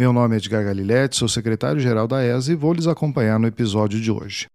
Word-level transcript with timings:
Meu 0.00 0.12
nome 0.12 0.36
é 0.36 0.38
Edgar 0.38 0.64
Galiletti, 0.64 1.16
sou 1.16 1.26
secretário-geral 1.26 2.06
da 2.06 2.22
ESA 2.22 2.52
e 2.52 2.54
vou 2.54 2.72
lhes 2.72 2.86
acompanhar 2.86 3.36
no 3.36 3.48
episódio 3.48 4.00
de 4.00 4.12
hoje. 4.12 4.46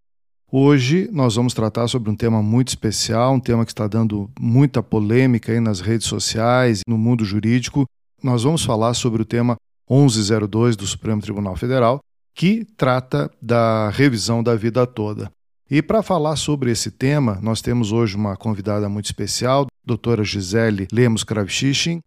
Hoje 0.50 1.10
nós 1.12 1.36
vamos 1.36 1.54
tratar 1.54 1.90
sobre 1.90 2.10
um 2.10 2.16
tema 2.16 2.42
muito 2.42 2.70
especial, 2.70 3.34
um 3.34 3.42
tema 3.42 3.66
que 3.66 3.74
está 3.74 3.86
dando 3.86 4.32
muita 4.40 4.82
polêmica 4.82 5.52
aí 5.52 5.60
nas 5.60 5.82
redes 5.82 6.08
sociais, 6.08 6.80
no 6.88 6.98
mundo 6.98 7.26
jurídico. 7.26 7.86
Nós 8.24 8.44
vamos 8.44 8.64
falar 8.64 8.94
sobre 8.94 9.22
o 9.22 9.26
tema 9.26 9.58
1102 9.92 10.78
do 10.78 10.88
Supremo 10.88 11.22
Tribunal 11.22 11.58
Federal, 11.58 12.00
que 12.34 12.64
trata 12.78 13.30
da 13.42 13.90
revisão 13.90 14.42
da 14.42 14.56
vida 14.56 14.88
toda. 14.88 15.30
E 15.70 15.82
para 15.82 16.02
falar 16.02 16.38
sobre 16.38 16.72
esse 16.72 16.90
tema, 16.90 17.38
nós 17.42 17.62
temos 17.62 17.92
hoje 17.92 18.16
uma 18.16 18.38
convidada 18.38 18.88
muito 18.88 19.08
especial, 19.08 19.68
doutora 19.84 20.24
Gisele 20.24 20.88
Lemos 20.90 21.26
Kravchichin, 21.26 22.00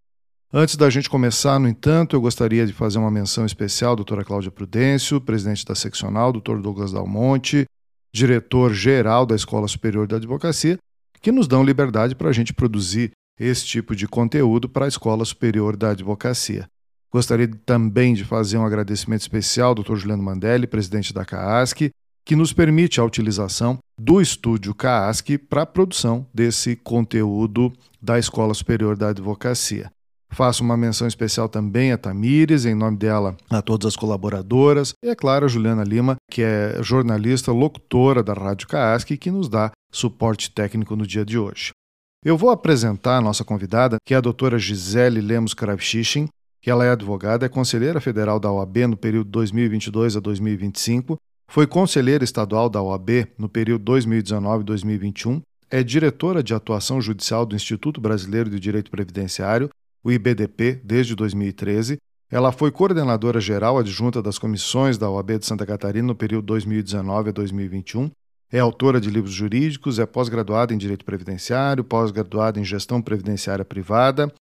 Antes 0.59 0.75
da 0.75 0.89
gente 0.89 1.11
começar, 1.11 1.59
no 1.59 1.69
entanto, 1.69 2.17
eu 2.17 2.21
gostaria 2.23 2.67
de 2.67 2.73
fazer 2.73 2.97
uma 2.97 3.11
menção 3.11 3.45
especial 3.45 3.93
à 3.93 3.95
doutora 3.95 4.25
Cláudia 4.25 4.51
Prudêncio, 4.51 5.21
presidente 5.21 5.67
da 5.67 5.75
seccional, 5.75 6.33
doutor 6.33 6.63
Douglas 6.63 6.93
Dalmonte, 6.93 7.67
diretor-geral 8.11 9.27
da 9.27 9.37
Escola 9.37 9.69
Superior 9.69 10.07
da 10.07 10.17
Advocacia, 10.17 10.79
que 11.21 11.31
nos 11.31 11.47
dão 11.47 11.63
liberdade 11.63 12.15
para 12.15 12.31
a 12.31 12.33
gente 12.33 12.55
produzir 12.55 13.11
esse 13.39 13.67
tipo 13.67 13.95
de 13.95 14.09
conteúdo 14.09 14.67
para 14.67 14.87
a 14.87 14.89
Escola 14.89 15.27
Superior 15.27 15.77
da 15.77 15.91
Advocacia. 15.91 16.67
Gostaria 17.13 17.51
também 17.67 18.15
de 18.15 18.25
fazer 18.25 18.57
um 18.57 18.65
agradecimento 18.65 19.21
especial 19.21 19.69
ao 19.69 19.75
Dr. 19.75 19.97
Juliano 19.97 20.23
Mandelli, 20.23 20.67
presidente 20.67 21.13
da 21.13 21.23
CAASC, 21.23 21.91
que 22.25 22.35
nos 22.35 22.55
permite 22.55 22.99
a 22.99 23.05
utilização 23.05 23.77
do 24.01 24.23
estúdio 24.23 24.75
CAASC 24.75 25.37
para 25.37 25.63
a 25.63 25.67
produção 25.67 26.27
desse 26.33 26.77
conteúdo 26.77 27.71
da 28.01 28.19
Escola 28.19 28.55
Superior 28.55 28.97
da 28.97 29.11
Advocacia. 29.11 29.95
Faço 30.31 30.63
uma 30.63 30.77
menção 30.77 31.07
especial 31.07 31.49
também 31.49 31.93
a 31.93 31.99
Tamires, 31.99 32.67
em 32.67 32.75
nome 32.75 32.97
dela 32.97 33.37
a 33.49 33.63
todas 33.63 33.87
as 33.87 33.97
colaboradoras, 33.97 34.93
e 35.03 35.09
é 35.09 35.15
claro 35.15 35.47
a 35.47 35.49
Juliana 35.49 35.85
Lima, 35.85 36.17
que 36.31 36.43
é 36.43 36.79
jornalista, 36.83 37.53
locutora 37.53 38.23
da 38.23 38.35
Rádio 38.35 38.69
Caasc, 38.69 39.09
que 39.17 39.31
nos 39.31 39.49
dá 39.49 39.71
suporte 39.91 40.51
técnico 40.51 40.95
no 40.95 41.07
dia 41.07 41.25
de 41.25 41.39
hoje. 41.39 41.71
Eu 42.25 42.37
vou 42.37 42.51
apresentar 42.51 43.17
a 43.17 43.21
nossa 43.21 43.45
convidada, 43.45 43.97
que 44.05 44.13
é 44.13 44.17
a 44.17 44.21
doutora 44.21 44.59
Gisele 44.59 45.21
Lemos 45.21 45.55
Kravchichin, 45.55 46.29
que 46.61 46.71
ela 46.71 46.85
é 46.85 46.91
advogada, 46.91 47.47
é 47.47 47.49
conselheira 47.49 48.01
federal 48.01 48.41
da 48.41 48.51
OAB 48.51 48.79
no 48.89 48.97
período 48.97 49.31
2022 49.31 50.17
a 50.17 50.21
2025, 50.21 51.17
foi 51.47 51.67
conselheira 51.67 52.25
estadual 52.25 52.69
da 52.69 52.83
OAB 52.83 53.29
no 53.39 53.49
período 53.49 53.85
2019-2021, 53.93 55.41
é 55.71 55.83
diretora 55.83 56.43
de 56.43 56.55
atuação 56.55 57.01
judicial 57.01 57.47
do 57.47 57.55
Instituto 57.55 58.01
Brasileiro 58.01 58.51
de 58.51 58.59
Direito 58.59 58.91
Previdenciário 58.91 59.71
o 60.07 60.13
IBDP, 60.13 60.81
desde 60.85 61.17
2013. 61.17 61.99
Ela 62.31 62.53
foi 62.53 62.71
coordenadora 62.71 63.41
geral 63.41 63.77
adjunta 63.77 64.23
das 64.23 64.39
comissões 64.39 64.97
da 64.97 65.11
OAB 65.11 65.41
de 65.41 65.47
Santa 65.47 65.67
Catarina 65.67 66.07
no 66.07 66.15
período 66.15 66.47
2019 66.47 67.31
a 67.31 67.33
2021. 67.33 68.09
É 68.53 68.61
autora 68.61 69.01
de 69.01 69.11
livros 69.11 69.35
jurídicos, 69.35 69.99
é 69.99 70.07
pós-graduada 70.07 70.73
em 70.73 70.79
Direito 70.79 71.05
Previdenciário, 71.05 71.83
pós-graduada 71.83 72.61
em 72.61 72.65
Gestão 72.65 73.03
Previdenciária 73.03 73.65
Privada 73.65 74.33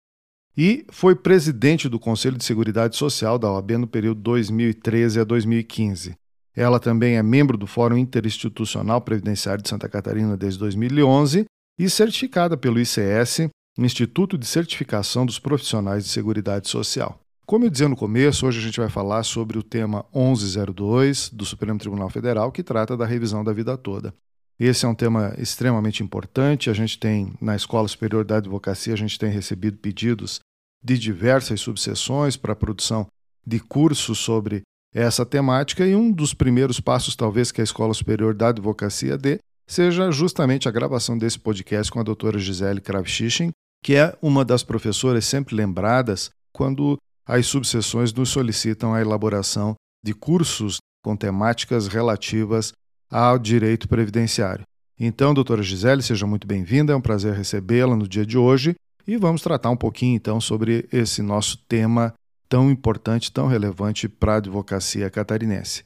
e 0.54 0.84
foi 0.90 1.14
presidente 1.14 1.88
do 1.88 1.98
Conselho 1.98 2.36
de 2.36 2.44
Seguridade 2.44 2.94
Social 2.94 3.38
da 3.38 3.50
OAB 3.50 3.70
no 3.72 3.86
período 3.86 4.20
2013 4.20 5.20
a 5.20 5.24
2015. 5.24 6.14
Ela 6.54 6.78
também 6.78 7.16
é 7.16 7.22
membro 7.22 7.56
do 7.56 7.66
Fórum 7.66 7.96
Interinstitucional 7.96 9.00
Previdenciário 9.00 9.62
de 9.62 9.70
Santa 9.70 9.88
Catarina 9.88 10.36
desde 10.36 10.58
2011 10.58 11.46
e 11.78 11.88
certificada 11.88 12.54
pelo 12.54 12.78
ICS 12.78 13.48
Instituto 13.76 14.38
de 14.38 14.46
Certificação 14.46 15.26
dos 15.26 15.40
Profissionais 15.40 16.04
de 16.04 16.10
Seguridade 16.10 16.68
Social. 16.68 17.18
Como 17.44 17.64
eu 17.64 17.70
dizia 17.70 17.88
no 17.88 17.96
começo, 17.96 18.46
hoje 18.46 18.60
a 18.60 18.62
gente 18.62 18.78
vai 18.78 18.88
falar 18.88 19.24
sobre 19.24 19.58
o 19.58 19.62
tema 19.62 20.06
1102 20.14 21.28
do 21.30 21.44
Supremo 21.44 21.78
Tribunal 21.78 22.08
Federal, 22.08 22.52
que 22.52 22.62
trata 22.62 22.96
da 22.96 23.04
revisão 23.04 23.42
da 23.42 23.52
vida 23.52 23.76
toda. 23.76 24.14
Esse 24.58 24.86
é 24.86 24.88
um 24.88 24.94
tema 24.94 25.34
extremamente 25.36 26.02
importante. 26.04 26.70
A 26.70 26.72
gente 26.72 26.98
tem, 26.98 27.34
na 27.40 27.56
Escola 27.56 27.88
Superior 27.88 28.24
da 28.24 28.36
Advocacia, 28.36 28.94
a 28.94 28.96
gente 28.96 29.18
tem 29.18 29.30
recebido 29.30 29.76
pedidos 29.78 30.38
de 30.82 30.96
diversas 30.96 31.60
subseções 31.60 32.36
para 32.36 32.52
a 32.52 32.56
produção 32.56 33.08
de 33.44 33.58
cursos 33.58 34.18
sobre 34.18 34.62
essa 34.94 35.26
temática, 35.26 35.84
e 35.84 35.96
um 35.96 36.12
dos 36.12 36.32
primeiros 36.32 36.78
passos, 36.78 37.16
talvez, 37.16 37.50
que 37.50 37.60
a 37.60 37.64
Escola 37.64 37.92
Superior 37.92 38.32
da 38.32 38.50
Advocacia 38.50 39.18
dê, 39.18 39.40
seja 39.66 40.12
justamente 40.12 40.68
a 40.68 40.70
gravação 40.70 41.18
desse 41.18 41.40
podcast 41.40 41.90
com 41.90 41.98
a 41.98 42.04
doutora 42.04 42.38
Gisele 42.38 42.80
Kravchichin, 42.80 43.50
que 43.84 43.94
é 43.94 44.16
uma 44.22 44.46
das 44.46 44.62
professoras 44.62 45.26
sempre 45.26 45.54
lembradas 45.54 46.30
quando 46.54 46.96
as 47.26 47.46
subseções 47.46 48.14
nos 48.14 48.30
solicitam 48.30 48.94
a 48.94 49.00
elaboração 49.02 49.74
de 50.02 50.14
cursos 50.14 50.78
com 51.04 51.14
temáticas 51.14 51.86
relativas 51.86 52.72
ao 53.10 53.38
direito 53.38 53.86
previdenciário. 53.86 54.64
Então, 54.98 55.34
doutora 55.34 55.62
Gisele, 55.62 56.02
seja 56.02 56.26
muito 56.26 56.46
bem-vinda, 56.46 56.94
é 56.94 56.96
um 56.96 57.00
prazer 57.00 57.34
recebê-la 57.34 57.94
no 57.94 58.08
dia 58.08 58.24
de 58.24 58.38
hoje 58.38 58.74
e 59.06 59.18
vamos 59.18 59.42
tratar 59.42 59.68
um 59.68 59.76
pouquinho 59.76 60.16
então 60.16 60.40
sobre 60.40 60.88
esse 60.90 61.20
nosso 61.20 61.58
tema 61.68 62.14
tão 62.48 62.70
importante, 62.70 63.30
tão 63.30 63.48
relevante 63.48 64.08
para 64.08 64.34
a 64.34 64.36
advocacia 64.36 65.10
catarinense. 65.10 65.84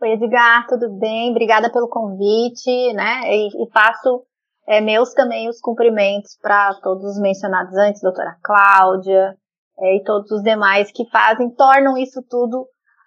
Oi, 0.00 0.12
Edgar, 0.12 0.66
tudo 0.66 0.88
bem? 0.98 1.30
Obrigada 1.32 1.70
pelo 1.70 1.88
convite, 1.88 2.92
né? 2.94 3.20
E, 3.26 3.48
e 3.48 3.70
faço 3.70 4.24
é, 4.68 4.82
meus 4.82 5.14
também 5.14 5.48
os 5.48 5.60
cumprimentos 5.60 6.36
para 6.42 6.74
todos 6.82 7.02
os 7.04 7.20
mencionados 7.20 7.74
antes, 7.74 8.02
doutora 8.02 8.36
Cláudia, 8.42 9.34
é, 9.80 9.96
e 9.96 10.04
todos 10.04 10.30
os 10.30 10.42
demais 10.42 10.92
que 10.92 11.08
fazem, 11.08 11.48
tornam 11.54 11.96
isso 11.96 12.22
tudo 12.28 12.66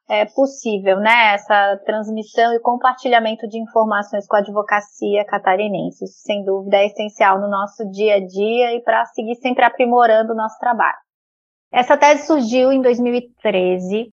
é, 0.09 0.25
possível, 0.25 0.97
né? 0.97 1.35
Essa 1.35 1.79
transmissão 1.85 2.51
e 2.53 2.59
compartilhamento 2.59 3.47
de 3.47 3.59
informações 3.61 4.25
com 4.25 4.35
a 4.35 4.39
advocacia 4.39 5.23
catarinense. 5.25 6.03
Isso, 6.03 6.21
sem 6.23 6.43
dúvida, 6.43 6.77
é 6.77 6.87
essencial 6.87 7.39
no 7.39 7.47
nosso 7.47 7.87
dia 7.91 8.15
a 8.15 8.25
dia 8.25 8.75
e 8.75 8.81
para 8.81 9.05
seguir 9.05 9.35
sempre 9.35 9.63
aprimorando 9.63 10.33
o 10.33 10.35
nosso 10.35 10.57
trabalho. 10.57 10.97
Essa 11.71 11.95
tese 11.95 12.25
surgiu 12.25 12.71
em 12.71 12.81
2013 12.81 14.09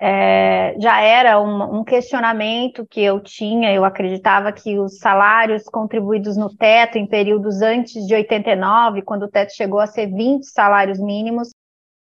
é, 0.00 0.74
já 0.80 1.00
era 1.00 1.40
um, 1.40 1.80
um, 1.80 1.84
questionamento 1.84 2.86
que 2.88 3.00
eu 3.00 3.20
tinha, 3.20 3.72
eu 3.72 3.84
acreditava 3.84 4.52
que 4.52 4.78
os 4.78 4.98
salários 4.98 5.64
contribuídos 5.64 6.36
no 6.36 6.54
teto 6.54 6.98
em 6.98 7.06
períodos 7.06 7.60
antes 7.62 8.06
de 8.06 8.14
89, 8.14 9.02
quando 9.02 9.24
o 9.24 9.30
teto 9.30 9.54
chegou 9.54 9.80
a 9.80 9.86
ser 9.86 10.06
20 10.06 10.44
salários 10.44 10.98
mínimos, 10.98 11.50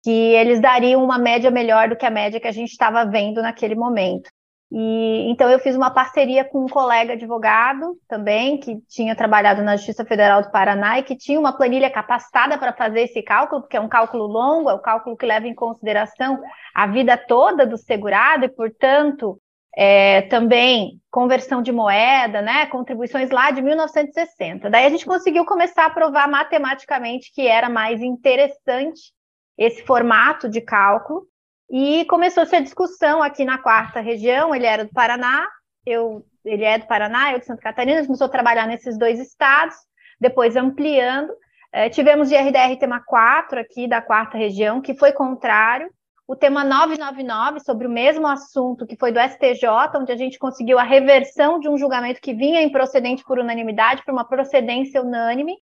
que 0.05 0.11
eles 0.11 0.61
dariam 0.61 1.03
uma 1.03 1.19
média 1.19 1.50
melhor 1.50 1.89
do 1.89 1.97
que 1.97 2.06
a 2.06 2.11
média 2.11 2.41
que 2.41 2.49
a 2.49 2.53
gente 2.53 2.71
estava 2.71 3.05
vendo 3.05 3.43
naquele 3.43 3.75
momento. 3.75 4.31
E 4.70 5.30
então 5.30 5.50
eu 5.50 5.58
fiz 5.58 5.74
uma 5.74 5.90
parceria 5.90 6.44
com 6.44 6.64
um 6.64 6.68
colega 6.68 7.14
advogado 7.14 7.98
também, 8.06 8.58
que 8.58 8.76
tinha 8.88 9.16
trabalhado 9.16 9.62
na 9.62 9.76
Justiça 9.76 10.04
Federal 10.04 10.42
do 10.42 10.50
Paraná 10.50 10.98
e 10.98 11.02
que 11.02 11.16
tinha 11.16 11.40
uma 11.40 11.56
planilha 11.56 11.90
capacitada 11.90 12.58
para 12.58 12.74
fazer 12.74 13.02
esse 13.02 13.22
cálculo, 13.22 13.62
porque 13.62 13.78
é 13.78 13.80
um 13.80 13.88
cálculo 13.88 14.26
longo, 14.26 14.68
é 14.68 14.74
um 14.74 14.82
cálculo 14.82 15.16
que 15.16 15.24
leva 15.24 15.46
em 15.46 15.54
consideração 15.54 16.38
a 16.74 16.86
vida 16.86 17.16
toda 17.16 17.66
do 17.66 17.78
segurado 17.78 18.44
e, 18.44 18.48
portanto, 18.48 19.41
é, 19.74 20.22
também 20.22 21.00
conversão 21.10 21.62
de 21.62 21.72
moeda, 21.72 22.42
né, 22.42 22.66
contribuições 22.66 23.30
lá 23.30 23.50
de 23.50 23.62
1960. 23.62 24.68
Daí 24.68 24.84
a 24.84 24.91
gente 24.91 25.06
conseguiu 25.06 25.47
começar 25.47 25.86
a 25.86 25.91
provar 25.91 26.28
matematicamente 26.28 27.32
que 27.32 27.47
era 27.47 27.71
mais 27.71 28.03
interessante 28.03 29.12
esse 29.56 29.82
formato 29.84 30.48
de 30.48 30.60
cálculo 30.60 31.26
e 31.70 32.04
começou-se 32.06 32.54
a 32.56 32.60
discussão 32.60 33.22
aqui 33.22 33.44
na 33.44 33.59
quarta 33.59 34.00
região, 34.00 34.54
ele 34.54 34.66
era 34.66 34.84
do 34.84 34.92
Paraná, 34.92 35.47
eu, 35.84 36.24
ele 36.44 36.65
é 36.65 36.78
do 36.78 36.86
Paraná, 36.86 37.32
eu 37.32 37.38
de 37.38 37.47
Santa 37.47 37.62
Catarina, 37.62 38.04
começou 38.04 38.26
a 38.26 38.30
trabalhar 38.30 38.66
nesses 38.66 38.98
dois 38.98 39.18
estados, 39.18 39.76
depois 40.20 40.56
ampliando. 40.56 41.32
É, 41.70 41.91
tivemos 41.91 42.28
de 42.28 42.36
RDR 42.36 42.78
tema 42.78 43.00
4 43.04 43.60
aqui 43.60 43.86
da 43.86 44.00
quarta 44.00 44.38
região, 44.38 44.80
que 44.80 44.94
foi 44.94 45.12
contrário. 45.12 45.91
O 46.26 46.36
tema 46.36 46.62
999, 46.62 47.60
sobre 47.60 47.86
o 47.86 47.91
mesmo 47.91 48.26
assunto, 48.26 48.86
que 48.86 48.97
foi 48.97 49.12
do 49.12 49.21
STJ, 49.21 49.66
onde 49.97 50.12
a 50.12 50.16
gente 50.16 50.38
conseguiu 50.38 50.78
a 50.78 50.82
reversão 50.82 51.59
de 51.59 51.68
um 51.68 51.78
julgamento 51.78 52.21
que 52.21 52.34
vinha 52.34 52.62
improcedente 52.62 53.24
por 53.24 53.38
unanimidade 53.38 54.03
para 54.04 54.12
uma 54.12 54.26
procedência 54.26 55.03
unânime. 55.03 55.56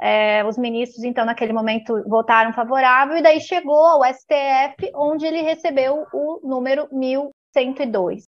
É, 0.00 0.42
os 0.44 0.56
ministros, 0.56 1.04
então, 1.04 1.26
naquele 1.26 1.52
momento, 1.52 2.02
votaram 2.08 2.54
favorável, 2.54 3.18
e 3.18 3.22
daí 3.22 3.40
chegou 3.40 3.84
ao 3.84 4.04
STF, 4.04 4.90
onde 4.94 5.26
ele 5.26 5.42
recebeu 5.42 6.06
o 6.12 6.40
número 6.42 6.88
1102. 6.90 8.24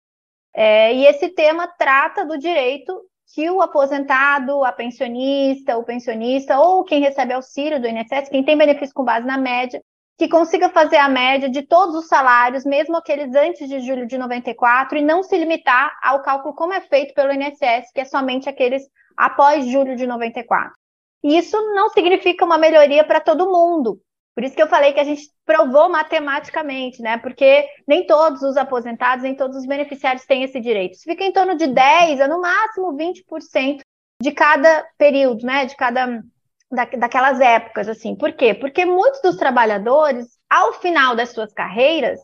É, 0.53 0.93
e 0.93 1.05
esse 1.05 1.29
tema 1.29 1.67
trata 1.77 2.25
do 2.25 2.37
direito 2.37 2.93
que 3.33 3.49
o 3.49 3.61
aposentado, 3.61 4.63
a 4.65 4.71
pensionista, 4.71 5.77
o 5.77 5.83
pensionista 5.83 6.59
ou 6.59 6.83
quem 6.83 7.01
recebe 7.01 7.33
auxílio 7.33 7.79
do 7.79 7.87
INSS, 7.87 8.29
quem 8.29 8.43
tem 8.43 8.57
benefício 8.57 8.93
com 8.93 9.05
base 9.05 9.25
na 9.25 9.37
média, 9.37 9.81
que 10.17 10.27
consiga 10.27 10.69
fazer 10.69 10.97
a 10.97 11.09
média 11.09 11.49
de 11.49 11.63
todos 11.63 11.95
os 11.95 12.07
salários, 12.07 12.65
mesmo 12.65 12.97
aqueles 12.97 13.33
antes 13.33 13.67
de 13.67 13.79
julho 13.79 14.05
de 14.05 14.17
94, 14.17 14.97
e 14.97 15.01
não 15.01 15.23
se 15.23 15.37
limitar 15.37 15.97
ao 16.03 16.21
cálculo 16.21 16.53
como 16.53 16.73
é 16.73 16.81
feito 16.81 17.13
pelo 17.13 17.31
INSS, 17.31 17.91
que 17.93 18.01
é 18.01 18.05
somente 18.05 18.49
aqueles 18.49 18.83
após 19.17 19.65
julho 19.65 19.95
de 19.95 20.05
94. 20.05 20.73
E 21.23 21.37
isso 21.37 21.57
não 21.73 21.89
significa 21.89 22.45
uma 22.45 22.57
melhoria 22.57 23.03
para 23.03 23.19
todo 23.19 23.49
mundo. 23.49 24.01
Por 24.33 24.43
isso 24.43 24.55
que 24.55 24.61
eu 24.61 24.67
falei 24.67 24.93
que 24.93 24.99
a 24.99 25.03
gente 25.03 25.29
provou 25.45 25.89
matematicamente, 25.89 27.01
né? 27.01 27.17
Porque 27.17 27.67
nem 27.87 28.05
todos 28.05 28.41
os 28.41 28.55
aposentados, 28.55 29.23
nem 29.23 29.35
todos 29.35 29.57
os 29.57 29.65
beneficiários 29.65 30.25
têm 30.25 30.43
esse 30.43 30.59
direito. 30.59 30.93
Isso 30.93 31.03
fica 31.03 31.23
em 31.23 31.33
torno 31.33 31.55
de 31.55 31.67
10 31.67 32.21
a 32.21 32.27
no 32.27 32.39
máximo 32.39 32.95
20% 32.95 33.81
de 34.21 34.31
cada 34.31 34.87
período, 34.97 35.45
né? 35.45 35.65
De 35.65 35.75
cada 35.75 36.23
da, 36.71 36.85
daquelas 36.85 37.41
épocas, 37.41 37.89
assim. 37.89 38.15
Por 38.15 38.31
quê? 38.33 38.53
Porque 38.53 38.85
muitos 38.85 39.21
dos 39.21 39.35
trabalhadores, 39.35 40.39
ao 40.49 40.73
final 40.73 41.15
das 41.15 41.31
suas 41.31 41.51
carreiras, 41.53 42.19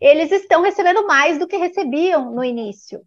eles 0.00 0.32
estão 0.32 0.62
recebendo 0.62 1.06
mais 1.06 1.38
do 1.38 1.46
que 1.46 1.56
recebiam 1.56 2.32
no 2.32 2.44
início. 2.44 3.00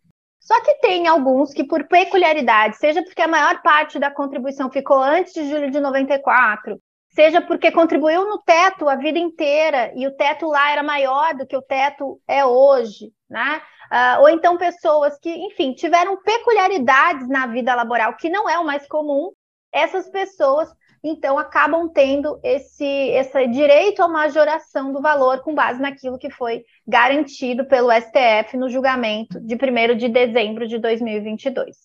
Só 0.50 0.60
que 0.64 0.80
tem 0.82 1.08
alguns 1.08 1.54
que, 1.54 1.64
por 1.64 1.88
peculiaridade, 1.88 2.76
seja 2.78 3.04
porque 3.04 3.22
a 3.22 3.28
maior 3.28 3.62
parte 3.62 4.00
da 4.00 4.10
contribuição 4.10 4.72
ficou 4.72 4.98
antes 4.98 5.32
de 5.32 5.48
julho 5.48 5.70
de 5.70 5.80
94, 5.80 6.82
seja 7.10 7.40
porque 7.40 7.72
contribuiu 7.72 8.28
no 8.28 8.40
teto 8.40 8.90
a 8.90 8.96
vida 8.96 9.20
inteira 9.20 9.92
e 9.96 10.08
o 10.08 10.16
teto 10.18 10.48
lá 10.48 10.72
era 10.72 10.82
maior 10.82 11.36
do 11.36 11.46
que 11.46 11.56
o 11.56 11.62
teto 11.62 12.20
é 12.28 12.44
hoje, 12.44 13.14
né? 13.30 13.62
Uh, 13.92 14.22
ou 14.22 14.30
então 14.30 14.58
pessoas 14.58 15.20
que, 15.20 15.30
enfim, 15.30 15.74
tiveram 15.74 16.20
peculiaridades 16.24 17.30
na 17.30 17.46
vida 17.46 17.76
laboral, 17.76 18.16
que 18.16 18.28
não 18.28 18.50
é 18.50 18.58
o 18.58 18.66
mais 18.66 18.88
comum, 18.88 19.30
essas 19.72 20.10
pessoas 20.10 20.68
então 21.04 21.38
acabam 21.38 21.88
tendo 21.90 22.40
esse, 22.44 22.84
esse 22.84 23.48
direito 23.48 24.02
à 24.02 24.08
majoração 24.08 24.92
do 24.92 25.02
valor 25.02 25.40
com 25.42 25.56
base 25.56 25.82
naquilo 25.82 26.18
que 26.18 26.30
foi 26.30 26.64
garantido 26.88 27.66
pelo 27.66 27.92
STF 27.92 28.58
no 28.58 28.70
julgamento 28.70 29.40
de 29.40 29.56
1 29.56 29.98
de 29.98 30.10
dezembro 30.10 30.68
de 30.68 30.78
2022. 30.78 31.76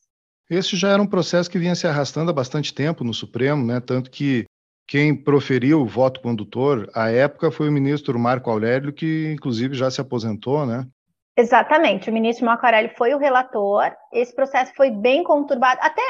Esse 0.50 0.76
já 0.76 0.90
era 0.90 1.02
um 1.02 1.06
processo 1.06 1.50
que 1.50 1.58
vinha 1.58 1.75
se 1.75 1.87
arrastando 1.87 2.31
há 2.31 2.34
bastante 2.34 2.75
tempo 2.75 3.02
no 3.02 3.14
Supremo, 3.14 3.64
né? 3.64 3.81
tanto 3.81 4.11
que 4.11 4.44
quem 4.87 5.14
proferiu 5.14 5.81
o 5.81 5.87
voto 5.87 6.20
condutor 6.20 6.90
à 6.94 7.11
época 7.11 7.50
foi 7.50 7.69
o 7.69 7.72
ministro 7.72 8.19
Marco 8.19 8.50
Aurélio, 8.50 8.93
que 8.93 9.32
inclusive 9.32 9.75
já 9.75 9.90
se 9.90 10.00
aposentou, 10.00 10.66
né? 10.66 10.87
Exatamente, 11.37 12.09
o 12.09 12.13
ministro 12.13 12.47
Marco 12.47 12.65
Aurélio 12.65 12.95
foi 12.97 13.13
o 13.13 13.19
relator, 13.19 13.93
esse 14.13 14.33
processo 14.33 14.73
foi 14.77 14.91
bem 14.91 15.25
conturbado, 15.25 15.81
até 15.83 16.01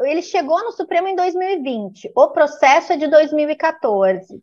ele 0.00 0.20
chegou 0.20 0.62
no 0.62 0.72
Supremo 0.72 1.08
em 1.08 1.16
2020, 1.16 2.12
o 2.14 2.28
processo 2.28 2.92
é 2.92 2.96
de 2.98 3.08
2014, 3.08 4.42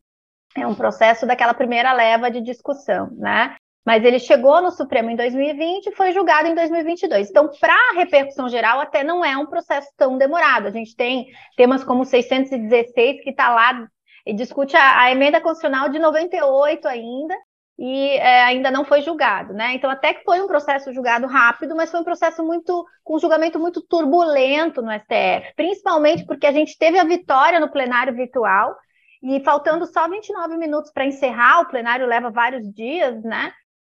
é 0.57 0.65
um 0.65 0.73
processo 0.73 1.27
daquela 1.27 1.53
primeira 1.53 1.93
leva 1.93 2.31
de 2.31 2.41
discussão, 2.41 3.09
né? 3.11 3.55
Mas 3.85 4.03
ele 4.03 4.19
chegou 4.19 4.61
no 4.61 4.71
Supremo 4.71 5.09
em 5.09 5.15
2020 5.15 5.87
e 5.87 5.95
foi 5.95 6.11
julgado 6.11 6.47
em 6.47 6.53
2022. 6.53 7.29
Então, 7.29 7.49
para 7.59 7.73
a 7.73 7.93
repercussão 7.95 8.47
geral, 8.47 8.79
até 8.79 9.03
não 9.03 9.25
é 9.25 9.35
um 9.35 9.47
processo 9.47 9.89
tão 9.97 10.19
demorado. 10.19 10.67
A 10.67 10.71
gente 10.71 10.95
tem 10.95 11.27
temas 11.57 11.83
como 11.83 12.05
616, 12.05 13.23
que 13.23 13.31
está 13.31 13.49
lá 13.49 13.87
e 14.23 14.33
discute 14.33 14.77
a, 14.77 15.01
a 15.01 15.11
emenda 15.11 15.41
constitucional 15.41 15.89
de 15.89 15.97
98 15.97 16.87
ainda, 16.87 17.35
e 17.83 18.09
é, 18.17 18.43
ainda 18.43 18.69
não 18.69 18.85
foi 18.85 19.01
julgado, 19.01 19.55
né? 19.55 19.73
Então, 19.73 19.89
até 19.89 20.13
que 20.13 20.23
foi 20.23 20.39
um 20.39 20.45
processo 20.45 20.93
julgado 20.93 21.25
rápido, 21.25 21.75
mas 21.75 21.89
foi 21.89 21.99
um 21.99 22.03
processo 22.03 22.45
muito, 22.45 22.85
com 23.03 23.15
um 23.15 23.19
julgamento 23.19 23.57
muito 23.57 23.81
turbulento 23.81 24.83
no 24.83 24.91
STF, 24.91 25.55
principalmente 25.55 26.23
porque 26.27 26.45
a 26.45 26.51
gente 26.51 26.77
teve 26.77 26.99
a 26.99 27.03
vitória 27.03 27.59
no 27.59 27.71
plenário 27.71 28.13
virtual, 28.13 28.77
e 29.23 29.43
faltando 29.43 29.87
só 29.87 30.07
29 30.07 30.57
minutos 30.57 30.91
para 30.91 31.07
encerrar, 31.07 31.61
o 31.61 31.69
plenário 31.69 32.05
leva 32.05 32.29
vários 32.29 32.71
dias, 32.71 33.23
né? 33.23 33.51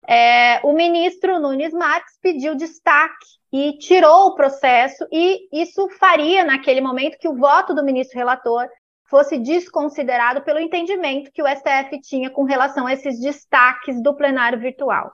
É, 0.09 0.59
o 0.65 0.73
ministro 0.73 1.38
Nunes 1.38 1.73
Marques 1.73 2.19
pediu 2.21 2.56
destaque 2.56 3.25
e 3.53 3.79
tirou 3.79 4.27
o 4.27 4.35
processo, 4.35 5.06
e 5.12 5.47
isso 5.53 5.88
faria, 5.91 6.43
naquele 6.43 6.81
momento, 6.81 7.19
que 7.21 7.29
o 7.29 7.37
voto 7.37 7.73
do 7.73 7.85
ministro 7.85 8.19
relator 8.19 8.67
fosse 9.08 9.38
desconsiderado 9.38 10.43
pelo 10.43 10.58
entendimento 10.58 11.31
que 11.32 11.43
o 11.43 11.47
STF 11.47 12.00
tinha 12.00 12.31
com 12.31 12.44
relação 12.44 12.87
a 12.87 12.93
esses 12.93 13.20
destaques 13.20 14.03
do 14.03 14.14
plenário 14.14 14.58
virtual. 14.58 15.12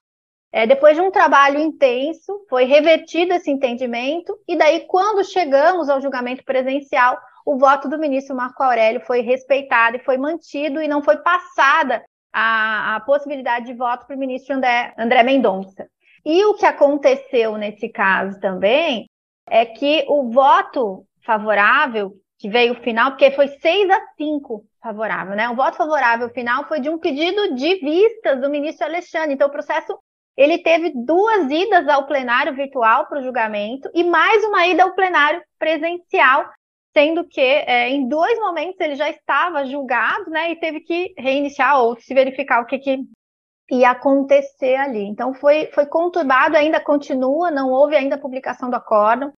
É, 0.53 0.67
depois 0.67 0.95
de 0.95 1.03
um 1.03 1.11
trabalho 1.11 1.59
intenso, 1.59 2.45
foi 2.49 2.65
revertido 2.65 3.33
esse 3.33 3.51
entendimento, 3.51 4.39
e 4.47 4.55
daí, 4.55 4.81
quando 4.87 5.25
chegamos 5.25 5.89
ao 5.89 6.01
julgamento 6.01 6.45
presencial, 6.45 7.19
o 7.45 7.57
voto 7.57 7.89
do 7.89 7.99
ministro 7.99 8.37
Marco 8.37 8.63
Aurélio 8.63 9.01
foi 9.01 9.23
respeitado 9.23 9.97
e 9.97 10.05
foi 10.05 10.19
mantido, 10.19 10.83
e 10.83 10.87
não 10.87 11.03
foi 11.03 11.17
passada 11.19 12.05
a, 12.33 12.97
a 12.97 13.01
possibilidade 13.01 13.67
de 13.67 13.75
voto 13.75 14.07
para 14.07 14.15
o 14.15 14.19
ministro 14.19 14.55
André, 14.55 14.93
André 14.99 15.23
Mendonça. 15.23 15.87
E 16.25 16.45
o 16.45 16.55
que 16.55 16.67
aconteceu 16.67 17.57
nesse 17.57 17.89
caso 17.89 18.39
também 18.39 19.09
é 19.49 19.65
que 19.65 20.05
o 20.07 20.31
voto 20.31 21.05
favorável 21.25 22.13
que 22.43 22.49
veio 22.49 22.73
o 22.73 22.83
final, 22.83 23.13
porque 23.13 23.31
foi 23.31 23.47
6 23.47 23.89
a 23.89 24.01
5 24.17 24.65
favorável, 24.83 25.37
né? 25.37 25.49
O 25.49 25.55
voto 25.55 25.77
favorável 25.77 26.29
final 26.31 26.67
foi 26.67 26.81
de 26.81 26.91
um 26.91 26.99
pedido 26.99 27.55
de 27.55 27.77
vistas 27.77 28.41
do 28.41 28.51
ministro 28.51 28.85
Alexandre. 28.85 29.35
Então, 29.35 29.47
o 29.47 29.53
processo 29.53 29.97
ele 30.37 30.59
teve 30.59 30.91
duas 30.93 31.49
idas 31.49 31.87
ao 31.87 32.05
plenário 32.05 32.53
virtual 32.53 33.07
para 33.07 33.21
o 33.21 33.23
julgamento 33.23 33.89
e 33.95 34.03
mais 34.03 34.43
uma 34.43 34.67
ida 34.67 34.83
ao 34.83 34.93
plenário 34.93 35.41
presencial, 35.57 36.51
sendo 36.93 37.25
que 37.29 37.41
é, 37.41 37.91
em 37.91 38.09
dois 38.09 38.37
momentos 38.41 38.81
ele 38.81 38.97
já 38.97 39.09
estava 39.09 39.65
julgado, 39.65 40.29
né? 40.29 40.51
E 40.51 40.57
teve 40.57 40.81
que 40.81 41.15
reiniciar 41.17 41.81
ou 41.81 41.97
se 42.01 42.13
verificar 42.13 42.61
o 42.61 42.67
que, 42.67 42.81
que 42.81 42.99
ia 43.71 43.91
acontecer 43.93 44.75
ali. 44.75 45.05
Então 45.05 45.33
foi, 45.33 45.71
foi 45.73 45.87
conturbado, 45.87 46.57
ainda 46.57 46.81
continua, 46.81 47.53
não 47.53 47.71
houve 47.71 47.95
ainda 47.95 48.19
publicação 48.19 48.69
do 48.69 48.75
acórdão. 48.75 49.33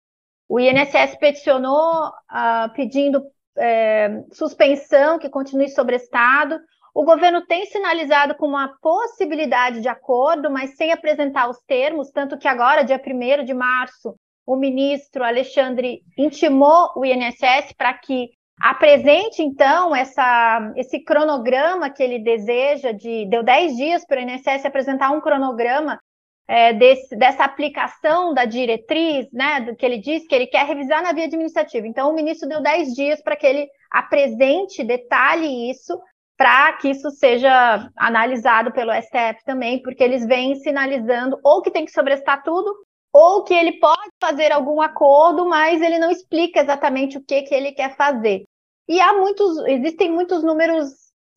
O 0.54 0.60
INSS 0.60 1.18
peticionou 1.20 2.10
uh, 2.10 2.72
pedindo 2.76 3.24
é, 3.58 4.22
suspensão, 4.32 5.18
que 5.18 5.28
continue 5.28 5.68
sobre 5.68 5.96
estado. 5.96 6.60
O 6.94 7.04
governo 7.04 7.44
tem 7.48 7.66
sinalizado 7.66 8.36
com 8.36 8.50
uma 8.50 8.68
possibilidade 8.80 9.82
de 9.82 9.88
acordo, 9.88 10.52
mas 10.52 10.76
sem 10.76 10.92
apresentar 10.92 11.50
os 11.50 11.58
termos, 11.66 12.12
tanto 12.12 12.38
que 12.38 12.48
agora, 12.48 12.84
dia 12.84 13.02
1 13.04 13.44
de 13.46 13.54
março, 13.56 14.14
o 14.46 14.56
ministro 14.56 15.24
Alexandre 15.24 16.04
intimou 16.16 16.92
o 16.96 17.04
INSS 17.04 17.74
para 17.76 17.92
que 17.96 18.30
apresente, 18.62 19.42
então, 19.42 19.96
essa, 19.96 20.72
esse 20.76 21.04
cronograma 21.04 21.90
que 21.90 22.04
ele 22.04 22.20
deseja, 22.20 22.92
de, 22.92 23.26
deu 23.28 23.42
10 23.42 23.76
dias 23.76 24.06
para 24.06 24.20
o 24.20 24.24
INSS 24.24 24.68
apresentar 24.68 25.10
um 25.10 25.20
cronograma 25.20 26.00
é, 26.48 26.74
desse, 26.74 27.16
dessa 27.16 27.44
aplicação 27.44 28.34
da 28.34 28.46
diretriz, 28.46 29.28
né, 29.32 29.62
do 29.62 29.76
que 29.76 29.86
ele 29.86 29.98
diz 29.98 30.28
que 30.28 30.36
ele 30.36 30.48
quer 30.48 30.66
revisar 30.66 31.02
na 31.02 31.14
via 31.14 31.26
administrativa. 31.26 31.88
Então, 31.88 32.10
o 32.10 32.16
ministro 32.16 32.48
deu 32.48 32.62
10 32.62 32.94
dias 32.94 33.22
para 33.22 33.36
que 33.36 33.48
ele 33.48 33.68
apresente, 33.92 34.84
detalhe 34.84 35.70
isso, 35.70 35.98
para 36.38 36.74
que 36.74 36.90
isso 36.90 37.10
seja 37.12 37.90
analisado 37.96 38.72
pelo 38.72 38.92
STF 38.92 39.44
também, 39.46 39.82
porque 39.82 40.04
eles 40.04 40.26
vêm 40.26 40.56
sinalizando 40.56 41.40
ou 41.44 41.62
que 41.62 41.72
tem 41.72 41.86
que 41.86 41.92
sobrestar 41.92 42.44
tudo, 42.44 42.76
ou 43.14 43.44
que 43.44 43.54
ele 43.54 43.80
pode 43.80 44.10
fazer 44.20 44.52
algum 44.52 44.82
acordo, 44.82 45.46
mas 45.46 45.82
ele 45.82 46.00
não 46.00 46.10
explica 46.10 46.60
exatamente 46.60 47.18
o 47.18 47.24
que, 47.24 47.44
que 47.44 47.54
ele 47.54 47.72
quer 47.72 47.96
fazer. 47.96 48.44
E 48.88 49.00
há 49.00 49.14
muitos, 49.14 49.58
existem 49.68 50.12
muitos 50.12 50.44
números 50.44 50.90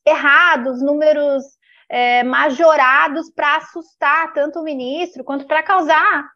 errados, 0.06 0.82
números 0.82 1.44
é, 1.88 2.22
majorados 2.22 3.30
para 3.30 3.56
assustar 3.56 4.32
tanto 4.32 4.60
o 4.60 4.64
ministro 4.64 5.24
quanto 5.24 5.46
para 5.46 5.62
causar 5.62 6.28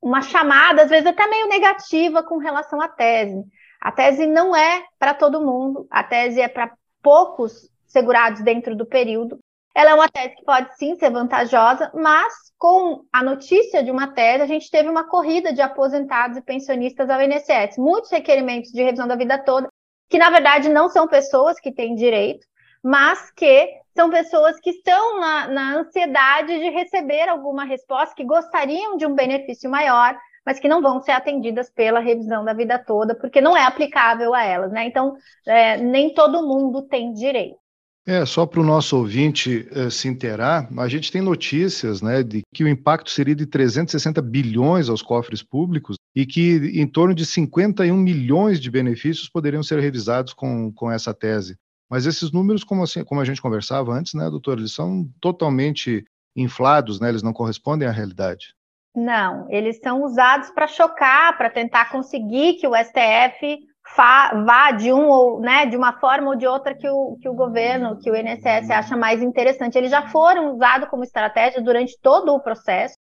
uma 0.00 0.22
chamada, 0.22 0.82
às 0.82 0.90
vezes 0.90 1.06
até 1.06 1.26
meio 1.26 1.48
negativa 1.48 2.22
com 2.22 2.38
relação 2.38 2.80
à 2.80 2.88
tese. 2.88 3.44
A 3.80 3.92
tese 3.92 4.26
não 4.26 4.54
é 4.54 4.84
para 4.98 5.14
todo 5.14 5.44
mundo, 5.44 5.86
a 5.90 6.02
tese 6.02 6.40
é 6.40 6.48
para 6.48 6.72
poucos 7.02 7.68
segurados 7.86 8.42
dentro 8.42 8.76
do 8.76 8.86
período. 8.86 9.38
Ela 9.74 9.90
é 9.90 9.94
uma 9.94 10.08
tese 10.08 10.34
que 10.34 10.44
pode 10.44 10.76
sim 10.76 10.96
ser 10.96 11.10
vantajosa, 11.10 11.90
mas 11.94 12.32
com 12.58 13.04
a 13.12 13.22
notícia 13.22 13.82
de 13.82 13.90
uma 13.90 14.08
tese, 14.08 14.42
a 14.42 14.46
gente 14.46 14.70
teve 14.70 14.88
uma 14.88 15.08
corrida 15.08 15.52
de 15.52 15.62
aposentados 15.62 16.36
e 16.36 16.42
pensionistas 16.42 17.08
ao 17.08 17.22
INSS, 17.22 17.78
muitos 17.78 18.10
requerimentos 18.10 18.72
de 18.72 18.82
revisão 18.82 19.06
da 19.06 19.14
vida 19.14 19.38
toda, 19.38 19.68
que 20.08 20.18
na 20.18 20.30
verdade 20.30 20.68
não 20.68 20.88
são 20.88 21.06
pessoas 21.06 21.60
que 21.60 21.72
têm 21.72 21.94
direito, 21.94 22.44
mas 22.82 23.30
que 23.30 23.68
são 23.94 24.10
pessoas 24.10 24.60
que 24.60 24.70
estão 24.70 25.20
na, 25.20 25.48
na 25.48 25.76
ansiedade 25.78 26.58
de 26.58 26.70
receber 26.70 27.28
alguma 27.28 27.64
resposta, 27.64 28.14
que 28.14 28.24
gostariam 28.24 28.96
de 28.96 29.06
um 29.06 29.14
benefício 29.14 29.70
maior, 29.70 30.16
mas 30.46 30.58
que 30.58 30.68
não 30.68 30.80
vão 30.80 31.02
ser 31.02 31.12
atendidas 31.12 31.68
pela 31.68 32.00
revisão 32.00 32.44
da 32.44 32.52
vida 32.52 32.78
toda, 32.78 33.14
porque 33.14 33.40
não 33.40 33.56
é 33.56 33.64
aplicável 33.64 34.34
a 34.34 34.42
elas, 34.42 34.72
né? 34.72 34.86
Então, 34.86 35.16
é, 35.46 35.76
nem 35.76 36.14
todo 36.14 36.46
mundo 36.46 36.82
tem 36.82 37.12
direito. 37.12 37.58
É, 38.06 38.24
só 38.24 38.46
para 38.46 38.60
o 38.60 38.64
nosso 38.64 38.96
ouvinte 38.96 39.68
uh, 39.70 39.90
se 39.90 40.08
inteirar, 40.08 40.66
a 40.78 40.88
gente 40.88 41.12
tem 41.12 41.20
notícias 41.20 42.00
né, 42.00 42.22
de 42.22 42.40
que 42.54 42.64
o 42.64 42.68
impacto 42.68 43.10
seria 43.10 43.34
de 43.34 43.44
360 43.44 44.22
bilhões 44.22 44.88
aos 44.88 45.02
cofres 45.02 45.42
públicos 45.42 45.96
e 46.16 46.24
que 46.24 46.80
em 46.80 46.86
torno 46.86 47.14
de 47.14 47.26
51 47.26 47.94
milhões 47.94 48.58
de 48.58 48.70
benefícios 48.70 49.28
poderiam 49.28 49.62
ser 49.62 49.78
revisados 49.80 50.32
com, 50.32 50.72
com 50.72 50.90
essa 50.90 51.12
tese. 51.12 51.58
Mas 51.90 52.06
esses 52.06 52.30
números, 52.30 52.64
como, 52.64 52.82
assim, 52.82 53.02
como 53.04 53.20
a 53.20 53.24
gente 53.24 53.40
conversava 53.40 53.92
antes, 53.92 54.14
né, 54.14 54.28
doutor, 54.28 54.58
eles 54.58 54.74
são 54.74 55.08
totalmente 55.20 56.04
inflados, 56.36 57.00
né, 57.00 57.08
eles 57.08 57.22
não 57.22 57.32
correspondem 57.32 57.88
à 57.88 57.90
realidade. 57.90 58.54
Não, 58.94 59.46
eles 59.50 59.78
são 59.78 60.02
usados 60.02 60.50
para 60.50 60.66
chocar, 60.66 61.36
para 61.36 61.50
tentar 61.50 61.90
conseguir 61.90 62.54
que 62.54 62.66
o 62.66 62.74
STF 62.74 63.58
vá 63.96 64.72
de 64.72 64.92
um 64.92 65.08
ou 65.08 65.40
né, 65.40 65.66
de 65.66 65.76
uma 65.76 65.98
forma 65.98 66.30
ou 66.30 66.36
de 66.36 66.46
outra 66.46 66.74
que 66.74 66.88
o, 66.88 67.16
que 67.20 67.28
o 67.28 67.34
governo, 67.34 67.98
que 67.98 68.10
o 68.10 68.16
INSS 68.16 68.70
acha 68.70 68.96
mais 68.96 69.22
interessante. 69.22 69.78
Eles 69.78 69.90
já 69.90 70.08
foram 70.08 70.54
usados 70.54 70.88
como 70.88 71.04
estratégia 71.04 71.62
durante 71.62 71.98
todo 72.00 72.34
o 72.34 72.40
processo. 72.40 72.96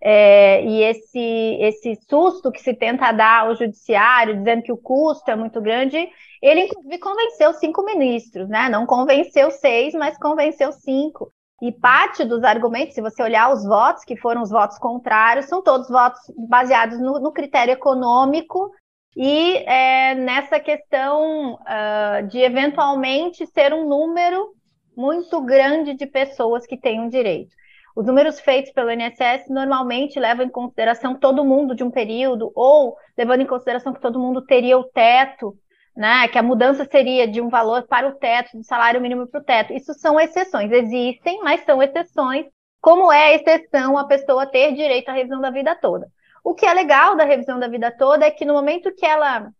É, 0.00 0.62
e 0.64 0.82
esse, 0.82 1.58
esse 1.60 1.98
susto 2.08 2.52
que 2.52 2.60
se 2.60 2.74
tenta 2.74 3.10
dar 3.12 3.46
ao 3.46 3.56
judiciário, 3.56 4.36
dizendo 4.36 4.62
que 4.62 4.72
o 4.72 4.76
custo 4.76 5.30
é 5.30 5.36
muito 5.36 5.60
grande, 5.62 5.96
ele 6.42 6.64
inclusive 6.64 6.98
convenceu 6.98 7.54
cinco 7.54 7.82
ministros, 7.84 8.48
né? 8.48 8.68
Não 8.68 8.84
convenceu 8.84 9.50
seis, 9.50 9.94
mas 9.94 10.18
convenceu 10.18 10.72
cinco. 10.72 11.30
E 11.62 11.72
parte 11.72 12.24
dos 12.24 12.44
argumentos, 12.44 12.94
se 12.94 13.00
você 13.00 13.22
olhar 13.22 13.50
os 13.50 13.64
votos, 13.64 14.04
que 14.04 14.16
foram 14.16 14.42
os 14.42 14.50
votos 14.50 14.78
contrários, 14.78 15.46
são 15.46 15.62
todos 15.62 15.88
votos 15.88 16.20
baseados 16.48 17.00
no, 17.00 17.18
no 17.20 17.32
critério 17.32 17.72
econômico 17.72 18.70
e 19.16 19.58
é, 19.58 20.14
nessa 20.14 20.58
questão 20.58 21.54
uh, 21.54 22.26
de 22.28 22.38
eventualmente 22.38 23.46
ser 23.46 23.72
um 23.72 23.88
número 23.88 24.52
muito 24.96 25.40
grande 25.40 25.94
de 25.94 26.06
pessoas 26.06 26.66
que 26.66 26.76
têm 26.76 27.00
um 27.00 27.08
direito. 27.08 27.54
Os 27.94 28.04
números 28.04 28.40
feitos 28.40 28.72
pelo 28.72 28.90
INSS 28.90 29.48
normalmente 29.48 30.18
levam 30.18 30.44
em 30.44 30.50
consideração 30.50 31.14
todo 31.14 31.44
mundo 31.44 31.74
de 31.74 31.84
um 31.84 31.90
período, 31.90 32.50
ou 32.54 32.96
levando 33.16 33.42
em 33.42 33.46
consideração 33.46 33.92
que 33.92 34.00
todo 34.00 34.18
mundo 34.18 34.42
teria 34.42 34.76
o 34.76 34.84
teto, 34.84 35.56
né? 35.96 36.26
Que 36.28 36.38
a 36.38 36.42
mudança 36.42 36.84
seria 36.84 37.28
de 37.28 37.40
um 37.40 37.48
valor 37.48 37.86
para 37.86 38.08
o 38.08 38.14
teto, 38.14 38.56
do 38.56 38.64
salário 38.64 39.00
mínimo 39.00 39.28
para 39.28 39.40
o 39.40 39.44
teto. 39.44 39.72
Isso 39.72 39.94
são 39.94 40.18
exceções, 40.18 40.72
existem, 40.72 41.40
mas 41.42 41.64
são 41.64 41.80
exceções, 41.80 42.46
como 42.80 43.12
é 43.12 43.28
a 43.28 43.34
exceção 43.34 43.96
a 43.96 44.06
pessoa 44.06 44.44
ter 44.44 44.72
direito 44.74 45.08
à 45.08 45.12
revisão 45.12 45.40
da 45.40 45.50
vida 45.50 45.76
toda. 45.76 46.08
O 46.42 46.52
que 46.52 46.66
é 46.66 46.74
legal 46.74 47.16
da 47.16 47.24
revisão 47.24 47.58
da 47.60 47.68
vida 47.68 47.90
toda 47.90 48.26
é 48.26 48.30
que 48.30 48.44
no 48.44 48.54
momento 48.54 48.94
que 48.94 49.06
ela 49.06 49.50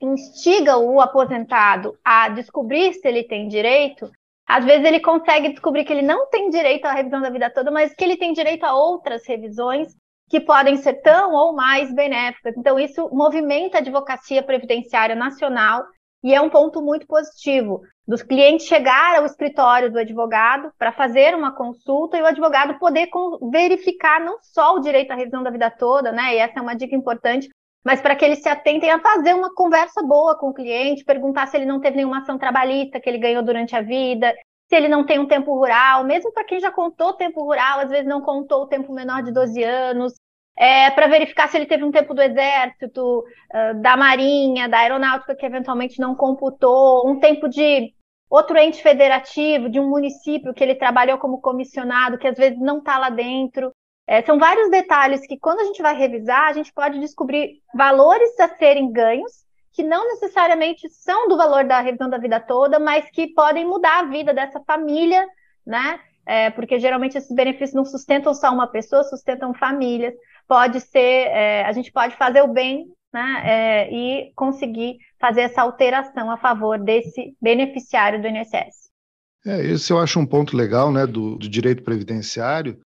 instiga 0.00 0.78
o 0.78 1.00
aposentado 1.00 1.98
a 2.04 2.28
descobrir 2.28 2.94
se 2.94 3.06
ele 3.06 3.24
tem 3.24 3.48
direito, 3.48 4.10
às 4.52 4.66
vezes 4.66 4.84
ele 4.84 5.00
consegue 5.00 5.48
descobrir 5.48 5.82
que 5.82 5.92
ele 5.92 6.02
não 6.02 6.28
tem 6.28 6.50
direito 6.50 6.84
à 6.84 6.92
revisão 6.92 7.22
da 7.22 7.30
vida 7.30 7.48
toda, 7.48 7.70
mas 7.70 7.94
que 7.94 8.04
ele 8.04 8.18
tem 8.18 8.34
direito 8.34 8.64
a 8.64 8.74
outras 8.74 9.26
revisões 9.26 9.88
que 10.28 10.40
podem 10.40 10.76
ser 10.76 11.00
tão 11.00 11.32
ou 11.32 11.54
mais 11.54 11.90
benéficas. 11.94 12.54
Então, 12.58 12.78
isso 12.78 13.08
movimenta 13.12 13.78
a 13.78 13.80
advocacia 13.80 14.42
previdenciária 14.42 15.14
nacional 15.14 15.82
e 16.22 16.34
é 16.34 16.40
um 16.40 16.50
ponto 16.50 16.82
muito 16.82 17.06
positivo 17.06 17.80
dos 18.06 18.22
clientes 18.22 18.66
chegar 18.66 19.16
ao 19.16 19.24
escritório 19.24 19.90
do 19.90 19.98
advogado 19.98 20.70
para 20.78 20.92
fazer 20.92 21.34
uma 21.34 21.54
consulta 21.54 22.18
e 22.18 22.22
o 22.22 22.26
advogado 22.26 22.78
poder 22.78 23.08
verificar 23.50 24.20
não 24.20 24.36
só 24.42 24.76
o 24.76 24.80
direito 24.80 25.12
à 25.12 25.14
revisão 25.14 25.42
da 25.42 25.50
vida 25.50 25.70
toda, 25.70 26.12
né? 26.12 26.34
E 26.34 26.38
essa 26.38 26.58
é 26.58 26.62
uma 26.62 26.76
dica 26.76 26.94
importante, 26.94 27.48
mas 27.84 28.00
para 28.00 28.14
que 28.14 28.24
eles 28.24 28.42
se 28.42 28.48
atentem 28.48 28.90
a 28.90 29.00
fazer 29.00 29.34
uma 29.34 29.54
conversa 29.54 30.02
boa 30.02 30.38
com 30.38 30.48
o 30.48 30.54
cliente, 30.54 31.04
perguntar 31.04 31.46
se 31.46 31.56
ele 31.56 31.66
não 31.66 31.80
teve 31.80 31.96
nenhuma 31.96 32.20
ação 32.20 32.38
trabalhista 32.38 33.00
que 33.00 33.08
ele 33.08 33.18
ganhou 33.18 33.42
durante 33.42 33.74
a 33.74 33.82
vida, 33.82 34.34
se 34.68 34.76
ele 34.76 34.88
não 34.88 35.04
tem 35.04 35.18
um 35.18 35.26
tempo 35.26 35.54
rural, 35.54 36.04
mesmo 36.04 36.32
para 36.32 36.44
quem 36.44 36.60
já 36.60 36.70
contou 36.70 37.12
tempo 37.14 37.42
rural, 37.42 37.80
às 37.80 37.90
vezes 37.90 38.06
não 38.06 38.20
contou 38.20 38.62
o 38.62 38.68
tempo 38.68 38.92
menor 38.92 39.22
de 39.22 39.32
12 39.32 39.62
anos, 39.62 40.14
é, 40.56 40.90
para 40.90 41.06
verificar 41.06 41.48
se 41.48 41.56
ele 41.56 41.66
teve 41.66 41.82
um 41.82 41.90
tempo 41.90 42.14
do 42.14 42.22
exército, 42.22 43.24
da 43.80 43.96
marinha, 43.96 44.68
da 44.68 44.78
aeronáutica 44.78 45.34
que 45.34 45.46
eventualmente 45.46 46.00
não 46.00 46.14
computou, 46.14 47.08
um 47.08 47.18
tempo 47.18 47.48
de 47.48 47.92
outro 48.30 48.56
ente 48.56 48.82
federativo, 48.82 49.68
de 49.68 49.78
um 49.78 49.90
município 49.90 50.54
que 50.54 50.64
ele 50.64 50.74
trabalhou 50.74 51.18
como 51.18 51.40
comissionado, 51.40 52.16
que 52.16 52.26
às 52.26 52.36
vezes 52.36 52.58
não 52.58 52.78
está 52.78 52.98
lá 52.98 53.10
dentro. 53.10 53.70
É, 54.06 54.22
são 54.22 54.38
vários 54.38 54.70
detalhes 54.70 55.26
que, 55.26 55.38
quando 55.38 55.60
a 55.60 55.64
gente 55.64 55.80
vai 55.80 55.96
revisar, 55.96 56.48
a 56.48 56.52
gente 56.52 56.72
pode 56.72 56.98
descobrir 56.98 57.60
valores 57.74 58.38
a 58.40 58.48
serem 58.48 58.90
ganhos, 58.92 59.32
que 59.72 59.82
não 59.82 60.06
necessariamente 60.08 60.88
são 60.90 61.28
do 61.28 61.36
valor 61.36 61.64
da 61.64 61.80
revisão 61.80 62.10
da 62.10 62.18
vida 62.18 62.38
toda, 62.40 62.78
mas 62.78 63.08
que 63.10 63.28
podem 63.28 63.66
mudar 63.66 64.00
a 64.00 64.04
vida 64.04 64.34
dessa 64.34 64.60
família, 64.60 65.26
né? 65.66 65.98
É, 66.24 66.50
porque 66.50 66.78
geralmente 66.78 67.16
esses 67.16 67.34
benefícios 67.34 67.74
não 67.74 67.84
sustentam 67.84 68.32
só 68.34 68.52
uma 68.52 68.66
pessoa, 68.66 69.02
sustentam 69.02 69.54
famílias 69.54 70.14
pode 70.52 70.80
ser, 70.80 71.28
é, 71.28 71.64
a 71.64 71.72
gente 71.72 71.90
pode 71.90 72.14
fazer 72.16 72.42
o 72.42 72.52
bem 72.52 72.86
né, 73.12 73.42
é, 73.44 73.90
e 73.90 74.32
conseguir 74.34 74.98
fazer 75.18 75.42
essa 75.42 75.62
alteração 75.62 76.30
a 76.30 76.36
favor 76.36 76.78
desse 76.78 77.34
beneficiário 77.40 78.20
do 78.20 78.28
INSS. 78.28 78.90
É, 79.46 79.64
esse 79.64 79.90
eu 79.92 79.98
acho 79.98 80.20
um 80.20 80.26
ponto 80.26 80.56
legal 80.56 80.92
né, 80.92 81.06
do, 81.06 81.36
do 81.36 81.48
direito 81.48 81.82
previdenciário, 81.82 82.78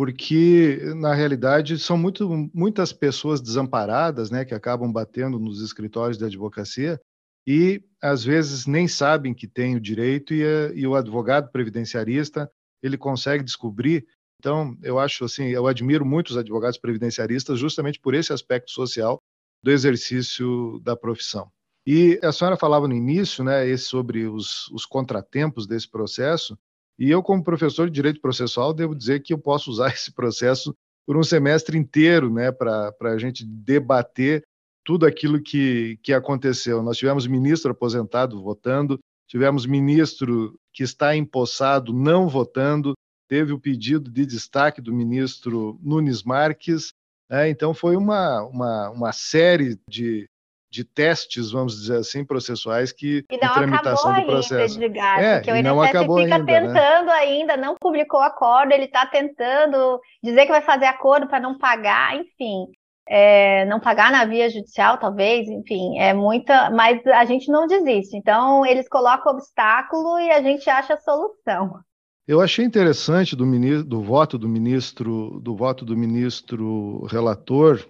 porque 0.00 0.80
na 0.96 1.12
realidade 1.12 1.78
são 1.78 1.98
muito, 1.98 2.26
muitas 2.54 2.90
pessoas 2.90 3.38
desamparadas 3.38 4.30
né, 4.30 4.46
que 4.46 4.54
acabam 4.54 4.90
batendo 4.90 5.38
nos 5.38 5.60
escritórios 5.60 6.16
de 6.16 6.24
advocacia 6.24 6.98
e 7.46 7.84
às 8.00 8.24
vezes 8.24 8.64
nem 8.64 8.88
sabem 8.88 9.34
que 9.34 9.46
tem 9.46 9.76
o 9.76 9.80
direito 9.80 10.32
e, 10.32 10.42
e 10.74 10.86
o 10.86 10.94
advogado 10.94 11.50
previdenciarista 11.52 12.50
ele 12.82 12.96
consegue 12.96 13.44
descobrir 13.44 14.06
então, 14.38 14.74
eu 14.82 14.98
acho 14.98 15.26
assim, 15.26 15.48
eu 15.48 15.66
admiro 15.66 16.06
muito 16.06 16.30
os 16.30 16.38
advogados 16.38 16.78
previdenciaristas 16.78 17.58
justamente 17.58 18.00
por 18.00 18.14
esse 18.14 18.32
aspecto 18.32 18.70
social 18.70 19.22
do 19.62 19.70
exercício 19.70 20.80
da 20.82 20.96
profissão. 20.96 21.52
E 21.86 22.18
a 22.22 22.32
senhora 22.32 22.56
falava 22.56 22.88
no 22.88 22.94
início, 22.94 23.44
né, 23.44 23.76
sobre 23.76 24.26
os, 24.26 24.66
os 24.68 24.86
contratempos 24.86 25.66
desse 25.66 25.90
processo, 25.90 26.58
e 27.00 27.10
eu, 27.10 27.22
como 27.22 27.42
professor 27.42 27.88
de 27.88 27.94
direito 27.94 28.20
processual, 28.20 28.74
devo 28.74 28.94
dizer 28.94 29.22
que 29.22 29.32
eu 29.32 29.38
posso 29.38 29.70
usar 29.72 29.88
esse 29.88 30.12
processo 30.12 30.76
por 31.06 31.16
um 31.16 31.22
semestre 31.22 31.78
inteiro, 31.78 32.30
né, 32.30 32.52
para 32.52 32.92
a 33.02 33.18
gente 33.18 33.44
debater 33.44 34.44
tudo 34.84 35.06
aquilo 35.06 35.42
que, 35.42 35.98
que 36.02 36.12
aconteceu. 36.12 36.82
Nós 36.82 36.98
tivemos 36.98 37.26
ministro 37.26 37.72
aposentado 37.72 38.40
votando, 38.42 38.98
tivemos 39.26 39.64
ministro 39.64 40.54
que 40.72 40.82
está 40.82 41.16
empossado 41.16 41.92
não 41.92 42.28
votando, 42.28 42.92
teve 43.28 43.52
o 43.52 43.58
pedido 43.58 44.10
de 44.10 44.26
destaque 44.26 44.80
do 44.80 44.92
ministro 44.92 45.78
Nunes 45.82 46.22
Marques. 46.22 46.92
Né? 47.30 47.48
Então, 47.48 47.72
foi 47.72 47.96
uma, 47.96 48.42
uma, 48.42 48.90
uma 48.90 49.12
série 49.12 49.78
de, 49.88 50.28
de 50.70 50.84
testes, 50.84 51.50
vamos 51.50 51.74
dizer 51.80 51.96
assim, 51.96 52.24
processuais 52.24 52.92
que 52.92 53.24
e 53.28 53.38
não 53.38 53.52
tramitação 53.52 54.14
do 54.14 54.26
processo. 54.26 54.74
Ainda, 54.74 54.86
Edgar, 54.86 55.20
é, 55.20 55.36
porque 55.40 55.50
o 55.50 55.62
não 55.62 55.82
acabou 55.82 56.18
fica 56.22 56.36
ainda, 56.36 56.46
né? 56.46 56.60
tentando 56.60 57.06
né? 57.06 57.12
ainda, 57.12 57.56
não 57.56 57.74
publicou 57.74 58.20
acordo, 58.20 58.72
ele 58.72 58.84
está 58.84 59.04
tentando 59.04 60.00
dizer 60.22 60.46
que 60.46 60.52
vai 60.52 60.62
fazer 60.62 60.86
acordo 60.86 61.26
para 61.26 61.40
não 61.40 61.58
pagar, 61.58 62.14
enfim. 62.16 62.66
É, 63.12 63.64
não 63.64 63.80
pagar 63.80 64.12
na 64.12 64.24
via 64.24 64.48
judicial, 64.48 64.96
talvez, 64.96 65.48
enfim, 65.48 65.98
é 65.98 66.14
muita, 66.14 66.70
mas 66.70 67.04
a 67.08 67.24
gente 67.24 67.50
não 67.50 67.66
desiste. 67.66 68.16
Então, 68.16 68.64
eles 68.64 68.88
colocam 68.88 69.32
obstáculo 69.32 70.20
e 70.20 70.30
a 70.30 70.40
gente 70.40 70.70
acha 70.70 70.94
a 70.94 71.00
solução. 71.00 71.80
Eu 72.28 72.40
achei 72.40 72.64
interessante 72.64 73.34
do, 73.34 73.44
ministro, 73.44 73.84
do 73.84 74.00
voto 74.00 74.38
do 74.38 74.48
ministro, 74.48 75.40
do 75.42 75.56
voto 75.56 75.84
do 75.84 75.96
ministro 75.96 77.04
relator, 77.06 77.84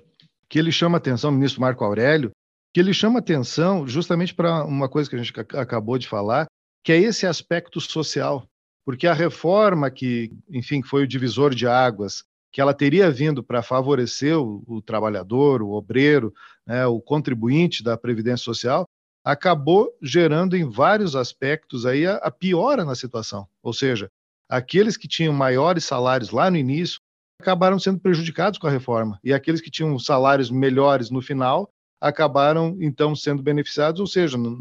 que 0.48 0.58
ele 0.58 0.72
chama 0.72 0.96
atenção, 0.96 1.28
o 1.28 1.34
ministro 1.34 1.60
Marco 1.60 1.84
Aurélio, 1.84 2.30
que 2.72 2.80
ele 2.80 2.94
chama 2.94 3.18
atenção 3.18 3.86
justamente 3.86 4.34
para 4.34 4.64
uma 4.64 4.88
coisa 4.88 5.08
que 5.08 5.16
a 5.16 5.22
gente 5.22 5.32
acabou 5.38 5.98
de 5.98 6.08
falar, 6.08 6.46
que 6.84 6.92
é 6.92 6.98
esse 6.98 7.26
aspecto 7.26 7.80
social, 7.80 8.46
porque 8.84 9.06
a 9.06 9.14
reforma 9.14 9.90
que, 9.90 10.32
enfim, 10.48 10.82
foi 10.82 11.02
o 11.02 11.06
divisor 11.06 11.54
de 11.54 11.66
águas, 11.66 12.24
que 12.52 12.60
ela 12.60 12.74
teria 12.74 13.10
vindo 13.10 13.42
para 13.42 13.62
favorecer 13.62 14.38
o, 14.38 14.62
o, 14.66 14.82
trabalhador, 14.82 15.62
o 15.62 15.72
obreiro, 15.72 16.32
né, 16.66 16.86
o 16.86 17.00
contribuinte 17.00 17.82
da 17.82 17.96
previdência 17.96 18.44
social, 18.44 18.88
acabou 19.24 19.92
gerando 20.02 20.56
em 20.56 20.68
vários 20.68 21.14
aspectos 21.14 21.84
aí 21.86 22.06
a, 22.06 22.16
a 22.16 22.30
piora 22.30 22.84
na 22.84 22.94
situação. 22.94 23.46
Ou 23.62 23.72
seja, 23.72 24.10
aqueles 24.48 24.96
que 24.96 25.06
tinham 25.06 25.32
maiores 25.32 25.84
salários 25.84 26.30
lá 26.30 26.50
no 26.50 26.56
início 26.56 27.00
acabaram 27.40 27.78
sendo 27.78 28.00
prejudicados 28.00 28.58
com 28.58 28.66
a 28.66 28.70
reforma, 28.70 29.18
e 29.24 29.32
aqueles 29.32 29.60
que 29.60 29.70
tinham 29.70 29.98
salários 29.98 30.50
melhores 30.50 31.10
no 31.10 31.22
final 31.22 31.70
acabaram 32.00 32.76
então 32.80 33.14
sendo 33.14 33.42
beneficiados, 33.42 34.00
ou 34.00 34.06
seja, 34.06 34.38
não, 34.38 34.56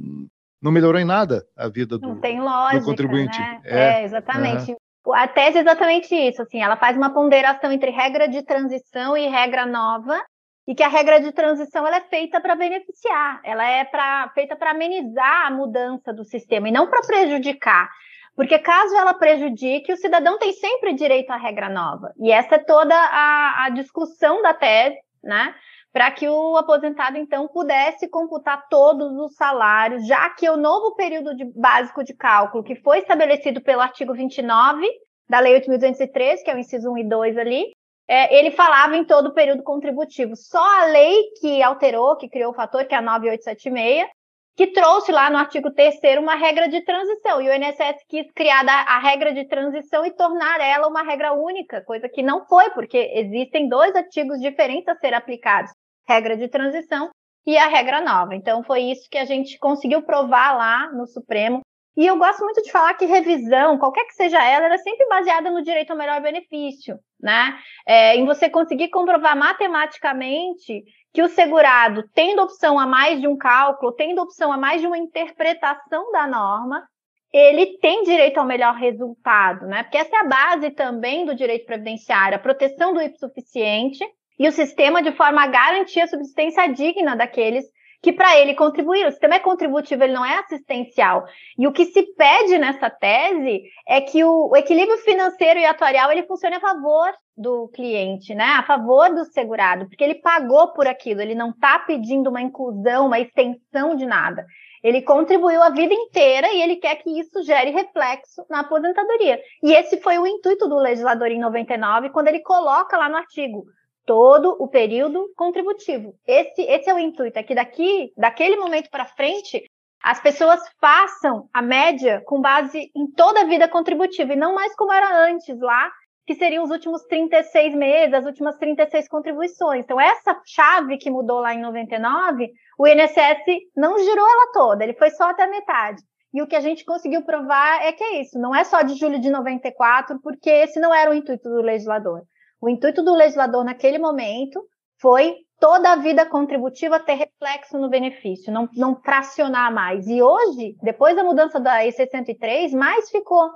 não 0.62 0.72
melhorou 0.72 1.00
em 1.00 1.06
nada 1.06 1.46
a 1.56 1.68
vida 1.70 1.98
do, 1.98 2.10
lógica, 2.10 2.80
do 2.80 2.86
contribuinte. 2.86 3.40
Né? 3.40 3.62
É, 3.64 3.80
é, 3.80 4.04
exatamente. 4.04 4.76
A 5.14 5.28
tese 5.28 5.58
é 5.58 5.62
exatamente 5.62 6.14
isso, 6.14 6.42
assim, 6.42 6.62
ela 6.62 6.76
faz 6.76 6.96
uma 6.96 7.14
ponderação 7.14 7.72
entre 7.72 7.90
regra 7.90 8.28
de 8.28 8.44
transição 8.44 9.18
e 9.18 9.28
regra 9.28 9.66
nova, 9.66 10.22
e 10.68 10.76
que 10.76 10.84
a 10.84 10.88
regra 10.88 11.20
de 11.20 11.32
transição 11.32 11.88
ela 11.88 11.98
é 11.98 12.02
feita 12.02 12.40
para 12.40 12.56
beneficiar, 12.56 13.42
ela 13.44 13.66
é 13.66 13.86
pra, 13.86 14.30
feita 14.36 14.56
para 14.56 14.70
amenizar 14.70 15.48
a 15.48 15.52
mudança 15.52 16.14
do 16.14 16.24
sistema 16.24 16.70
e 16.70 16.72
não 16.72 16.88
para 16.88 17.02
prejudicar. 17.02 17.90
Porque 18.36 18.60
caso 18.60 18.96
ela 18.96 19.16
prejudique, 19.16 19.92
o 19.92 19.98
cidadão 19.98 20.38
tem 20.38 20.54
sempre 20.54 20.94
direito 20.94 21.32
à 21.32 21.38
regra 21.38 21.70
nova. 21.70 22.14
E 22.20 22.32
essa 22.32 22.56
é 22.56 22.60
toda 22.60 22.96
a, 22.96 23.66
a 23.66 23.70
discussão 23.70 24.44
da 24.44 24.54
tese, 24.54 24.98
né? 25.24 25.56
Para 26.00 26.12
que 26.12 26.30
o 26.30 26.56
aposentado, 26.56 27.18
então, 27.18 27.46
pudesse 27.50 28.08
computar 28.08 28.70
todos 28.70 29.18
os 29.18 29.36
salários, 29.36 30.08
já 30.08 30.30
que 30.30 30.50
o 30.50 30.56
novo 30.56 30.96
período 30.96 31.36
de, 31.36 31.44
básico 31.44 32.06
de 32.06 32.14
cálculo, 32.14 32.64
que 32.64 32.74
foi 32.78 33.00
estabelecido 33.00 33.60
pelo 33.60 33.82
artigo 33.82 34.14
29 34.14 34.88
da 35.30 35.42
Lei 35.42 35.60
8.203, 35.60 36.42
que 36.42 36.50
é 36.50 36.56
o 36.56 36.58
inciso 36.58 36.90
1 36.90 37.00
e 37.00 37.04
2 37.04 37.38
ali, 37.38 37.74
é, 38.08 38.34
ele 38.34 38.52
falava 38.52 38.96
em 38.96 39.04
todo 39.04 39.28
o 39.28 39.34
período 39.34 39.62
contributivo. 39.62 40.38
Só 40.38 40.64
a 40.64 40.86
lei 40.86 41.32
que 41.42 41.62
alterou, 41.62 42.16
que 42.16 42.30
criou 42.30 42.54
o 42.54 42.56
fator, 42.56 42.86
que 42.86 42.96
é 42.96 42.98
a 42.98 43.02
9876, 43.02 44.08
que 44.56 44.68
trouxe 44.68 45.12
lá 45.12 45.30
no 45.30 45.38
artigo 45.38 45.70
3 45.70 46.00
uma 46.18 46.36
regra 46.36 46.70
de 46.70 46.80
transição. 46.80 47.42
E 47.42 47.50
o 47.50 47.54
INSS 47.54 48.06
quis 48.08 48.32
criar 48.32 48.66
a 48.66 49.00
regra 49.00 49.34
de 49.34 49.44
transição 49.50 50.06
e 50.06 50.12
tornar 50.12 50.62
ela 50.62 50.88
uma 50.88 51.04
regra 51.04 51.34
única, 51.34 51.82
coisa 51.82 52.08
que 52.08 52.24
não 52.24 52.46
foi, 52.46 52.70
porque 52.70 53.12
existem 53.16 53.68
dois 53.68 53.94
artigos 53.94 54.40
diferentes 54.40 54.88
a 54.88 54.96
ser 54.96 55.14
aplicados: 55.14 55.74
regra 56.10 56.36
de 56.36 56.48
transição 56.48 57.10
e 57.46 57.56
a 57.56 57.68
regra 57.68 58.02
nova. 58.02 58.36
Então, 58.36 58.64
foi 58.64 58.82
isso 58.82 59.08
que 59.10 59.18
a 59.18 59.26
gente 59.26 59.60
conseguiu 59.60 60.02
provar 60.02 60.58
lá 60.58 60.92
no 60.92 61.06
Supremo. 61.06 61.62
E 61.96 62.06
eu 62.06 62.18
gosto 62.18 62.44
muito 62.44 62.62
de 62.64 62.72
falar 62.72 62.94
que 62.94 63.06
revisão, 63.06 63.78
qualquer 63.78 64.06
que 64.06 64.14
seja 64.14 64.44
ela, 64.44 64.66
ela 64.66 64.76
é 64.76 64.80
sempre 64.80 65.08
baseada 65.08 65.52
no 65.52 65.62
direito 65.62 65.92
ao 65.92 65.98
melhor 65.98 66.22
benefício, 66.22 66.98
né? 67.20 67.58
É, 67.86 68.16
em 68.16 68.26
você 68.26 68.50
conseguir 68.50 68.90
comprovar 68.90 69.38
matematicamente 69.38 70.84
que 71.14 71.22
o 71.22 71.28
segurado, 71.28 72.04
tendo 72.14 72.42
opção 72.42 72.80
a 72.80 72.86
mais 72.86 73.20
de 73.20 73.28
um 73.28 73.38
cálculo, 73.38 73.92
tendo 73.92 74.22
opção 74.22 74.52
a 74.52 74.58
mais 74.58 74.80
de 74.80 74.88
uma 74.88 74.98
interpretação 74.98 76.12
da 76.12 76.26
norma, 76.28 76.88
ele 77.34 77.78
tem 77.80 78.04
direito 78.04 78.38
ao 78.38 78.46
melhor 78.46 78.76
resultado, 78.76 79.68
né? 79.68 79.84
Porque 79.84 79.98
essa 79.98 80.16
é 80.16 80.20
a 80.20 80.28
base 80.28 80.72
também 80.72 81.26
do 81.26 81.36
direito 81.36 81.66
previdenciário, 81.66 82.38
a 82.38 82.42
proteção 82.42 82.94
do 82.94 83.02
hipossuficiente 83.02 84.04
e 84.40 84.48
o 84.48 84.52
sistema 84.52 85.04
de 85.04 85.12
forma 85.12 85.44
a 85.44 85.48
garantir 85.48 86.00
a 86.00 86.08
subsistência 86.08 86.66
digna 86.68 87.16
daqueles 87.16 87.66
que 88.02 88.14
para 88.14 88.38
ele 88.38 88.56
contribuir. 88.56 89.06
O 89.06 89.12
sistema 89.12 89.36
é 89.36 89.40
contributivo, 89.40 90.04
ele 90.04 90.14
não 90.14 90.26
é 90.26 90.40
assistencial. 90.40 91.26
E 91.58 91.68
o 91.68 91.72
que 91.72 91.86
se 91.86 92.02
pede 92.16 92.58
nessa 92.58 92.90
tese 92.90 93.64
é 93.88 94.00
que 94.02 94.24
o, 94.24 94.50
o 94.52 94.56
equilíbrio 94.56 94.98
financeiro 95.00 95.60
e 95.60 95.66
atuarial 95.66 96.12
ele 96.12 96.24
funcione 96.24 96.56
a 96.56 96.62
favor 96.62 97.12
do 97.36 97.70
cliente, 97.70 98.34
né? 98.34 98.46
A 98.58 98.64
favor 98.64 99.14
do 99.14 99.26
segurado, 99.26 99.88
porque 99.88 100.04
ele 100.04 100.16
pagou 100.16 100.74
por 100.74 100.88
aquilo, 100.88 101.22
ele 101.22 101.36
não 101.36 101.50
está 101.50 101.80
pedindo 101.80 102.30
uma 102.30 102.42
inclusão, 102.42 103.08
uma 103.08 103.20
extensão 103.20 103.96
de 103.96 104.06
nada. 104.06 104.46
Ele 104.82 105.02
contribuiu 105.02 105.62
a 105.62 105.70
vida 105.70 105.94
inteira 105.94 106.54
e 106.54 106.62
ele 106.62 106.78
quer 106.78 106.96
que 106.96 107.20
isso 107.20 107.44
gere 107.44 107.72
reflexo 107.72 108.46
na 108.50 108.62
aposentadoria. 108.62 109.38
E 109.62 109.74
esse 109.74 110.00
foi 110.00 110.18
o 110.18 110.26
intuito 110.26 110.70
do 110.70 110.78
legislador 110.78 111.28
em 111.28 111.40
99, 111.40 112.12
quando 112.12 112.30
ele 112.30 112.40
coloca 112.40 112.98
lá 112.98 113.10
no 113.10 113.18
artigo 113.18 113.66
todo 114.06 114.56
o 114.60 114.68
período 114.68 115.32
contributivo. 115.36 116.16
Esse, 116.26 116.62
esse 116.62 116.90
é 116.90 116.94
o 116.94 117.00
intuito, 117.00 117.38
é 117.38 117.44
que 117.44 117.56
daqui, 117.56 118.12
daquele 118.18 118.58
momento 118.58 118.90
para 118.90 119.06
frente, 119.06 119.64
as 120.04 120.20
pessoas 120.22 120.62
façam 120.80 121.50
a 121.54 121.62
média 121.62 122.22
com 122.26 122.42
base 122.42 122.90
em 122.96 123.08
toda 123.12 123.42
a 123.42 123.46
vida 123.46 123.68
contributiva, 123.68 124.34
e 124.34 124.38
não 124.38 124.56
mais 124.56 124.76
como 124.76 124.94
era 124.94 125.26
antes 125.26 125.60
lá, 125.60 125.92
que 126.26 126.36
seriam 126.36 126.64
os 126.64 126.70
últimos 126.70 127.02
36 127.06 127.74
meses, 127.74 128.14
as 128.14 128.26
últimas 128.26 128.56
36 128.58 129.08
contribuições. 129.08 129.84
Então, 129.84 130.00
essa 130.00 130.40
chave 130.46 130.98
que 130.98 131.10
mudou 131.10 131.40
lá 131.40 131.56
em 131.56 131.62
99, 131.62 132.52
o 132.78 132.88
INSS 132.88 133.44
não 133.76 133.98
girou 133.98 134.28
ela 134.28 134.52
toda, 134.54 134.84
ele 134.84 134.94
foi 134.94 135.10
só 135.10 135.30
até 135.30 135.48
metade. 135.48 136.02
E 136.32 136.42
o 136.42 136.48
que 136.48 136.56
a 136.56 136.60
gente 136.60 136.86
conseguiu 136.86 137.24
provar 137.24 137.84
é 137.84 137.92
que 137.92 138.04
é 138.04 138.22
isso, 138.22 138.38
não 138.40 138.54
é 138.54 138.64
só 138.64 138.84
de 138.84 138.94
julho 138.94 139.20
de 139.20 139.32
94, 139.32 140.20
porque 140.22 140.50
esse 140.50 140.80
não 140.80 140.94
era 140.94 141.10
o 141.10 141.16
intuito 141.16 141.50
do 141.50 141.62
legislador. 141.62 142.22
O 142.62 142.70
intuito 142.70 143.04
do 143.04 143.14
legislador 143.14 143.64
naquele 143.64 143.98
momento 143.98 144.62
foi 145.00 145.36
toda 145.60 145.92
a 145.92 145.96
vida 145.96 146.26
contributiva 146.26 147.00
ter 147.00 147.16
reflexo 147.16 147.78
no 147.78 147.90
benefício, 147.90 148.52
não, 148.52 148.68
não 148.74 148.96
fracionar 149.02 149.74
mais. 149.74 150.08
E 150.08 150.22
hoje, 150.22 150.76
depois 150.82 151.16
da 151.16 151.24
mudança 151.24 151.60
da 151.60 151.84
E603, 151.84 152.72
mais 152.72 153.10
ficou. 153.10 153.50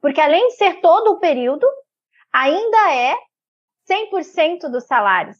Porque 0.00 0.20
além 0.20 0.48
de 0.48 0.54
ser 0.54 0.80
todo 0.80 1.12
o 1.12 1.18
período, 1.18 1.66
ainda 2.32 2.94
é 2.94 3.14
100% 3.88 4.70
dos 4.70 4.86
salários. 4.86 5.36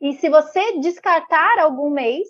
E 0.00 0.12
se 0.14 0.28
você 0.28 0.78
descartar 0.78 1.58
algum 1.58 1.90
mês, 1.90 2.26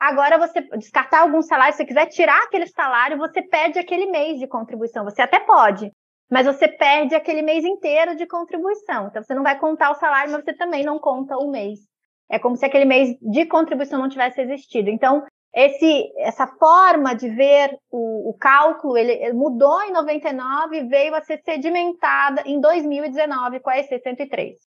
agora 0.00 0.38
você 0.38 0.62
descartar 0.78 1.20
algum 1.20 1.42
salário, 1.42 1.72
se 1.72 1.78
você 1.78 1.86
quiser 1.86 2.06
tirar 2.06 2.42
aquele 2.42 2.66
salário, 2.66 3.18
você 3.18 3.42
perde 3.42 3.78
aquele 3.78 4.06
mês 4.06 4.38
de 4.38 4.46
contribuição. 4.46 5.04
Você 5.04 5.20
até 5.20 5.38
pode, 5.40 5.92
mas 6.30 6.46
você 6.46 6.68
perde 6.68 7.14
aquele 7.14 7.42
mês 7.42 7.64
inteiro 7.64 8.16
de 8.16 8.26
contribuição. 8.26 9.08
Então, 9.08 9.22
você 9.22 9.34
não 9.34 9.42
vai 9.42 9.58
contar 9.58 9.90
o 9.90 9.96
salário, 9.96 10.32
mas 10.32 10.44
você 10.44 10.54
também 10.54 10.84
não 10.84 10.98
conta 10.98 11.36
o 11.36 11.50
mês. 11.50 11.80
É 12.30 12.38
como 12.38 12.56
se 12.56 12.64
aquele 12.64 12.84
mês 12.84 13.16
de 13.20 13.44
contribuição 13.46 13.98
não 13.98 14.08
tivesse 14.08 14.40
existido. 14.40 14.88
Então, 14.88 15.24
esse, 15.52 16.12
essa 16.18 16.46
forma 16.46 17.12
de 17.12 17.28
ver 17.28 17.76
o, 17.90 18.30
o 18.30 18.34
cálculo, 18.34 18.96
ele, 18.96 19.32
mudou 19.32 19.82
em 19.82 19.92
99 19.92 20.76
e 20.76 20.86
veio 20.86 21.14
a 21.14 21.22
ser 21.22 21.42
sedimentada 21.44 22.42
em 22.46 22.60
2019 22.60 23.58
com 23.58 23.70
a 23.70 23.78
EC 23.78 24.00
103. 24.00 24.58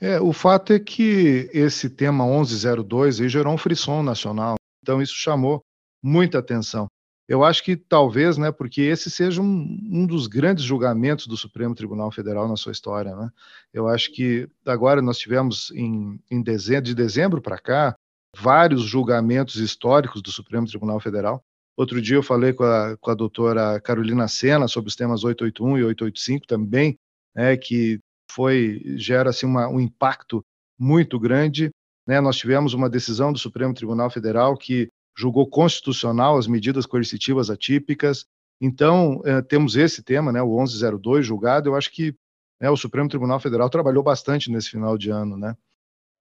É, 0.00 0.18
o 0.18 0.32
fato 0.32 0.72
é 0.72 0.80
que 0.80 1.50
esse 1.52 1.90
tema 1.90 2.24
1102 2.24 3.20
aí 3.20 3.28
gerou 3.28 3.52
um 3.52 3.58
frisson 3.58 4.02
nacional, 4.02 4.54
então 4.82 5.02
isso 5.02 5.12
chamou 5.14 5.60
muita 6.02 6.38
atenção. 6.38 6.86
Eu 7.30 7.44
acho 7.44 7.62
que 7.62 7.76
talvez, 7.76 8.36
né, 8.36 8.50
porque 8.50 8.80
esse 8.80 9.08
seja 9.08 9.40
um, 9.40 9.78
um 9.88 10.04
dos 10.04 10.26
grandes 10.26 10.64
julgamentos 10.64 11.28
do 11.28 11.36
Supremo 11.36 11.76
Tribunal 11.76 12.10
Federal 12.10 12.48
na 12.48 12.56
sua 12.56 12.72
história, 12.72 13.14
né? 13.14 13.30
Eu 13.72 13.86
acho 13.86 14.10
que 14.12 14.48
agora 14.66 15.00
nós 15.00 15.16
tivemos 15.16 15.70
em, 15.70 16.20
em 16.28 16.42
dezembro, 16.42 16.82
de 16.82 16.92
dezembro 16.92 17.40
para 17.40 17.56
cá 17.56 17.94
vários 18.36 18.82
julgamentos 18.82 19.54
históricos 19.54 20.20
do 20.20 20.32
Supremo 20.32 20.66
Tribunal 20.66 20.98
Federal. 20.98 21.40
Outro 21.76 22.02
dia 22.02 22.16
eu 22.16 22.22
falei 22.22 22.52
com 22.52 22.64
a, 22.64 22.96
com 22.96 23.12
a 23.12 23.14
doutora 23.14 23.80
Carolina 23.80 24.26
Sena 24.26 24.66
sobre 24.66 24.88
os 24.88 24.96
temas 24.96 25.22
881 25.22 25.78
e 25.78 25.84
885 25.84 26.48
também, 26.48 26.96
né, 27.32 27.56
que 27.56 28.00
foi 28.32 28.82
gera 28.96 29.30
assim 29.30 29.46
uma, 29.46 29.68
um 29.68 29.78
impacto 29.78 30.44
muito 30.76 31.16
grande. 31.20 31.70
Né? 32.08 32.20
Nós 32.20 32.36
tivemos 32.36 32.74
uma 32.74 32.90
decisão 32.90 33.32
do 33.32 33.38
Supremo 33.38 33.72
Tribunal 33.72 34.10
Federal 34.10 34.56
que 34.56 34.88
julgou 35.16 35.48
constitucional 35.48 36.38
as 36.38 36.46
medidas 36.46 36.86
coercitivas 36.86 37.50
atípicas. 37.50 38.26
Então, 38.60 39.20
é, 39.24 39.40
temos 39.42 39.76
esse 39.76 40.02
tema, 40.02 40.32
né, 40.32 40.42
o 40.42 40.56
1102 40.56 41.26
julgado. 41.26 41.68
Eu 41.68 41.76
acho 41.76 41.90
que 41.90 42.14
né, 42.60 42.68
o 42.70 42.76
Supremo 42.76 43.08
Tribunal 43.08 43.40
Federal 43.40 43.70
trabalhou 43.70 44.02
bastante 44.02 44.50
nesse 44.50 44.70
final 44.70 44.98
de 44.98 45.10
ano, 45.10 45.36
né? 45.36 45.56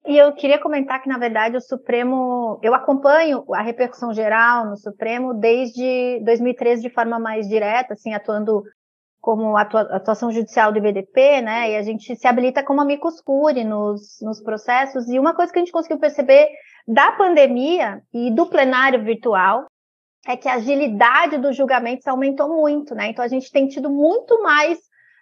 E 0.05 0.17
eu 0.17 0.31
queria 0.33 0.57
comentar 0.57 1.01
que, 1.01 1.09
na 1.09 1.17
verdade, 1.17 1.57
o 1.57 1.61
Supremo, 1.61 2.59
eu 2.63 2.73
acompanho 2.73 3.43
a 3.53 3.61
repercussão 3.61 4.13
geral 4.13 4.65
no 4.65 4.77
Supremo 4.77 5.33
desde 5.33 6.21
2013 6.23 6.81
de 6.81 6.89
forma 6.89 7.19
mais 7.19 7.47
direta, 7.47 7.93
assim, 7.93 8.13
atuando 8.13 8.63
como 9.21 9.57
atuação 9.57 10.31
judicial 10.31 10.71
do 10.71 10.77
IBDP, 10.77 11.41
né? 11.41 11.71
E 11.71 11.75
a 11.75 11.83
gente 11.83 12.15
se 12.15 12.27
habilita 12.27 12.63
como 12.63 12.81
amicus 12.81 13.21
curiae 13.21 13.65
nos, 13.65 14.19
nos 14.21 14.41
processos. 14.41 15.09
E 15.09 15.19
uma 15.19 15.35
coisa 15.35 15.51
que 15.51 15.59
a 15.59 15.61
gente 15.61 15.71
conseguiu 15.71 15.99
perceber 15.99 16.49
da 16.87 17.11
pandemia 17.11 18.01
e 18.13 18.31
do 18.31 18.45
plenário 18.45 19.03
virtual 19.03 19.65
é 20.27 20.35
que 20.35 20.47
a 20.47 20.55
agilidade 20.55 21.37
dos 21.37 21.55
julgamentos 21.55 22.07
aumentou 22.07 22.49
muito, 22.49 22.95
né? 22.95 23.07
Então 23.07 23.23
a 23.23 23.27
gente 23.27 23.51
tem 23.51 23.67
tido 23.67 23.89
muito 23.89 24.41
mais 24.41 24.79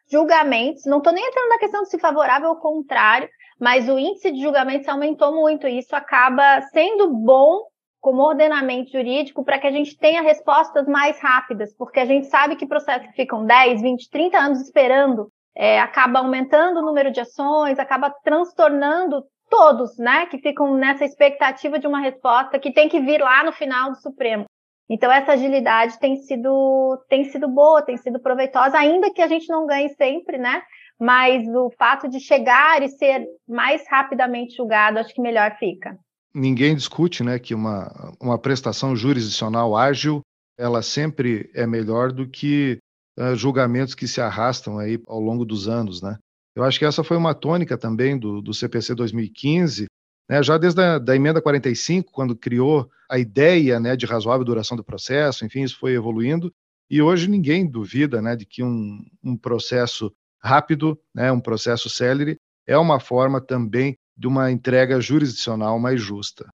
julgamentos. 0.09 0.85
Não 0.85 0.99
estou 0.99 1.13
nem 1.13 1.25
entrando 1.25 1.49
na 1.49 1.59
questão 1.59 1.83
de 1.83 1.89
se 1.89 1.99
favorável 1.99 2.49
ou 2.49 2.55
contrário, 2.57 3.27
mas 3.59 3.89
o 3.89 3.97
índice 3.97 4.31
de 4.31 4.41
julgamentos 4.41 4.87
aumentou 4.87 5.35
muito 5.35 5.67
e 5.67 5.79
isso 5.79 5.95
acaba 5.95 6.61
sendo 6.73 7.13
bom 7.13 7.63
como 8.07 8.23
ordenamento 8.23 8.89
jurídico 8.89 9.43
para 9.43 9.59
que 9.59 9.67
a 9.67 9.71
gente 9.71 9.97
tenha 9.97 10.21
respostas 10.21 10.87
mais 10.87 11.19
rápidas, 11.19 11.75
porque 11.75 11.99
a 11.99 12.05
gente 12.05 12.27
sabe 12.27 12.55
que 12.55 12.65
processos 12.65 13.05
que 13.07 13.13
ficam 13.13 13.45
10, 13.45 13.81
20, 13.81 14.09
30 14.09 14.37
anos 14.37 14.61
esperando 14.61 15.29
é, 15.53 15.77
acaba 15.81 16.19
aumentando 16.19 16.79
o 16.79 16.85
número 16.85 17.11
de 17.11 17.19
ações, 17.19 17.77
acaba 17.77 18.09
transtornando 18.23 19.25
todos, 19.49 19.97
né, 19.97 20.25
que 20.27 20.37
ficam 20.37 20.73
nessa 20.75 21.03
expectativa 21.03 21.77
de 21.77 21.85
uma 21.85 21.99
resposta 21.99 22.57
que 22.57 22.71
tem 22.71 22.87
que 22.87 23.01
vir 23.01 23.19
lá 23.19 23.43
no 23.43 23.51
final 23.51 23.89
do 23.89 23.97
Supremo. 23.97 24.45
Então 24.89 25.11
essa 25.11 25.33
agilidade 25.33 25.99
tem 25.99 26.15
sido 26.15 26.97
tem 27.09 27.25
sido 27.25 27.49
boa, 27.49 27.81
tem 27.81 27.97
sido 27.97 28.21
proveitosa, 28.21 28.77
ainda 28.77 29.11
que 29.11 29.21
a 29.21 29.27
gente 29.27 29.49
não 29.49 29.67
ganhe 29.67 29.89
sempre, 29.89 30.37
né? 30.37 30.61
Mas 30.97 31.45
o 31.45 31.69
fato 31.77 32.07
de 32.07 32.21
chegar 32.21 32.81
e 32.81 32.87
ser 32.87 33.27
mais 33.45 33.85
rapidamente 33.89 34.55
julgado, 34.55 34.97
acho 34.97 35.13
que 35.13 35.21
melhor 35.21 35.57
fica. 35.57 35.97
Ninguém 36.33 36.75
discute, 36.75 37.23
né, 37.23 37.39
que 37.39 37.53
uma 37.55 38.13
uma 38.21 38.37
prestação 38.37 38.95
jurisdicional 38.95 39.75
ágil, 39.75 40.21
ela 40.57 40.81
sempre 40.81 41.49
é 41.53 41.65
melhor 41.65 42.11
do 42.11 42.27
que 42.27 42.79
uh, 43.17 43.35
julgamentos 43.35 43.95
que 43.95 44.07
se 44.07 44.21
arrastam 44.21 44.77
aí 44.77 45.01
ao 45.07 45.19
longo 45.19 45.45
dos 45.45 45.67
anos, 45.67 46.01
né? 46.01 46.17
Eu 46.55 46.63
acho 46.63 46.79
que 46.79 46.85
essa 46.85 47.03
foi 47.03 47.15
uma 47.15 47.35
tônica 47.35 47.77
também 47.77 48.17
do, 48.17 48.41
do 48.41 48.53
CPC 48.53 48.95
2015, 48.95 49.85
né, 50.29 50.41
já 50.43 50.57
desde 50.57 50.81
a 50.81 50.97
da 50.97 51.15
emenda 51.15 51.41
45, 51.41 52.11
quando 52.11 52.35
criou 52.35 52.89
a 53.09 53.17
ideia 53.17 53.79
né, 53.79 53.95
de 53.95 54.05
razoável 54.05 54.43
duração 54.43 54.75
do 54.75 54.83
processo, 54.83 55.45
enfim, 55.45 55.63
isso 55.63 55.77
foi 55.79 55.93
evoluindo, 55.93 56.51
E 56.89 57.01
hoje 57.01 57.29
ninguém 57.29 57.69
duvida 57.69 58.21
né, 58.21 58.35
de 58.35 58.45
que 58.45 58.63
um, 58.63 59.03
um 59.23 59.37
processo 59.37 60.11
rápido, 60.41 60.99
né, 61.13 61.31
um 61.31 61.39
processo 61.39 61.89
célere, 61.89 62.37
é 62.65 62.77
uma 62.77 62.99
forma 62.99 63.39
também 63.39 63.97
de 64.17 64.27
uma 64.27 64.51
entrega 64.51 64.99
jurisdicional 64.99 65.79
mais 65.79 66.01
justa. 66.01 66.49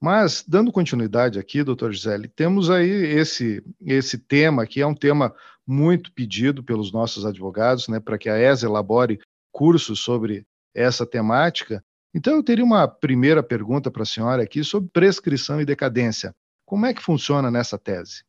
Mas, 0.00 0.44
dando 0.46 0.72
continuidade 0.72 1.38
aqui, 1.38 1.62
doutor 1.62 1.92
Gisele, 1.92 2.26
temos 2.26 2.68
aí 2.70 2.90
esse, 2.90 3.64
esse 3.80 4.18
tema, 4.18 4.66
que 4.66 4.80
é 4.80 4.86
um 4.86 4.94
tema 4.94 5.32
muito 5.64 6.12
pedido 6.12 6.62
pelos 6.62 6.92
nossos 6.92 7.24
advogados, 7.24 7.86
né, 7.86 8.00
para 8.00 8.18
que 8.18 8.28
a 8.28 8.36
ESA 8.36 8.66
elabore 8.66 9.20
cursos 9.52 10.00
sobre 10.00 10.44
essa 10.74 11.06
temática. 11.06 11.84
Então, 12.12 12.34
eu 12.34 12.42
teria 12.42 12.64
uma 12.64 12.88
primeira 12.88 13.42
pergunta 13.42 13.90
para 13.90 14.02
a 14.02 14.06
senhora 14.06 14.42
aqui 14.42 14.64
sobre 14.64 14.90
prescrição 14.90 15.60
e 15.60 15.64
decadência. 15.64 16.34
Como 16.66 16.84
é 16.84 16.92
que 16.92 17.02
funciona 17.02 17.50
nessa 17.50 17.78
tese? 17.78 18.24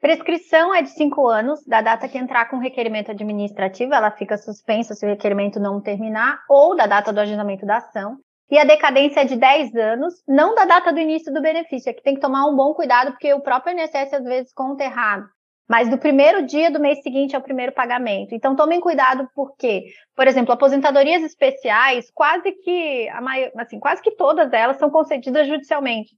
Prescrição 0.00 0.74
é 0.74 0.80
de 0.80 0.88
cinco 0.88 1.28
anos, 1.28 1.62
da 1.66 1.82
data 1.82 2.08
que 2.08 2.16
entrar 2.16 2.48
com 2.48 2.56
requerimento 2.56 3.10
administrativo, 3.10 3.92
ela 3.92 4.10
fica 4.10 4.38
suspensa 4.38 4.94
se 4.94 5.04
o 5.04 5.08
requerimento 5.08 5.60
não 5.60 5.78
terminar, 5.78 6.40
ou 6.48 6.74
da 6.74 6.86
data 6.86 7.12
do 7.12 7.20
agendamento 7.20 7.66
da 7.66 7.76
ação. 7.76 8.16
E 8.50 8.58
a 8.58 8.64
decadência 8.64 9.20
é 9.20 9.24
de 9.24 9.36
10 9.36 9.76
anos, 9.76 10.14
não 10.26 10.54
da 10.54 10.64
data 10.64 10.90
do 10.90 10.98
início 10.98 11.32
do 11.32 11.42
benefício. 11.42 11.90
Aqui 11.90 12.02
tem 12.02 12.14
que 12.14 12.20
tomar 12.20 12.46
um 12.46 12.56
bom 12.56 12.72
cuidado, 12.72 13.12
porque 13.12 13.32
o 13.34 13.42
próprio 13.42 13.78
INSS 13.78 14.14
às 14.14 14.24
vezes 14.24 14.52
conta 14.54 14.84
errado. 14.84 15.28
Mas 15.68 15.88
do 15.88 15.98
primeiro 15.98 16.46
dia 16.46 16.70
do 16.70 16.80
mês 16.80 17.02
seguinte 17.02 17.36
ao 17.36 17.42
primeiro 17.42 17.72
pagamento. 17.72 18.34
Então 18.34 18.56
tomem 18.56 18.80
cuidado, 18.80 19.28
porque, 19.34 19.84
por 20.16 20.26
exemplo, 20.26 20.52
aposentadorias 20.52 21.22
especiais, 21.22 22.10
quase 22.12 22.50
que 22.52 23.08
a 23.10 23.20
maior, 23.20 23.52
assim, 23.56 23.78
quase 23.78 24.02
que 24.02 24.16
todas 24.16 24.50
elas 24.52 24.78
são 24.78 24.90
concedidas 24.90 25.46
judicialmente. 25.46 26.10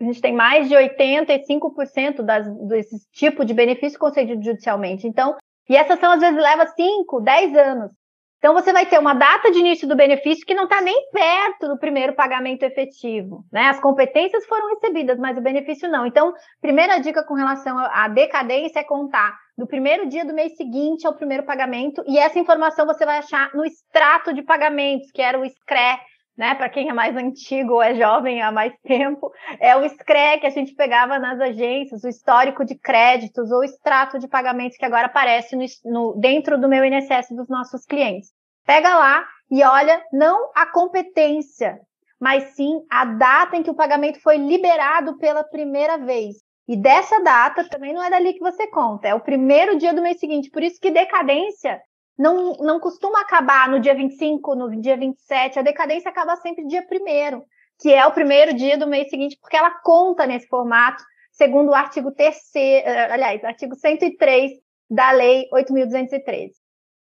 A 0.00 0.04
gente 0.04 0.20
tem 0.20 0.34
mais 0.34 0.68
de 0.68 0.74
85% 0.74 2.22
das, 2.22 2.46
desse 2.66 2.96
tipo 3.12 3.44
de 3.44 3.52
benefício 3.52 3.98
concedido 3.98 4.42
judicialmente. 4.42 5.06
Então, 5.06 5.36
e 5.68 5.76
essa 5.76 5.94
ação 5.94 6.12
às 6.12 6.20
vezes 6.20 6.40
leva 6.40 6.66
5, 6.66 7.20
10 7.20 7.56
anos. 7.56 7.92
Então, 8.38 8.54
você 8.54 8.72
vai 8.72 8.86
ter 8.86 8.98
uma 8.98 9.12
data 9.12 9.50
de 9.50 9.58
início 9.58 9.86
do 9.86 9.94
benefício 9.94 10.46
que 10.46 10.54
não 10.54 10.64
está 10.64 10.80
nem 10.80 11.10
perto 11.10 11.68
do 11.68 11.78
primeiro 11.78 12.14
pagamento 12.14 12.62
efetivo. 12.62 13.44
Né? 13.52 13.68
As 13.68 13.78
competências 13.78 14.46
foram 14.46 14.70
recebidas, 14.70 15.18
mas 15.18 15.36
o 15.36 15.42
benefício 15.42 15.90
não. 15.90 16.06
Então, 16.06 16.32
primeira 16.58 16.98
dica 16.98 17.22
com 17.22 17.34
relação 17.34 17.78
à 17.78 18.08
decadência 18.08 18.80
é 18.80 18.84
contar 18.84 19.36
do 19.58 19.66
primeiro 19.66 20.08
dia 20.08 20.24
do 20.24 20.32
mês 20.32 20.56
seguinte 20.56 21.06
ao 21.06 21.14
primeiro 21.14 21.44
pagamento, 21.44 22.02
e 22.06 22.18
essa 22.18 22.38
informação 22.38 22.86
você 22.86 23.04
vai 23.04 23.18
achar 23.18 23.54
no 23.54 23.62
extrato 23.62 24.32
de 24.32 24.42
pagamentos, 24.42 25.10
que 25.12 25.20
era 25.20 25.38
o 25.38 25.44
SCRE, 25.44 26.00
né? 26.40 26.54
Para 26.54 26.70
quem 26.70 26.88
é 26.88 26.92
mais 26.94 27.14
antigo 27.14 27.74
ou 27.74 27.82
é 27.82 27.94
jovem 27.94 28.40
há 28.40 28.50
mais 28.50 28.72
tempo, 28.82 29.30
é 29.60 29.76
o 29.76 29.84
SCRE 29.84 30.40
que 30.40 30.46
a 30.46 30.50
gente 30.50 30.74
pegava 30.74 31.18
nas 31.18 31.38
agências, 31.38 32.02
o 32.02 32.08
histórico 32.08 32.64
de 32.64 32.74
créditos 32.76 33.50
ou 33.50 33.62
extrato 33.62 34.18
de 34.18 34.26
pagamentos 34.26 34.78
que 34.78 34.84
agora 34.86 35.04
aparece 35.04 35.54
no, 35.54 35.66
no, 35.84 36.14
dentro 36.18 36.58
do 36.58 36.66
meu 36.66 36.82
INSS 36.82 37.36
dos 37.36 37.46
nossos 37.46 37.84
clientes. 37.84 38.30
Pega 38.64 38.88
lá 38.88 39.22
e 39.50 39.62
olha 39.62 40.02
não 40.10 40.50
a 40.54 40.64
competência, 40.64 41.78
mas 42.18 42.54
sim 42.54 42.80
a 42.90 43.04
data 43.04 43.58
em 43.58 43.62
que 43.62 43.70
o 43.70 43.76
pagamento 43.76 44.18
foi 44.22 44.38
liberado 44.38 45.18
pela 45.18 45.44
primeira 45.44 45.98
vez. 45.98 46.36
E 46.66 46.74
dessa 46.74 47.22
data 47.22 47.68
também 47.68 47.92
não 47.92 48.02
é 48.02 48.08
dali 48.08 48.32
que 48.32 48.40
você 48.40 48.66
conta, 48.68 49.08
é 49.08 49.14
o 49.14 49.20
primeiro 49.20 49.76
dia 49.76 49.92
do 49.92 50.00
mês 50.00 50.18
seguinte. 50.18 50.48
Por 50.50 50.62
isso 50.62 50.80
que 50.80 50.90
decadência 50.90 51.82
não, 52.20 52.52
não 52.60 52.78
costuma 52.78 53.22
acabar 53.22 53.66
no 53.70 53.80
dia 53.80 53.94
25, 53.94 54.54
no 54.54 54.78
dia 54.78 54.94
27, 54.94 55.58
a 55.58 55.62
decadência 55.62 56.10
acaba 56.10 56.36
sempre 56.36 56.66
dia 56.66 56.82
1 56.82 57.42
que 57.80 57.90
é 57.94 58.06
o 58.06 58.12
primeiro 58.12 58.54
dia 58.54 58.76
do 58.76 58.86
mês 58.86 59.08
seguinte, 59.08 59.38
porque 59.40 59.56
ela 59.56 59.70
conta 59.80 60.26
nesse 60.26 60.46
formato, 60.46 61.02
segundo 61.32 61.70
o 61.70 61.74
artigo 61.74 62.12
3 62.12 62.36
eh, 62.54 63.12
aliás, 63.14 63.42
artigo 63.42 63.74
103 63.74 64.52
da 64.90 65.12
Lei 65.12 65.48
8.213. 65.50 66.50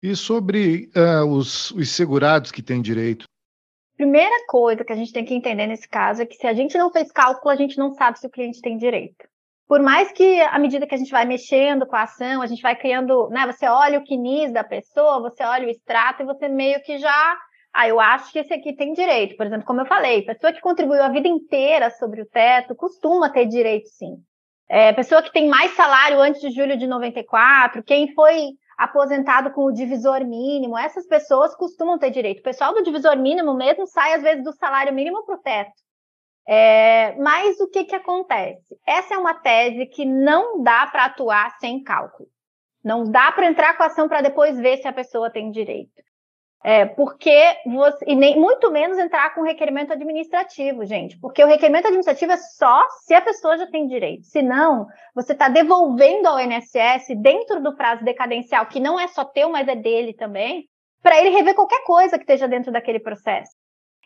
E 0.02 0.14
sobre 0.14 0.90
uh, 0.94 1.24
os, 1.24 1.70
os 1.70 1.88
segurados 1.88 2.52
que 2.52 2.62
têm 2.62 2.82
direito? 2.82 3.24
Primeira 3.96 4.44
coisa 4.46 4.84
que 4.84 4.92
a 4.92 4.96
gente 4.96 5.12
tem 5.12 5.24
que 5.24 5.32
entender 5.32 5.66
nesse 5.66 5.88
caso 5.88 6.20
é 6.20 6.26
que 6.26 6.36
se 6.36 6.46
a 6.46 6.52
gente 6.52 6.76
não 6.76 6.92
fez 6.92 7.10
cálculo, 7.10 7.50
a 7.50 7.56
gente 7.56 7.78
não 7.78 7.94
sabe 7.94 8.18
se 8.18 8.26
o 8.26 8.30
cliente 8.30 8.60
tem 8.60 8.76
direito 8.76 9.26
por 9.68 9.83
mais 9.83 10.11
que 10.11 10.40
à 10.40 10.59
medida 10.59 10.87
que 10.87 10.94
a 10.94 10.98
gente 10.98 11.11
vai 11.11 11.26
mexendo 11.26 11.87
com 11.87 11.94
a 11.94 12.04
ação, 12.04 12.40
a 12.40 12.46
gente 12.46 12.62
vai 12.62 12.74
criando, 12.74 13.28
né? 13.28 13.46
Você 13.46 13.68
olha 13.68 13.98
o 13.98 14.02
quinis 14.02 14.50
da 14.50 14.64
pessoa, 14.64 15.20
você 15.20 15.44
olha 15.44 15.66
o 15.66 15.70
extrato 15.70 16.22
e 16.22 16.26
você 16.26 16.48
meio 16.48 16.83
que 16.83 16.98
já. 16.98 17.38
Ah, 17.70 17.87
eu 17.87 18.00
acho 18.00 18.33
que 18.33 18.38
esse 18.38 18.52
aqui 18.54 18.74
tem 18.74 18.94
direito. 18.94 19.37
Por 19.37 19.44
exemplo, 19.44 19.66
como 19.66 19.83
eu 19.83 19.87
falei, 19.87 20.22
pessoa 20.22 20.54
que 20.54 20.61
contribuiu 20.61 21.02
a 21.02 21.11
vida 21.11 21.28
inteira 21.28 21.90
sobre 21.90 22.22
o 22.22 22.26
teto 22.26 22.74
costuma 22.74 23.31
ter 23.31 23.44
direito, 23.44 23.88
sim. 23.90 24.16
É, 24.70 24.92
pessoa 24.94 25.22
que 25.22 25.33
tem 25.33 25.48
mais 25.48 25.72
salário 25.72 26.18
antes 26.18 26.40
de 26.40 26.50
julho 26.50 26.76
de 26.76 26.87
94, 26.87 27.83
quem 27.83 28.14
foi 28.14 28.48
aposentado 28.78 29.50
com 29.50 29.64
o 29.64 29.72
divisor 29.72 30.24
mínimo, 30.24 30.78
essas 30.78 31.07
pessoas 31.07 31.54
costumam 31.54 31.98
ter 31.98 32.11
direito. 32.11 32.40
O 32.40 32.42
pessoal 32.42 32.72
do 32.72 32.83
divisor 32.83 33.18
mínimo 33.18 33.52
mesmo 33.54 33.87
sai, 33.87 34.14
às 34.14 34.22
vezes, 34.22 34.42
do 34.42 34.52
salário 34.52 34.94
mínimo 34.94 35.24
para 35.26 35.35
o 35.35 35.42
teto. 35.42 35.88
É, 36.50 37.14
mas 37.16 37.61
o 37.61 37.68
que, 37.68 37.84
que 37.84 37.94
acontece? 37.94 38.74
Essa 38.87 39.14
é 39.14 39.18
uma 39.18 39.34
tese 39.34 39.84
que 39.84 40.06
não 40.06 40.62
dá 40.62 40.87
para 40.87 41.04
atuar 41.04 41.50
sem 41.61 41.82
cálculo. 41.82 42.26
Não 42.82 43.04
dá 43.04 43.30
para 43.32 43.46
entrar 43.46 43.76
com 43.76 43.82
a 43.82 43.87
ação 43.87 44.08
para 44.08 44.22
depois 44.22 44.56
ver 44.58 44.78
se 44.78 44.88
a 44.88 44.92
pessoa 44.92 45.30
tem 45.30 45.50
direito. 45.50 45.92
É, 46.64 46.87
porque 46.87 47.54
você, 47.66 48.04
e 48.06 48.16
nem 48.16 48.40
muito 48.40 48.70
menos 48.70 48.96
entrar 48.96 49.34
com 49.34 49.42
requerimento 49.42 49.92
administrativo, 49.92 50.87
gente, 50.87 51.18
porque 51.20 51.44
o 51.44 51.46
requerimento 51.46 51.87
administrativo 51.87 52.32
é 52.32 52.37
só 52.38 52.82
se 53.04 53.12
a 53.12 53.20
pessoa 53.20 53.58
já 53.58 53.66
tem 53.66 53.87
direito. 53.87 54.24
Se 54.24 54.40
não, 54.40 54.87
você 55.14 55.34
está 55.34 55.50
devolvendo 55.50 56.26
ao 56.28 56.40
INSS 56.40 57.14
dentro 57.20 57.62
do 57.62 57.76
prazo 57.76 58.02
decadencial, 58.04 58.64
que 58.66 58.80
não 58.80 58.98
é 58.98 59.06
só 59.08 59.22
teu, 59.22 59.50
mas 59.50 59.68
é 59.68 59.76
dele 59.76 60.14
também, 60.14 60.66
para 61.02 61.18
ele 61.18 61.28
rever 61.28 61.54
qualquer 61.54 61.84
coisa 61.84 62.16
que 62.16 62.24
esteja 62.24 62.48
dentro 62.48 62.72
daquele 62.72 63.00
processo. 63.00 63.52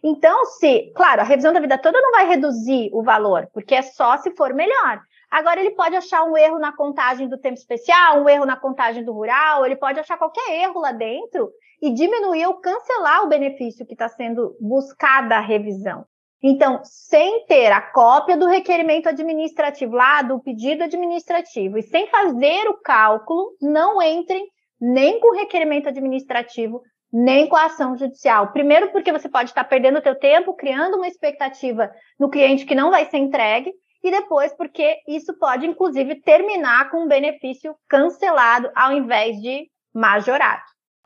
Então, 0.03 0.45
se, 0.47 0.93
claro, 0.97 1.21
a 1.21 1.25
revisão 1.25 1.53
da 1.53 1.61
vida 1.61 1.79
toda 1.79 2.01
não 2.01 2.11
vai 2.11 2.27
reduzir 2.27 2.91
o 2.93 3.03
valor, 3.03 3.49
porque 3.53 3.75
é 3.75 3.83
só 3.83 4.17
se 4.19 4.33
for 4.33 4.53
melhor. 4.53 5.01
Agora, 5.31 5.61
ele 5.61 5.71
pode 5.71 5.95
achar 5.95 6.25
um 6.25 6.37
erro 6.37 6.59
na 6.59 6.77
contagem 6.77 7.29
do 7.29 7.39
tempo 7.39 7.55
especial, 7.55 8.21
um 8.21 8.29
erro 8.29 8.45
na 8.45 8.57
contagem 8.57 9.05
do 9.05 9.13
rural, 9.13 9.65
ele 9.65 9.77
pode 9.77 10.01
achar 10.01 10.19
qualquer 10.19 10.63
erro 10.63 10.81
lá 10.81 10.93
dentro 10.93 11.51
e 11.81 11.91
diminuir 11.93 12.47
ou 12.47 12.55
cancelar 12.55 13.25
o 13.25 13.29
benefício 13.29 13.87
que 13.87 13.95
está 13.95 14.09
sendo 14.09 14.57
buscada 14.61 15.37
a 15.37 15.41
revisão. 15.41 16.05
Então, 16.43 16.81
sem 16.83 17.47
ter 17.47 17.71
a 17.71 17.81
cópia 17.81 18.37
do 18.37 18.47
requerimento 18.47 19.09
administrativo 19.09 19.95
lá, 19.95 20.23
do 20.23 20.41
pedido 20.41 20.83
administrativo, 20.83 21.79
e 21.79 21.83
sem 21.83 22.09
fazer 22.09 22.69
o 22.69 22.81
cálculo, 22.83 23.57
não 23.61 24.03
entrem 24.03 24.45
nem 24.81 25.21
com 25.21 25.37
requerimento 25.37 25.89
administrativo, 25.89 26.83
nem 27.13 27.49
com 27.49 27.57
a 27.57 27.67
ação 27.67 27.97
judicial. 27.97 28.53
Primeiro, 28.53 28.91
porque 28.91 29.13
você 29.13 29.29
pode 29.29 29.51
estar 29.51 29.65
perdendo 29.65 29.99
o 29.99 30.03
teu 30.03 30.15
tempo, 30.15 30.55
criando 30.55 30.97
uma 30.97 31.07
expectativa 31.07 31.91
no 32.19 32.31
cliente 32.31 32.65
que 32.65 32.75
não 32.75 32.91
vai 32.91 33.05
ser 33.11 33.19
entregue, 33.19 33.73
e 34.03 34.11
depois 34.11 34.53
porque 34.55 34.97
isso 35.07 35.33
pode, 35.39 35.67
inclusive, 35.67 36.21
terminar 36.23 36.91
com 36.91 37.05
um 37.05 37.09
benefício 37.09 37.75
cancelado 37.89 38.71
ao 38.75 38.93
invés 38.93 39.41
de 39.41 39.69
majorado. 39.95 40.63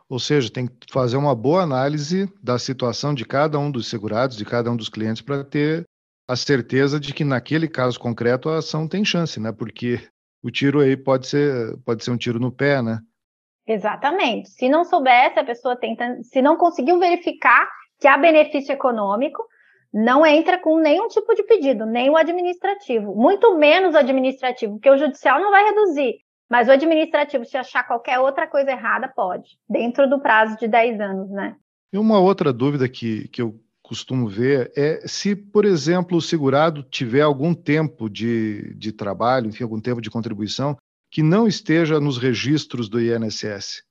Ou 0.09 0.21
seja, 0.21 0.51
tem 0.51 0.67
que 0.67 0.93
fazer 0.93 1.17
uma 1.17 1.35
boa 1.35 1.63
análise 1.63 2.33
da 2.41 2.59
situação 2.59 3.13
de 3.13 3.25
cada 3.25 3.59
um 3.59 3.71
dos 3.71 3.89
segurados, 3.89 4.37
de 4.37 4.45
cada 4.45 4.71
um 4.71 4.77
dos 4.77 4.89
clientes, 4.89 5.21
para 5.21 5.43
ter 5.43 5.85
a 6.29 6.37
certeza 6.37 6.99
de 6.99 7.13
que 7.13 7.25
naquele 7.25 7.69
caso 7.69 7.99
concreto 7.99 8.49
a 8.49 8.59
ação 8.59 8.87
tem 8.87 9.05
chance, 9.05 9.41
né? 9.41 9.53
Porque 9.53 10.01
o 10.43 10.51
tiro 10.51 10.81
aí 10.81 10.97
pode 10.97 11.27
ser, 11.27 11.77
pode 11.85 12.05
ser 12.05 12.13
um 12.13 12.17
tiro 12.17 12.39
no 12.39 12.53
pé, 12.53 12.81
né? 12.81 13.01
Exatamente. 13.67 14.51
Se 14.51 14.69
não 14.69 14.85
soubesse, 14.85 15.39
a 15.39 15.45
pessoa 15.45 15.77
tenta, 15.77 16.23
se 16.23 16.41
não 16.41 16.57
conseguiu 16.57 16.99
verificar 16.99 17.69
que 17.99 18.07
há 18.07 18.17
benefício 18.17 18.73
econômico, 18.73 19.43
não 19.93 20.27
entra 20.27 20.59
com 20.59 20.79
nenhum 20.79 21.09
tipo 21.09 21.35
de 21.35 21.43
pedido, 21.43 21.87
nem 21.87 22.11
o 22.11 22.17
administrativo, 22.17 23.15
muito 23.15 23.57
menos 23.57 23.95
o 23.95 23.99
administrativo, 23.99 24.75
porque 24.75 24.91
o 24.91 24.99
judicial 24.99 25.41
não 25.41 25.51
vai 25.51 25.65
reduzir, 25.65 26.17
mas 26.51 26.69
o 26.69 26.73
administrativo, 26.73 27.45
se 27.45 27.57
achar 27.57 27.87
qualquer 27.87 28.19
outra 28.19 28.47
coisa 28.47 28.71
errada, 28.71 29.09
pode, 29.09 29.59
dentro 29.69 30.09
do 30.09 30.21
prazo 30.21 30.57
de 30.59 30.69
10 30.69 31.01
anos, 31.01 31.31
né? 31.31 31.57
E 31.93 31.99
uma 31.99 32.19
outra 32.19 32.53
dúvida 32.53 32.89
que, 32.89 33.29
que 33.29 33.41
eu 33.41 33.59
costumo 33.83 34.29
ver 34.29 34.73
é 34.77 35.01
se, 35.07 35.35
por 35.35 35.65
exemplo, 35.65 36.19
o 36.19 36.23
segurado 36.23 36.83
tiver 36.83 37.23
algum 37.23 37.55
tempo 37.55 38.11
de, 38.11 38.75
de 38.75 38.93
trabalho, 38.93 39.49
enfim, 39.49 39.63
algum 39.63 39.81
tempo 39.81 40.01
de 40.01 40.11
contribuição, 40.11 40.77
que 41.11 41.23
não 41.23 41.47
esteja 41.47 42.01
nos 42.01 42.19
registros 42.19 42.89
do 42.89 43.01
INSS. 43.01 43.83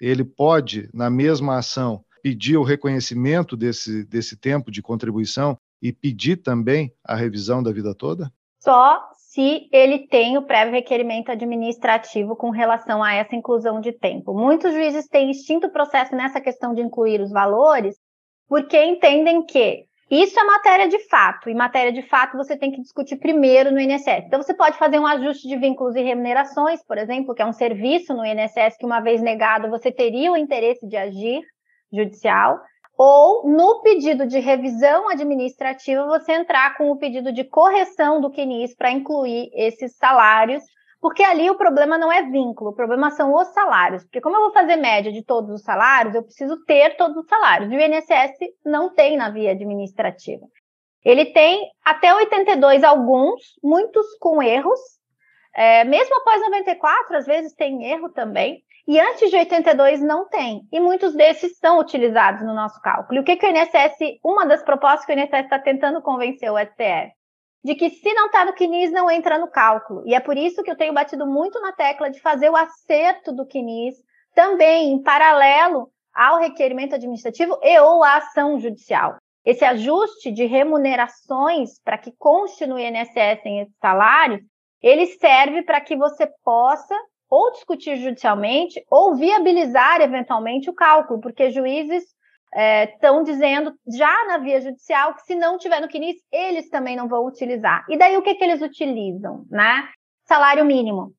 Ele 0.00 0.24
pode, 0.24 0.88
na 0.92 1.08
mesma 1.08 1.58
ação, 1.58 2.04
pedir 2.22 2.56
o 2.56 2.62
reconhecimento 2.62 3.56
desse, 3.56 4.04
desse 4.04 4.36
tempo 4.36 4.70
de 4.70 4.80
contribuição 4.82 5.58
e 5.82 5.92
pedir 5.92 6.36
também 6.36 6.92
a 7.04 7.14
revisão 7.14 7.62
da 7.62 7.72
vida 7.72 7.94
toda? 7.94 8.32
Só 8.60 9.00
se 9.16 9.68
ele 9.72 10.06
tem 10.06 10.38
o 10.38 10.42
prévio 10.42 10.74
requerimento 10.74 11.32
administrativo 11.32 12.36
com 12.36 12.50
relação 12.50 13.02
a 13.02 13.12
essa 13.12 13.34
inclusão 13.34 13.80
de 13.80 13.90
tempo. 13.92 14.32
Muitos 14.32 14.72
juízes 14.72 15.08
têm 15.08 15.30
extinto 15.30 15.70
processo 15.70 16.14
nessa 16.14 16.40
questão 16.40 16.72
de 16.74 16.80
incluir 16.80 17.20
os 17.20 17.30
valores, 17.30 17.96
porque 18.46 18.80
entendem 18.84 19.44
que 19.44 19.86
Isso 20.14 20.38
é 20.38 20.44
matéria 20.44 20.88
de 20.88 20.98
fato, 21.08 21.48
e 21.48 21.54
matéria 21.54 21.90
de 21.90 22.02
fato 22.02 22.36
você 22.36 22.54
tem 22.54 22.70
que 22.70 22.82
discutir 22.82 23.16
primeiro 23.16 23.72
no 23.72 23.80
INSS. 23.80 24.24
Então, 24.26 24.42
você 24.42 24.52
pode 24.52 24.76
fazer 24.76 24.98
um 24.98 25.06
ajuste 25.06 25.48
de 25.48 25.56
vínculos 25.56 25.96
e 25.96 26.02
remunerações, 26.02 26.84
por 26.84 26.98
exemplo, 26.98 27.34
que 27.34 27.40
é 27.40 27.46
um 27.46 27.52
serviço 27.54 28.12
no 28.12 28.22
INSS 28.22 28.76
que, 28.78 28.84
uma 28.84 29.00
vez 29.00 29.22
negado, 29.22 29.70
você 29.70 29.90
teria 29.90 30.30
o 30.30 30.36
interesse 30.36 30.86
de 30.86 30.98
agir 30.98 31.40
judicial, 31.90 32.60
ou 32.98 33.48
no 33.48 33.80
pedido 33.80 34.26
de 34.26 34.38
revisão 34.38 35.08
administrativa, 35.08 36.04
você 36.04 36.32
entrar 36.32 36.76
com 36.76 36.90
o 36.90 36.98
pedido 36.98 37.32
de 37.32 37.44
correção 37.44 38.20
do 38.20 38.30
QNIS 38.30 38.76
para 38.76 38.90
incluir 38.90 39.48
esses 39.54 39.96
salários 39.96 40.62
porque 41.02 41.24
ali 41.24 41.50
o 41.50 41.56
problema 41.56 41.98
não 41.98 42.12
é 42.12 42.22
vínculo, 42.22 42.70
o 42.70 42.74
problema 42.74 43.10
são 43.10 43.34
os 43.34 43.48
salários. 43.48 44.04
Porque 44.04 44.20
como 44.20 44.36
eu 44.36 44.42
vou 44.42 44.52
fazer 44.52 44.76
média 44.76 45.10
de 45.10 45.24
todos 45.24 45.50
os 45.50 45.62
salários, 45.62 46.14
eu 46.14 46.22
preciso 46.22 46.64
ter 46.64 46.96
todos 46.96 47.16
os 47.16 47.26
salários. 47.26 47.72
E 47.72 47.76
o 47.76 47.80
INSS 47.80 48.38
não 48.64 48.94
tem 48.94 49.16
na 49.16 49.28
via 49.28 49.50
administrativa. 49.50 50.46
Ele 51.04 51.26
tem 51.26 51.68
até 51.84 52.14
82 52.14 52.84
alguns, 52.84 53.42
muitos 53.60 54.06
com 54.20 54.40
erros. 54.40 54.78
É, 55.56 55.82
mesmo 55.82 56.16
após 56.18 56.40
94, 56.40 57.16
às 57.16 57.26
vezes 57.26 57.52
tem 57.52 57.84
erro 57.90 58.08
também. 58.10 58.62
E 58.86 59.00
antes 59.00 59.28
de 59.28 59.36
82 59.36 60.00
não 60.00 60.28
tem. 60.28 60.62
E 60.70 60.78
muitos 60.78 61.16
desses 61.16 61.58
são 61.58 61.80
utilizados 61.80 62.42
no 62.46 62.54
nosso 62.54 62.80
cálculo. 62.80 63.18
E 63.18 63.20
o 63.22 63.24
que, 63.24 63.34
que 63.34 63.44
o 63.44 63.50
INSS, 63.50 64.20
uma 64.22 64.46
das 64.46 64.62
propostas 64.62 65.04
que 65.04 65.12
o 65.12 65.18
INSS 65.18 65.42
está 65.42 65.58
tentando 65.58 66.00
convencer 66.00 66.48
o 66.48 66.58
STF? 66.58 67.12
De 67.64 67.74
que 67.74 67.90
se 67.90 68.12
não 68.14 68.26
está 68.26 68.44
no 68.44 68.56
CNIS, 68.56 68.90
não 68.90 69.10
entra 69.10 69.38
no 69.38 69.48
cálculo. 69.48 70.02
E 70.06 70.14
é 70.14 70.20
por 70.20 70.36
isso 70.36 70.62
que 70.62 70.70
eu 70.70 70.76
tenho 70.76 70.92
batido 70.92 71.26
muito 71.26 71.60
na 71.60 71.72
tecla 71.72 72.10
de 72.10 72.20
fazer 72.20 72.50
o 72.50 72.56
acerto 72.56 73.32
do 73.32 73.46
CNIS 73.46 73.96
também 74.34 74.92
em 74.92 75.02
paralelo 75.02 75.90
ao 76.14 76.38
requerimento 76.38 76.94
administrativo 76.94 77.58
e 77.62 77.78
ou 77.80 78.02
à 78.02 78.16
ação 78.16 78.58
judicial. 78.58 79.16
Esse 79.44 79.64
ajuste 79.64 80.30
de 80.30 80.44
remunerações 80.44 81.80
para 81.84 81.98
que 81.98 82.12
conste 82.12 82.66
no 82.66 82.78
INSS 82.78 83.44
em 83.44 83.60
esses 83.60 83.76
salários, 83.80 84.40
ele 84.80 85.06
serve 85.06 85.62
para 85.62 85.80
que 85.80 85.96
você 85.96 86.28
possa 86.44 86.96
ou 87.28 87.50
discutir 87.52 87.96
judicialmente 87.96 88.84
ou 88.90 89.14
viabilizar 89.14 90.00
eventualmente 90.00 90.68
o 90.68 90.74
cálculo, 90.74 91.20
porque 91.20 91.50
juízes 91.50 92.04
estão 92.54 93.20
é, 93.20 93.24
dizendo 93.24 93.72
já 93.86 94.26
na 94.26 94.38
via 94.38 94.60
judicial 94.60 95.14
que 95.14 95.22
se 95.22 95.34
não 95.34 95.58
tiver 95.58 95.80
no 95.80 95.90
CNIS, 95.90 96.16
eles 96.30 96.68
também 96.68 96.96
não 96.96 97.08
vão 97.08 97.26
utilizar. 97.26 97.84
E 97.88 97.96
daí 97.96 98.16
o 98.16 98.22
que, 98.22 98.34
que 98.34 98.44
eles 98.44 98.60
utilizam? 98.60 99.44
Né? 99.50 99.88
Salário 100.24 100.64
mínimo. 100.64 101.12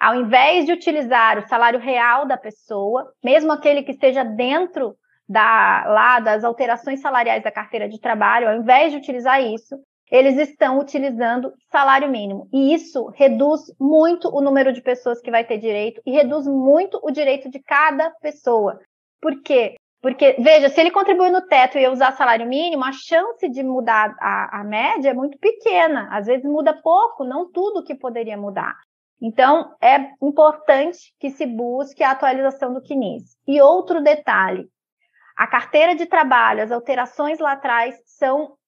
Ao 0.00 0.16
invés 0.16 0.66
de 0.66 0.72
utilizar 0.72 1.38
o 1.38 1.48
salário 1.48 1.78
real 1.78 2.26
da 2.26 2.36
pessoa, 2.36 3.12
mesmo 3.22 3.52
aquele 3.52 3.82
que 3.82 3.92
esteja 3.92 4.24
dentro 4.24 4.96
da, 5.28 5.84
lá 5.86 6.20
das 6.20 6.44
alterações 6.44 7.00
salariais 7.00 7.42
da 7.42 7.52
carteira 7.52 7.88
de 7.88 8.00
trabalho, 8.00 8.48
ao 8.48 8.56
invés 8.56 8.92
de 8.92 8.98
utilizar 8.98 9.40
isso, 9.40 9.76
eles 10.10 10.36
estão 10.36 10.78
utilizando 10.78 11.52
salário 11.70 12.10
mínimo. 12.10 12.48
E 12.52 12.74
isso 12.74 13.06
reduz 13.14 13.62
muito 13.80 14.28
o 14.28 14.40
número 14.40 14.72
de 14.72 14.82
pessoas 14.82 15.20
que 15.20 15.30
vai 15.30 15.44
ter 15.44 15.58
direito 15.58 16.02
e 16.04 16.10
reduz 16.10 16.46
muito 16.46 17.00
o 17.02 17.10
direito 17.10 17.48
de 17.48 17.60
cada 17.60 18.10
pessoa. 18.20 18.78
Por 19.20 19.42
quê? 19.42 19.76
Porque, 20.04 20.36
veja, 20.38 20.68
se 20.68 20.78
ele 20.78 20.90
contribui 20.90 21.30
no 21.30 21.40
teto 21.40 21.78
e 21.78 21.82
eu 21.82 21.90
usar 21.90 22.12
salário 22.12 22.46
mínimo, 22.46 22.84
a 22.84 22.92
chance 22.92 23.48
de 23.48 23.62
mudar 23.62 24.14
a, 24.20 24.60
a 24.60 24.62
média 24.62 25.08
é 25.08 25.14
muito 25.14 25.38
pequena. 25.38 26.10
Às 26.12 26.26
vezes 26.26 26.44
muda 26.44 26.78
pouco, 26.82 27.24
não 27.24 27.50
tudo 27.50 27.82
que 27.82 27.94
poderia 27.94 28.36
mudar. 28.36 28.76
Então, 29.18 29.74
é 29.80 30.10
importante 30.22 31.14
que 31.18 31.30
se 31.30 31.46
busque 31.46 32.04
a 32.04 32.10
atualização 32.10 32.74
do 32.74 32.86
CNIS. 32.86 33.34
E 33.48 33.62
outro 33.62 34.02
detalhe: 34.02 34.68
a 35.34 35.46
carteira 35.46 35.94
de 35.94 36.04
trabalho, 36.04 36.62
as 36.62 36.70
alterações 36.70 37.38
lá 37.38 37.52
atrás 37.52 37.96
são 38.04 38.58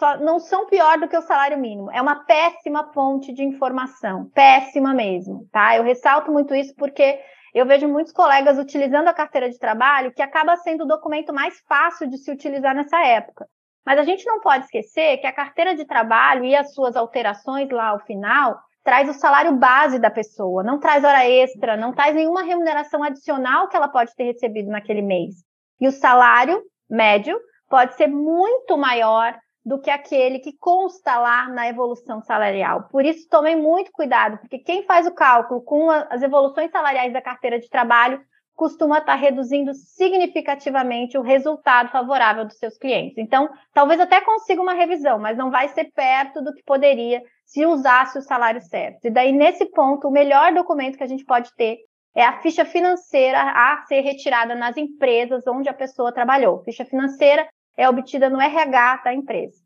só, 0.00 0.18
não 0.18 0.40
são 0.40 0.66
pior 0.66 0.98
do 0.98 1.06
que 1.06 1.16
o 1.16 1.22
salário 1.22 1.58
mínimo. 1.58 1.92
É 1.92 2.02
uma 2.02 2.24
péssima 2.24 2.92
fonte 2.92 3.32
de 3.32 3.44
informação, 3.44 4.28
péssima 4.34 4.92
mesmo, 4.92 5.46
tá? 5.52 5.76
Eu 5.76 5.84
ressalto 5.84 6.32
muito 6.32 6.52
isso 6.56 6.74
porque 6.74 7.20
eu 7.54 7.66
vejo 7.66 7.86
muitos 7.86 8.12
colegas 8.12 8.58
utilizando 8.58 9.08
a 9.08 9.12
carteira 9.12 9.50
de 9.50 9.58
trabalho, 9.58 10.12
que 10.12 10.22
acaba 10.22 10.56
sendo 10.56 10.84
o 10.84 10.88
documento 10.88 11.32
mais 11.32 11.60
fácil 11.68 12.08
de 12.08 12.16
se 12.18 12.30
utilizar 12.30 12.74
nessa 12.74 12.98
época. 13.04 13.46
Mas 13.84 13.98
a 13.98 14.04
gente 14.04 14.24
não 14.24 14.40
pode 14.40 14.64
esquecer 14.64 15.18
que 15.18 15.26
a 15.26 15.32
carteira 15.32 15.74
de 15.74 15.84
trabalho 15.84 16.44
e 16.44 16.54
as 16.54 16.72
suas 16.72 16.96
alterações 16.96 17.68
lá 17.70 17.88
ao 17.88 18.00
final 18.00 18.58
traz 18.84 19.08
o 19.08 19.12
salário 19.12 19.56
base 19.56 19.98
da 19.98 20.10
pessoa, 20.10 20.62
não 20.62 20.78
traz 20.78 21.04
hora 21.04 21.28
extra, 21.28 21.76
não 21.76 21.92
traz 21.92 22.14
nenhuma 22.14 22.42
remuneração 22.42 23.02
adicional 23.02 23.68
que 23.68 23.76
ela 23.76 23.88
pode 23.88 24.14
ter 24.14 24.24
recebido 24.24 24.70
naquele 24.70 25.02
mês. 25.02 25.36
E 25.80 25.86
o 25.86 25.92
salário 25.92 26.62
médio 26.88 27.38
pode 27.68 27.94
ser 27.94 28.06
muito 28.06 28.76
maior 28.76 29.36
do 29.64 29.80
que 29.80 29.90
aquele 29.90 30.38
que 30.40 30.56
consta 30.58 31.18
lá 31.18 31.48
na 31.48 31.68
evolução 31.68 32.20
salarial. 32.20 32.88
Por 32.90 33.04
isso, 33.04 33.28
tomem 33.28 33.56
muito 33.56 33.92
cuidado, 33.92 34.38
porque 34.38 34.58
quem 34.58 34.82
faz 34.84 35.06
o 35.06 35.14
cálculo 35.14 35.62
com 35.62 35.90
as 35.90 36.22
evoluções 36.22 36.70
salariais 36.70 37.12
da 37.12 37.22
carteira 37.22 37.58
de 37.60 37.68
trabalho 37.68 38.20
costuma 38.54 38.98
estar 38.98 39.14
reduzindo 39.14 39.72
significativamente 39.74 41.16
o 41.16 41.22
resultado 41.22 41.90
favorável 41.90 42.44
dos 42.44 42.58
seus 42.58 42.76
clientes. 42.76 43.16
Então, 43.18 43.48
talvez 43.72 43.98
até 43.98 44.20
consiga 44.20 44.60
uma 44.60 44.74
revisão, 44.74 45.18
mas 45.18 45.38
não 45.38 45.50
vai 45.50 45.68
ser 45.68 45.90
perto 45.92 46.42
do 46.42 46.52
que 46.54 46.62
poderia 46.62 47.22
se 47.46 47.64
usasse 47.64 48.18
o 48.18 48.22
salário 48.22 48.60
certo. 48.60 49.06
E 49.06 49.10
daí, 49.10 49.32
nesse 49.32 49.66
ponto, 49.66 50.08
o 50.08 50.12
melhor 50.12 50.52
documento 50.52 50.96
que 50.96 51.04
a 51.04 51.08
gente 51.08 51.24
pode 51.24 51.54
ter 51.54 51.78
é 52.14 52.24
a 52.24 52.40
ficha 52.40 52.64
financeira 52.64 53.40
a 53.40 53.82
ser 53.88 54.00
retirada 54.00 54.54
nas 54.54 54.76
empresas 54.76 55.46
onde 55.46 55.68
a 55.68 55.74
pessoa 55.74 56.12
trabalhou. 56.12 56.62
Ficha 56.62 56.84
financeira 56.84 57.48
é 57.76 57.88
obtida 57.88 58.28
no 58.28 58.40
RH 58.40 59.02
da 59.04 59.14
empresa. 59.14 59.62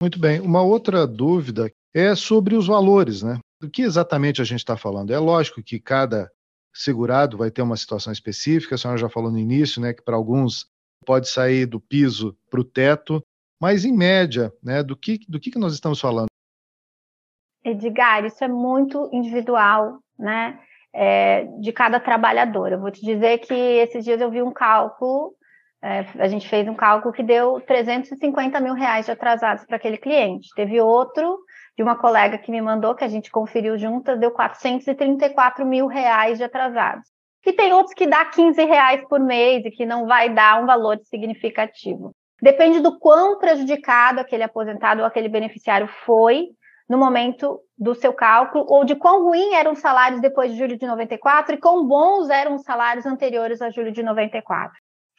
Muito 0.00 0.18
bem. 0.18 0.40
Uma 0.40 0.62
outra 0.62 1.06
dúvida 1.06 1.70
é 1.94 2.14
sobre 2.14 2.54
os 2.54 2.66
valores, 2.66 3.22
né? 3.22 3.38
Do 3.60 3.70
que 3.70 3.82
exatamente 3.82 4.42
a 4.42 4.44
gente 4.44 4.60
está 4.60 4.76
falando? 4.76 5.12
É 5.12 5.18
lógico 5.18 5.62
que 5.62 5.80
cada 5.80 6.30
segurado 6.74 7.38
vai 7.38 7.50
ter 7.50 7.62
uma 7.62 7.76
situação 7.76 8.12
específica, 8.12 8.74
a 8.74 8.78
senhora 8.78 8.98
já 8.98 9.08
falou 9.08 9.30
no 9.30 9.38
início, 9.38 9.80
né, 9.80 9.94
que 9.94 10.02
para 10.02 10.14
alguns 10.14 10.66
pode 11.06 11.28
sair 11.28 11.64
do 11.64 11.80
piso 11.80 12.36
para 12.50 12.60
o 12.60 12.64
teto, 12.64 13.22
mas 13.60 13.84
em 13.84 13.96
média, 13.96 14.52
né, 14.62 14.82
do 14.82 14.94
que, 14.94 15.18
do 15.26 15.40
que, 15.40 15.50
que 15.50 15.58
nós 15.58 15.72
estamos 15.72 15.98
falando? 15.98 16.26
Edgar, 17.64 18.24
isso 18.24 18.44
é 18.44 18.48
muito 18.48 19.08
individual, 19.12 20.00
né, 20.18 20.60
é, 20.92 21.44
de 21.60 21.72
cada 21.72 21.98
trabalhador. 21.98 22.72
Eu 22.72 22.80
vou 22.80 22.90
te 22.90 23.00
dizer 23.00 23.38
que 23.38 23.54
esses 23.54 24.04
dias 24.04 24.20
eu 24.20 24.30
vi 24.30 24.42
um 24.42 24.52
cálculo 24.52 25.34
é, 25.82 26.06
a 26.18 26.28
gente 26.28 26.48
fez 26.48 26.66
um 26.66 26.74
cálculo 26.74 27.12
que 27.12 27.22
deu 27.22 27.60
350 27.60 28.60
mil 28.60 28.74
reais 28.74 29.06
de 29.06 29.12
atrasados 29.12 29.64
para 29.64 29.76
aquele 29.76 29.98
cliente. 29.98 30.48
Teve 30.54 30.80
outro 30.80 31.38
de 31.76 31.82
uma 31.82 31.96
colega 31.96 32.38
que 32.38 32.50
me 32.50 32.60
mandou, 32.60 32.94
que 32.94 33.04
a 33.04 33.08
gente 33.08 33.30
conferiu 33.30 33.76
juntas, 33.76 34.18
deu 34.18 34.30
434 34.30 35.66
mil 35.66 35.86
reais 35.86 36.38
de 36.38 36.44
atrasados. 36.44 37.08
E 37.44 37.52
tem 37.52 37.72
outros 37.72 37.94
que 37.94 38.06
dá 38.06 38.24
15 38.24 38.64
reais 38.64 39.06
por 39.08 39.20
mês 39.20 39.64
e 39.64 39.70
que 39.70 39.86
não 39.86 40.06
vai 40.06 40.32
dar 40.32 40.60
um 40.60 40.66
valor 40.66 40.98
significativo. 41.04 42.12
Depende 42.42 42.80
do 42.80 42.98
quão 42.98 43.38
prejudicado 43.38 44.18
aquele 44.18 44.42
aposentado 44.42 45.00
ou 45.00 45.06
aquele 45.06 45.28
beneficiário 45.28 45.86
foi 46.04 46.46
no 46.88 46.98
momento 46.98 47.60
do 47.76 47.94
seu 47.94 48.12
cálculo, 48.12 48.64
ou 48.68 48.84
de 48.84 48.94
quão 48.94 49.24
ruim 49.24 49.54
eram 49.54 49.72
os 49.72 49.80
salários 49.80 50.20
depois 50.20 50.52
de 50.52 50.58
julho 50.58 50.78
de 50.78 50.86
94 50.86 51.54
e 51.54 51.58
quão 51.58 51.86
bons 51.86 52.30
eram 52.30 52.54
os 52.54 52.62
salários 52.62 53.06
anteriores 53.06 53.60
a 53.60 53.70
julho 53.70 53.92
de 53.92 54.02
94 54.02 54.76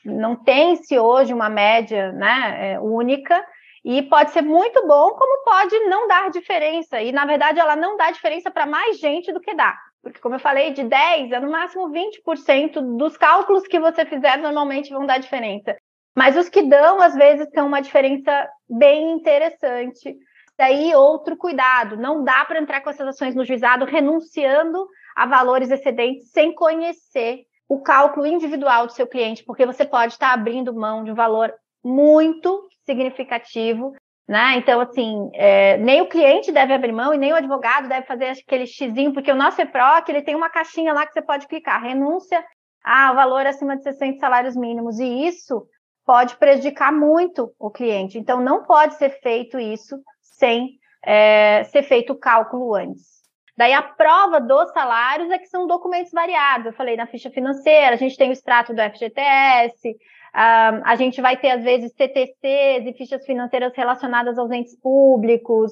não 0.07 0.35
tem-se 0.35 0.97
hoje 0.97 1.33
uma 1.33 1.49
média 1.49 2.11
né, 2.13 2.73
é, 2.73 2.79
única, 2.79 3.45
e 3.83 4.01
pode 4.03 4.31
ser 4.31 4.41
muito 4.41 4.85
bom, 4.85 5.11
como 5.11 5.43
pode 5.43 5.79
não 5.85 6.07
dar 6.07 6.29
diferença. 6.29 7.01
E, 7.01 7.11
na 7.11 7.25
verdade, 7.25 7.59
ela 7.59 7.75
não 7.75 7.95
dá 7.95 8.11
diferença 8.11 8.51
para 8.51 8.65
mais 8.65 8.99
gente 8.99 9.31
do 9.31 9.39
que 9.39 9.53
dá. 9.53 9.77
Porque, 10.01 10.19
como 10.19 10.35
eu 10.35 10.39
falei, 10.39 10.71
de 10.71 10.83
10% 10.83 11.33
a 11.33 11.39
no 11.39 11.49
máximo 11.49 11.89
20% 11.89 12.97
dos 12.97 13.15
cálculos 13.15 13.67
que 13.67 13.79
você 13.79 14.05
fizer 14.05 14.37
normalmente 14.37 14.91
vão 14.91 15.05
dar 15.05 15.19
diferença. 15.19 15.75
Mas 16.15 16.35
os 16.35 16.49
que 16.49 16.63
dão, 16.63 17.01
às 17.01 17.15
vezes, 17.15 17.47
são 17.53 17.67
uma 17.67 17.81
diferença 17.81 18.49
bem 18.69 19.11
interessante. 19.11 20.17
Daí, 20.57 20.93
outro 20.95 21.37
cuidado: 21.37 21.95
não 21.95 22.23
dá 22.23 22.43
para 22.43 22.59
entrar 22.59 22.81
com 22.81 22.89
essas 22.89 23.07
ações 23.07 23.35
no 23.35 23.45
juizado 23.45 23.85
renunciando 23.85 24.87
a 25.15 25.25
valores 25.25 25.71
excedentes 25.71 26.29
sem 26.31 26.53
conhecer 26.53 27.46
o 27.69 27.81
cálculo 27.81 28.25
individual 28.25 28.87
do 28.87 28.93
seu 28.93 29.07
cliente, 29.07 29.43
porque 29.43 29.65
você 29.65 29.85
pode 29.85 30.13
estar 30.13 30.33
abrindo 30.33 30.73
mão 30.73 31.03
de 31.03 31.11
um 31.11 31.15
valor 31.15 31.53
muito 31.83 32.67
significativo, 32.85 33.93
né? 34.27 34.55
Então, 34.57 34.79
assim, 34.81 35.29
é, 35.33 35.77
nem 35.77 36.01
o 36.01 36.09
cliente 36.09 36.51
deve 36.51 36.73
abrir 36.73 36.91
mão 36.91 37.13
e 37.13 37.17
nem 37.17 37.33
o 37.33 37.35
advogado 37.35 37.87
deve 37.87 38.05
fazer 38.05 38.25
aquele 38.25 38.65
xizinho, 38.65 39.13
porque 39.13 39.31
o 39.31 39.35
nosso 39.35 39.61
EPROC, 39.61 40.09
ele 40.09 40.21
tem 40.21 40.35
uma 40.35 40.49
caixinha 40.49 40.93
lá 40.93 41.05
que 41.05 41.13
você 41.13 41.21
pode 41.21 41.47
clicar, 41.47 41.81
renúncia 41.81 42.43
a 42.83 43.13
valor 43.13 43.45
acima 43.45 43.75
de 43.75 43.83
60 43.83 44.19
salários 44.19 44.55
mínimos, 44.55 44.99
e 44.99 45.27
isso 45.27 45.67
pode 46.05 46.37
prejudicar 46.37 46.91
muito 46.91 47.53
o 47.59 47.69
cliente. 47.69 48.17
Então, 48.17 48.39
não 48.39 48.63
pode 48.63 48.95
ser 48.95 49.09
feito 49.21 49.59
isso 49.59 49.97
sem 50.21 50.77
é, 51.03 51.63
ser 51.65 51.83
feito 51.83 52.13
o 52.13 52.17
cálculo 52.17 52.73
antes. 52.75 53.16
Daí 53.57 53.73
a 53.73 53.81
prova 53.81 54.39
dos 54.39 54.71
salários 54.71 55.31
é 55.31 55.39
que 55.39 55.47
são 55.47 55.65
documentos 55.65 56.11
variados. 56.11 56.67
Eu 56.67 56.73
falei 56.73 56.95
na 56.95 57.07
ficha 57.07 57.31
financeira, 57.31 57.95
a 57.95 57.97
gente 57.97 58.15
tem 58.15 58.29
o 58.29 58.33
extrato 58.33 58.73
do 58.73 58.81
FGTS, 58.81 59.97
Uh, 60.37 60.83
a 60.83 60.95
gente 60.95 61.19
vai 61.19 61.35
ter, 61.35 61.49
às 61.49 61.63
vezes, 61.63 61.91
CTCs 61.93 62.85
e 62.85 62.93
fichas 62.95 63.25
financeiras 63.25 63.73
relacionadas 63.75 64.37
aos 64.37 64.51
entes 64.51 64.79
públicos. 64.79 65.71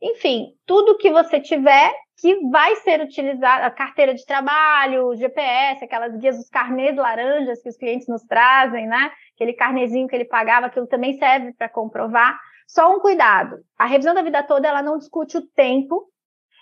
Enfim, 0.00 0.54
tudo 0.64 0.96
que 0.96 1.10
você 1.10 1.38
tiver 1.38 1.92
que 2.18 2.48
vai 2.48 2.76
ser 2.76 3.02
utilizado, 3.02 3.64
a 3.64 3.70
carteira 3.70 4.14
de 4.14 4.24
trabalho, 4.24 5.14
GPS, 5.16 5.84
aquelas 5.84 6.16
guias, 6.16 6.38
os 6.38 6.48
carnês 6.48 6.96
laranjas 6.96 7.62
que 7.62 7.68
os 7.68 7.76
clientes 7.76 8.08
nos 8.08 8.22
trazem, 8.22 8.86
né? 8.86 9.10
Aquele 9.34 9.52
carnezinho 9.52 10.08
que 10.08 10.16
ele 10.16 10.24
pagava, 10.24 10.66
aquilo 10.66 10.86
também 10.86 11.18
serve 11.18 11.52
para 11.52 11.68
comprovar. 11.68 12.38
Só 12.66 12.90
um 12.94 13.00
cuidado, 13.00 13.58
a 13.78 13.84
revisão 13.84 14.14
da 14.14 14.22
vida 14.22 14.42
toda, 14.42 14.66
ela 14.66 14.82
não 14.82 14.96
discute 14.96 15.36
o 15.36 15.46
tempo 15.46 16.08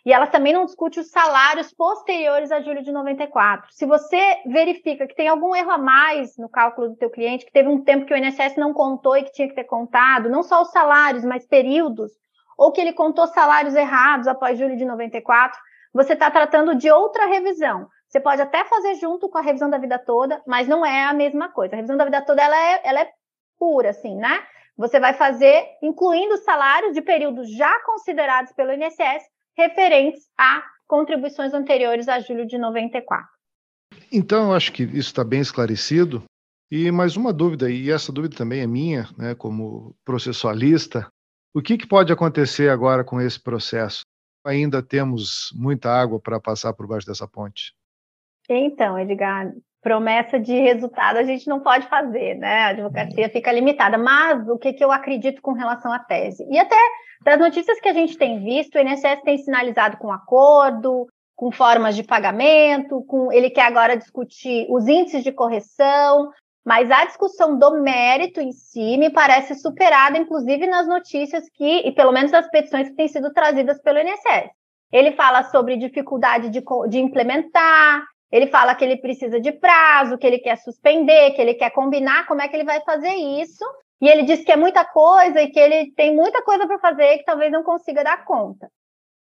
e 0.05 0.13
ela 0.13 0.27
também 0.27 0.53
não 0.53 0.67
discute 0.67 1.01
os 1.01 1.11
salários 1.11 1.73
posteriores 1.73 2.53
a 2.53 2.61
julho 2.61 2.83
de 2.83 2.93
94. 2.93 3.73
Se 3.73 3.87
você 3.87 4.43
verifica 4.47 5.07
que 5.07 5.15
tem 5.15 5.29
algum 5.29 5.55
erro 5.55 5.71
a 5.71 5.79
mais 5.79 6.37
no 6.37 6.49
cálculo 6.49 6.91
do 6.91 6.97
teu 6.97 7.09
cliente, 7.09 7.47
que 7.47 7.53
teve 7.53 7.69
um 7.69 7.83
tempo 7.83 8.05
que 8.05 8.13
o 8.13 8.17
INSS 8.17 8.57
não 8.57 8.75
contou 8.75 9.17
e 9.17 9.23
que 9.25 9.33
tinha 9.33 9.49
que 9.49 9.55
ter 9.55 9.65
contado, 9.65 10.29
não 10.29 10.43
só 10.43 10.61
os 10.61 10.71
salários, 10.71 11.25
mas 11.25 11.47
períodos, 11.47 12.13
ou 12.59 12.71
que 12.71 12.81
ele 12.81 12.93
contou 12.93 13.27
salários 13.27 13.75
errados 13.75 14.29
após 14.29 14.59
julho 14.59 14.77
de 14.77 14.85
94, 14.85 15.59
você 15.93 16.13
está 16.13 16.31
tratando 16.31 16.75
de 16.75 16.91
outra 16.91 17.27
revisão. 17.27 17.89
Você 18.07 18.21
pode 18.21 18.43
até 18.43 18.65
fazer 18.65 18.97
junto 18.97 19.29
com 19.29 19.39
a 19.39 19.43
revisão 19.43 19.71
da 19.71 19.79
vida 19.79 19.99
toda, 19.99 20.43
mas 20.47 20.69
não 20.69 20.85
é 20.85 21.05
a 21.05 21.15
mesma 21.15 21.49
coisa. 21.49 21.75
A 21.75 21.77
revisão 21.77 21.97
da 21.97 22.05
vida 22.05 22.21
toda 22.21 22.43
ela 22.43 22.57
é, 22.57 22.81
ela 22.85 23.01
é 23.01 23.11
pura, 23.59 23.91
assim, 23.91 24.17
né? 24.17 24.43
Você 24.77 25.01
vai 25.01 25.15
fazer 25.15 25.67
incluindo 25.83 26.37
salários 26.39 26.93
de 26.93 27.01
períodos 27.01 27.51
já 27.57 27.81
considerados 27.85 28.53
pelo 28.53 28.73
INSS 28.73 29.34
referentes 29.57 30.29
a 30.39 30.63
contribuições 30.87 31.55
anteriores 31.55 32.09
a 32.09 32.21
julho 32.21 32.47
de 32.47 32.59
94. 32.59 33.27
Então, 34.13 34.49
eu 34.49 34.55
acho 34.55 34.73
que 34.73 34.83
isso 34.83 35.09
está 35.09 35.25
bem 35.25 35.41
esclarecido. 35.41 36.25
E 36.71 36.91
mais 36.91 37.17
uma 37.17 37.33
dúvida, 37.33 37.71
e 37.71 37.91
essa 37.91 38.13
dúvida 38.13 38.37
também 38.37 38.61
é 38.61 38.67
minha, 38.67 39.09
né, 39.17 39.35
como 39.35 39.95
processualista. 40.05 41.09
O 41.55 41.63
que, 41.63 41.79
que 41.79 41.87
pode 41.87 42.13
acontecer 42.13 42.69
agora 42.69 43.05
com 43.05 43.21
esse 43.21 43.41
processo? 43.41 44.03
Ainda 44.45 44.83
temos 44.83 45.53
muita 45.55 45.91
água 45.91 46.19
para 46.19 46.41
passar 46.41 46.73
por 46.73 46.87
baixo 46.87 47.07
dessa 47.07 47.29
ponte? 47.29 47.73
Então, 48.49 48.99
Edgar, 48.99 49.53
promessa 49.85 50.41
de 50.41 50.59
resultado 50.59 51.19
a 51.19 51.23
gente 51.23 51.47
não 51.47 51.61
pode 51.61 51.87
fazer, 51.89 52.35
né? 52.37 52.61
A 52.61 52.69
advocacia 52.69 53.29
fica 53.29 53.53
limitada. 53.53 53.99
Mas 53.99 54.49
o 54.49 54.57
que, 54.59 54.73
que 54.73 54.83
eu 54.83 54.91
acredito 54.91 55.43
com 55.43 55.53
relação 55.53 55.93
à 55.93 55.99
tese? 55.99 56.43
E 56.51 56.59
até 56.59 56.79
das 57.23 57.39
notícias 57.39 57.79
que 57.79 57.89
a 57.89 57.93
gente 57.93 58.17
tem 58.17 58.43
visto, 58.43 58.77
o 58.77 58.81
INSS 58.81 59.23
tem 59.23 59.37
sinalizado 59.37 59.99
com 59.99 60.11
acordo, 60.11 61.07
com 61.37 61.53
formas 61.53 61.95
de 61.95 62.03
pagamento, 62.03 63.05
com 63.05 63.31
ele 63.31 63.51
quer 63.51 63.67
agora 63.67 63.97
discutir 63.97 64.67
os 64.71 64.89
índices 64.89 65.23
de 65.23 65.33
correção, 65.33 66.31
mas 66.65 66.91
a 66.91 67.05
discussão 67.05 67.59
do 67.59 67.83
mérito 67.83 68.41
em 68.41 68.53
si 68.53 68.97
me 68.97 69.11
parece 69.11 69.55
superada, 69.55 70.17
inclusive 70.17 70.67
nas 70.67 70.89
notícias 70.89 71.45
que, 71.53 71.87
e 71.87 71.93
pelo 71.93 72.13
menos 72.13 72.33
nas 72.33 72.49
petições 72.49 72.89
que 72.89 72.97
têm 72.97 73.09
sido 73.09 73.33
trazidas 73.35 73.81
pelo 73.83 73.99
INSS. 73.99 74.51
Ele 74.91 75.13
fala 75.13 75.43
sobre 75.45 75.77
dificuldade 75.77 76.49
de, 76.49 76.63
de 76.89 76.99
implementar, 76.99 78.05
ele 78.31 78.47
fala 78.49 78.75
que 78.75 78.85
ele 78.85 78.97
precisa 78.97 79.41
de 79.41 79.53
prazo, 79.53 80.19
que 80.19 80.27
ele 80.27 80.39
quer 80.39 80.57
suspender, 80.57 81.33
que 81.33 81.41
ele 81.41 81.55
quer 81.55 81.71
combinar 81.71 82.27
como 82.27 82.43
é 82.43 82.49
que 82.49 82.57
ele 82.57 82.65
vai 82.65 82.81
fazer 82.83 83.15
isso, 83.15 83.65
e 84.01 84.09
ele 84.09 84.23
diz 84.23 84.45
que 84.45 84.53
é 84.53 84.57
muita 84.57 84.85
coisa 84.85 85.41
e 85.41 85.51
que 85.51 85.59
ele 85.59 85.93
tem 85.93 86.15
muita 86.15 86.43
coisa 86.43 86.67
para 86.67 86.79
fazer 86.79 87.19
que 87.19 87.25
talvez 87.25 87.51
não 87.51 87.63
consiga 87.63 88.03
dar 88.03 88.25
conta. 88.25 88.69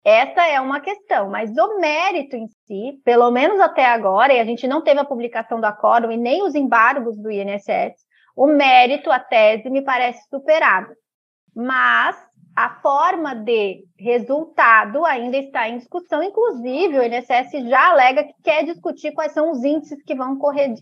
Essa 0.04 0.46
é 0.46 0.61
uma 0.61 0.80
questão, 0.80 1.30
mas 1.30 1.50
o 1.57 1.78
mérito 1.78 2.37
em 2.37 2.46
si, 2.66 3.00
pelo 3.04 3.30
menos 3.30 3.59
até 3.59 3.87
agora, 3.87 4.35
e 4.35 4.40
a 4.40 4.44
gente 4.44 4.66
não 4.66 4.83
teve 4.83 5.00
a 5.00 5.04
publicação 5.04 5.61
do 5.61 5.64
acórdão 5.64 6.12
e 6.12 6.16
nem 6.16 6.42
os 6.42 6.54
embargos 6.54 7.16
do 7.16 7.30
INSS, 7.30 7.94
o 8.37 8.46
mérito, 8.46 9.11
a 9.11 9.18
tese, 9.18 9.70
me 9.70 9.83
parece 9.83 10.20
superado. 10.28 10.92
Mas 11.54 12.16
a 12.56 12.70
forma 12.80 13.34
de 13.34 13.84
resultado 13.98 15.04
ainda 15.04 15.36
está 15.36 15.68
em 15.68 15.78
discussão, 15.78 16.22
inclusive 16.22 16.98
o 16.98 17.02
INSS 17.02 17.68
já 17.68 17.90
alega 17.90 18.24
que 18.24 18.34
quer 18.42 18.64
discutir 18.64 19.12
quais 19.12 19.32
são 19.32 19.50
os 19.50 19.64
índices 19.64 20.02
que 20.04 20.14
vão 20.14 20.38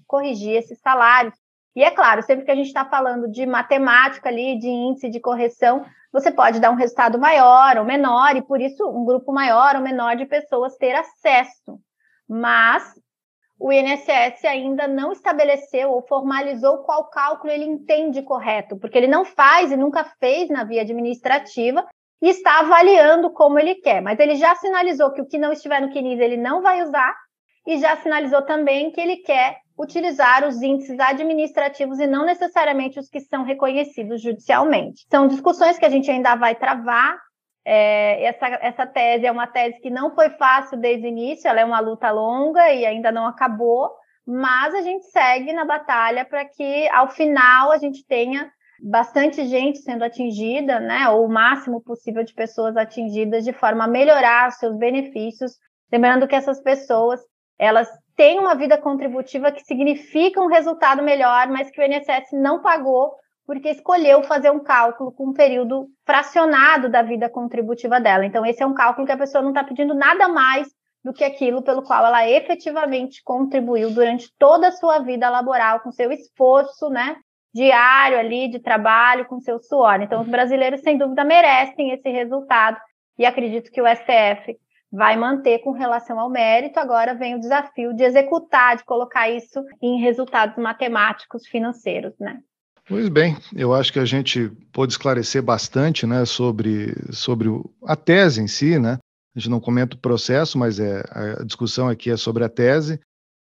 corrigir 0.07 0.57
esses 0.57 0.79
salários, 0.81 1.35
e 1.75 1.83
é 1.83 1.91
claro, 1.91 2.23
sempre 2.23 2.45
que 2.45 2.51
a 2.51 2.55
gente 2.55 2.67
está 2.67 2.85
falando 2.85 3.31
de 3.31 3.47
matemática 3.47 4.29
ali, 4.29 4.59
de 4.59 4.69
índice 4.69 5.09
de 5.09 5.19
correção, 5.21 5.85
você 6.13 6.31
pode 6.31 6.61
dar 6.61 6.71
um 6.71 6.77
resultado 6.77 7.19
maior 7.19 7.79
ou 7.79 7.85
menor, 7.85 8.37
e 8.37 8.43
por 8.43 8.61
isso 8.61 8.87
um 8.87 9.07
grupo 9.07 9.33
maior 9.33 9.77
ou 9.77 9.83
menor 9.83 10.15
de 10.15 10.27
pessoas 10.27 10.77
ter 10.77 10.95
acesso. 10.95 11.81
Mas 12.29 12.95
o 13.63 13.71
INSS 13.71 14.45
ainda 14.45 14.89
não 14.89 15.13
estabeleceu 15.13 15.93
ou 15.93 16.03
formalizou 16.03 16.79
qual 16.79 17.09
cálculo 17.09 17.53
ele 17.53 17.65
entende 17.65 18.21
correto, 18.21 18.77
porque 18.77 18.99
ele 18.99 19.07
não 19.07 19.25
faz 19.25 19.71
e 19.71 19.77
nunca 19.77 20.03
fez 20.19 20.51
na 20.51 20.65
via 20.65 20.83
administrativa 20.83 21.87
e 22.21 22.29
está 22.29 22.59
avaliando 22.59 23.31
como 23.31 23.61
ele 23.61 23.77
quer. 23.77 24.03
Mas 24.03 24.19
ele 24.19 24.35
já 24.35 24.57
sinalizou 24.57 25.13
que 25.13 25.21
o 25.21 25.27
que 25.27 25.39
não 25.39 25.53
estiver 25.53 25.81
no 25.81 25.93
CNIS 25.93 26.19
ele 26.19 26.37
não 26.37 26.61
vai 26.61 26.83
usar 26.83 27.15
e 27.65 27.79
já 27.79 27.97
sinalizou 27.99 28.43
também 28.43 28.91
que 28.91 29.01
ele 29.01 29.19
quer 29.19 29.59
utilizar 29.79 30.45
os 30.45 30.61
índices 30.61 30.99
administrativos 30.99 32.01
e 32.01 32.07
não 32.09 32.27
necessariamente 32.27 32.99
os 32.99 33.09
que 33.09 33.21
são 33.21 33.45
reconhecidos 33.45 34.21
judicialmente. 34.21 35.07
São 35.09 35.29
discussões 35.29 35.79
que 35.79 35.85
a 35.85 35.91
gente 35.91 36.11
ainda 36.11 36.35
vai 36.35 36.57
travar. 36.57 37.17
É, 37.65 38.25
essa, 38.25 38.47
essa 38.47 38.87
tese 38.87 39.27
é 39.27 39.31
uma 39.31 39.47
tese 39.47 39.81
que 39.81 39.91
não 39.91 40.15
foi 40.15 40.31
fácil 40.31 40.79
desde 40.79 41.07
o 41.07 41.09
início, 41.09 41.49
ela 41.49 41.61
é 41.61 41.65
uma 41.65 41.81
luta 41.81 42.11
longa 42.11 42.73
e 42.73 42.85
ainda 42.85 43.13
não 43.13 43.27
acabou, 43.27 43.91
mas 44.27 44.75
a 44.75 44.83
gente 44.83 45.05
segue 45.07 45.53
na 45.53 45.65
batalha 45.65 46.25
para 46.25 46.45
que, 46.45 46.89
ao 46.89 47.09
final, 47.09 47.71
a 47.71 47.79
gente 47.79 48.05
tenha 48.07 48.51
bastante 48.83 49.47
gente 49.47 49.79
sendo 49.79 50.03
atingida, 50.03 50.81
né, 50.81 51.09
ou 51.09 51.25
o 51.25 51.33
máximo 51.33 51.81
possível 51.81 52.25
de 52.25 52.35
pessoas 52.35 52.77
atingidas 52.77 53.45
de 53.45 53.53
forma 53.53 53.85
a 53.85 53.89
melhorar 53.89 54.51
seus 54.51 54.77
benefícios. 54.77 55.53
Lembrando 55.91 56.27
que 56.27 56.35
essas 56.35 56.61
pessoas 56.61 57.21
elas 57.59 57.89
têm 58.17 58.41
uma 58.41 58.57
vida 58.57 58.77
contributiva 58.77 59.53
que 59.53 59.63
significa 59.63 60.41
um 60.41 60.49
resultado 60.49 61.01
melhor, 61.01 61.47
mas 61.47 61.71
que 61.71 61.81
o 61.81 61.85
INSS 61.85 62.33
não 62.33 62.61
pagou 62.61 63.15
porque 63.47 63.71
escolheu 63.71 64.23
fazer 64.23 64.51
um 64.51 64.61
cálculo 64.61 65.13
com 65.13 65.29
um 65.29 65.33
período 65.33 65.89
fracionado 66.07 66.89
da 66.89 67.03
vida 67.03 67.29
contributiva 67.29 68.01
dela. 68.01 68.25
Então, 68.25 68.47
esse 68.47 68.63
é 68.63 68.67
um 68.67 68.75
cálculo 68.75 69.07
que 69.07 69.13
a 69.13 69.19
pessoa 69.19 69.43
não 69.43 69.51
está 69.51 69.65
pedindo 69.65 69.95
nada 69.95 70.29
mais 70.29 70.69
do 71.05 71.13
que 71.13 71.25
aquilo 71.25 71.63
pelo 71.63 71.83
qual 71.83 72.07
ela 72.07 72.29
efetivamente 72.29 73.23
contribuiu 73.25 73.91
durante 73.91 74.33
toda 74.39 74.69
a 74.69 74.73
sua 74.73 75.01
vida 75.01 75.29
laboral, 75.29 75.81
com 75.81 75.91
seu 75.91 76.13
esforço, 76.13 76.89
né, 76.89 77.17
diário 77.53 78.19
ali 78.19 78.49
de 78.49 78.61
trabalho, 78.61 79.27
com 79.27 79.41
seu 79.41 79.59
suor. 79.59 80.01
Então, 80.01 80.23
os 80.23 80.29
brasileiros, 80.29 80.81
sem 80.81 80.97
dúvida, 80.97 81.25
merecem 81.25 81.91
esse 81.91 82.09
resultado 82.09 82.79
e 83.19 83.27
acredito 83.27 83.71
que 83.71 83.83
o 83.83 83.87
STF 83.87 84.57
vai 84.91 85.17
manter 85.17 85.59
com 85.61 85.73
relação 85.73 86.21
ao 86.21 86.31
mérito, 86.31 86.79
agora 86.79 87.15
vem 87.15 87.35
o 87.35 87.41
desafio 87.41 87.95
de 87.95 88.05
executar, 88.05 88.77
de 88.77 88.85
colocar 88.85 89.29
isso 89.29 89.65
em 89.81 90.01
resultados 90.01 90.57
matemáticos 90.57 91.47
financeiros, 91.47 92.15
né? 92.21 92.39
Pois 92.89 93.09
bem, 93.09 93.37
eu 93.55 93.73
acho 93.73 93.93
que 93.93 93.99
a 93.99 94.05
gente 94.05 94.51
pôde 94.73 94.93
esclarecer 94.93 95.43
bastante, 95.43 96.05
né, 96.05 96.25
sobre, 96.25 96.95
sobre 97.13 97.49
a 97.85 97.95
tese 97.95 98.41
em 98.41 98.49
si, 98.49 98.79
né? 98.79 98.99
A 99.35 99.39
gente 99.39 99.49
não 99.49 99.61
comenta 99.61 99.97
o 99.97 100.01
processo, 100.01 100.59
mas 100.59 100.79
é, 100.79 101.03
a 101.11 101.45
discussão 101.45 101.89
aqui 101.89 102.11
é 102.11 102.17
sobre 102.17 102.45
a 102.45 102.49
tese. 102.49 103.01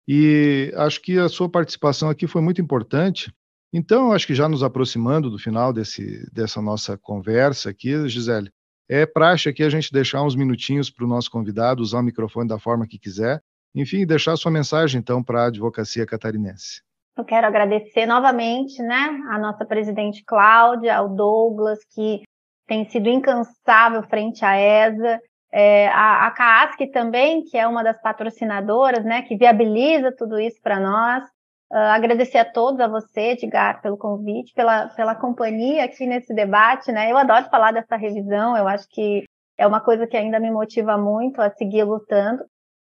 E 0.09 0.73
acho 0.77 1.01
que 1.03 1.19
a 1.19 1.29
sua 1.29 1.49
participação 1.49 2.09
aqui 2.09 2.27
foi 2.27 2.41
muito 2.41 2.61
importante. 2.61 3.33
Então, 3.73 4.13
acho 4.13 4.27
que 4.27 4.35
já 4.35 4.49
nos 4.49 4.63
aproximando 4.63 5.31
do 5.31 5.39
final 5.39 5.73
desse, 5.73 6.29
dessa 6.33 6.63
nossa 6.63 6.97
conversa 6.97 7.71
aqui, 7.71 8.09
Gisele, 8.09 8.51
é 8.89 9.05
praxe 9.05 9.49
aqui 9.49 9.63
a 9.63 9.71
gente 9.71 9.93
deixar 9.93 10.23
uns 10.23 10.35
minutinhos 10.35 10.91
para 10.91 11.05
o 11.05 11.09
nosso 11.09 11.31
convidado 11.31 11.83
usar 11.83 11.99
o 11.99 12.03
microfone 12.03 12.49
da 12.49 12.59
forma 12.59 12.87
que 12.87 12.99
quiser. 12.99 13.43
Enfim, 13.75 14.07
deixar 14.07 14.37
sua 14.37 14.51
mensagem, 14.51 14.99
então, 14.99 15.23
para 15.23 15.43
a 15.43 15.47
advocacia 15.49 16.07
catarinense. 16.07 16.86
Eu 17.17 17.25
quero 17.25 17.47
agradecer 17.47 18.05
novamente 18.05 18.83
né, 18.83 19.19
a 19.31 19.39
nossa 19.39 19.65
presidente 19.65 20.23
Cláudia, 20.25 20.97
ao 20.97 21.09
Douglas, 21.09 21.79
que 21.95 22.23
tem 22.67 22.85
sido 22.89 23.09
incansável 23.09 24.03
frente 24.03 24.45
à 24.45 24.57
ESA, 24.59 25.21
é, 25.51 25.89
a, 25.89 26.27
a 26.27 26.31
CAASC 26.33 26.91
também, 26.93 27.43
que 27.45 27.57
é 27.57 27.67
uma 27.67 27.83
das 27.83 28.01
patrocinadoras, 28.03 29.05
né, 29.05 29.23
que 29.23 29.37
viabiliza 29.37 30.15
tudo 30.15 30.39
isso 30.39 30.61
para 30.63 30.79
nós. 30.79 31.25
Uh, 31.73 31.79
agradecer 31.79 32.39
a 32.39 32.45
todos, 32.45 32.79
a 32.81 32.87
você, 32.87 33.33
Edgar, 33.33 33.81
pelo 33.83 33.97
convite, 33.97 34.53
pela, 34.55 34.89
pela 34.89 35.17
companhia 35.17 35.85
aqui 35.85 36.07
nesse 36.07 36.33
debate, 36.33 36.93
né? 36.93 37.11
Eu 37.11 37.17
adoro 37.17 37.51
falar 37.51 37.73
dessa 37.73 37.97
revisão, 37.97 38.57
eu 38.57 38.69
acho 38.69 38.87
que 38.89 39.25
é 39.59 39.67
uma 39.67 39.81
coisa 39.81 40.07
que 40.07 40.17
ainda 40.17 40.39
me 40.39 40.49
motiva 40.49 40.97
muito 40.97 41.41
a 41.41 41.51
seguir 41.51 41.83
lutando. 41.83 42.45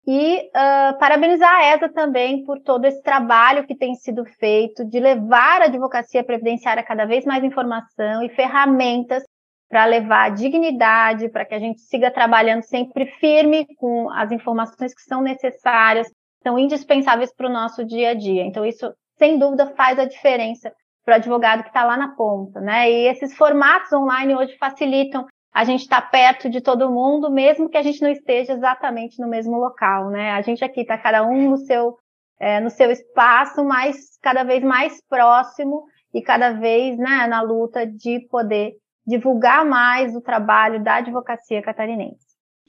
E 0.07 0.39
uh, 0.39 0.99
parabenizar 0.99 1.53
a 1.53 1.75
ESA 1.75 1.89
também 1.89 2.45
por 2.45 2.61
todo 2.61 2.85
esse 2.85 3.03
trabalho 3.03 3.67
que 3.67 3.75
tem 3.75 3.95
sido 3.97 4.25
feito 4.25 4.85
de 4.85 5.01
levar 5.01 5.63
a 5.63 5.65
advocacia 5.65 6.23
previdenciária 6.23 6.83
cada 6.85 7.05
vez 7.05 7.25
mais 7.25 7.43
informação 7.43 8.23
e 8.23 8.29
ferramentas 8.29 9.25
para 9.69 9.85
levar 9.85 10.31
dignidade, 10.31 11.29
para 11.29 11.45
que 11.45 11.55
a 11.55 11.59
gente 11.59 11.81
siga 11.81 12.09
trabalhando 12.09 12.63
sempre 12.63 13.07
firme 13.19 13.67
com 13.79 14.09
as 14.11 14.31
informações 14.31 14.95
que 14.95 15.03
são 15.03 15.21
necessárias 15.21 16.09
são 16.47 16.57
indispensáveis 16.57 17.35
para 17.35 17.49
o 17.49 17.53
nosso 17.53 17.85
dia 17.85 18.11
a 18.11 18.15
dia. 18.15 18.45
Então, 18.45 18.65
isso, 18.65 18.95
sem 19.19 19.37
dúvida, 19.37 19.75
faz 19.75 19.99
a 19.99 20.05
diferença 20.05 20.73
para 21.05 21.15
o 21.15 21.17
advogado 21.17 21.63
que 21.63 21.69
está 21.69 21.85
lá 21.85 21.97
na 21.97 22.15
ponta, 22.15 22.61
né? 22.61 22.89
E 22.89 23.09
esses 23.09 23.37
formatos 23.37 23.93
online 23.93 24.37
hoje 24.37 24.57
facilitam 24.57 25.27
a 25.57 25.65
gente 25.65 25.81
estar 25.81 26.03
tá 26.03 26.07
perto 26.07 26.51
de 26.51 26.61
todo 26.61 26.91
mundo, 26.91 27.31
mesmo 27.31 27.71
que 27.71 27.79
a 27.79 27.83
gente 27.83 28.03
não 28.03 28.11
esteja 28.11 28.53
exatamente 28.53 29.19
no 29.19 29.27
mesmo 29.27 29.57
local, 29.57 30.11
né? 30.11 30.33
A 30.33 30.43
gente 30.43 30.63
aqui 30.63 30.83
está 30.83 30.99
cada 30.99 31.27
um 31.27 31.49
no 31.49 31.57
seu 31.57 31.97
é, 32.39 32.61
no 32.61 32.69
seu 32.69 32.91
espaço, 32.91 33.65
mas 33.65 34.19
cada 34.21 34.45
vez 34.45 34.63
mais 34.63 35.01
próximo 35.09 35.85
e 36.13 36.21
cada 36.21 36.53
vez 36.53 36.99
né, 36.99 37.27
na 37.27 37.41
luta 37.41 37.87
de 37.87 38.21
poder 38.31 38.75
divulgar 39.07 39.65
mais 39.65 40.15
o 40.15 40.21
trabalho 40.21 40.85
da 40.85 40.97
advocacia 40.97 41.63
catarinense. 41.63 42.27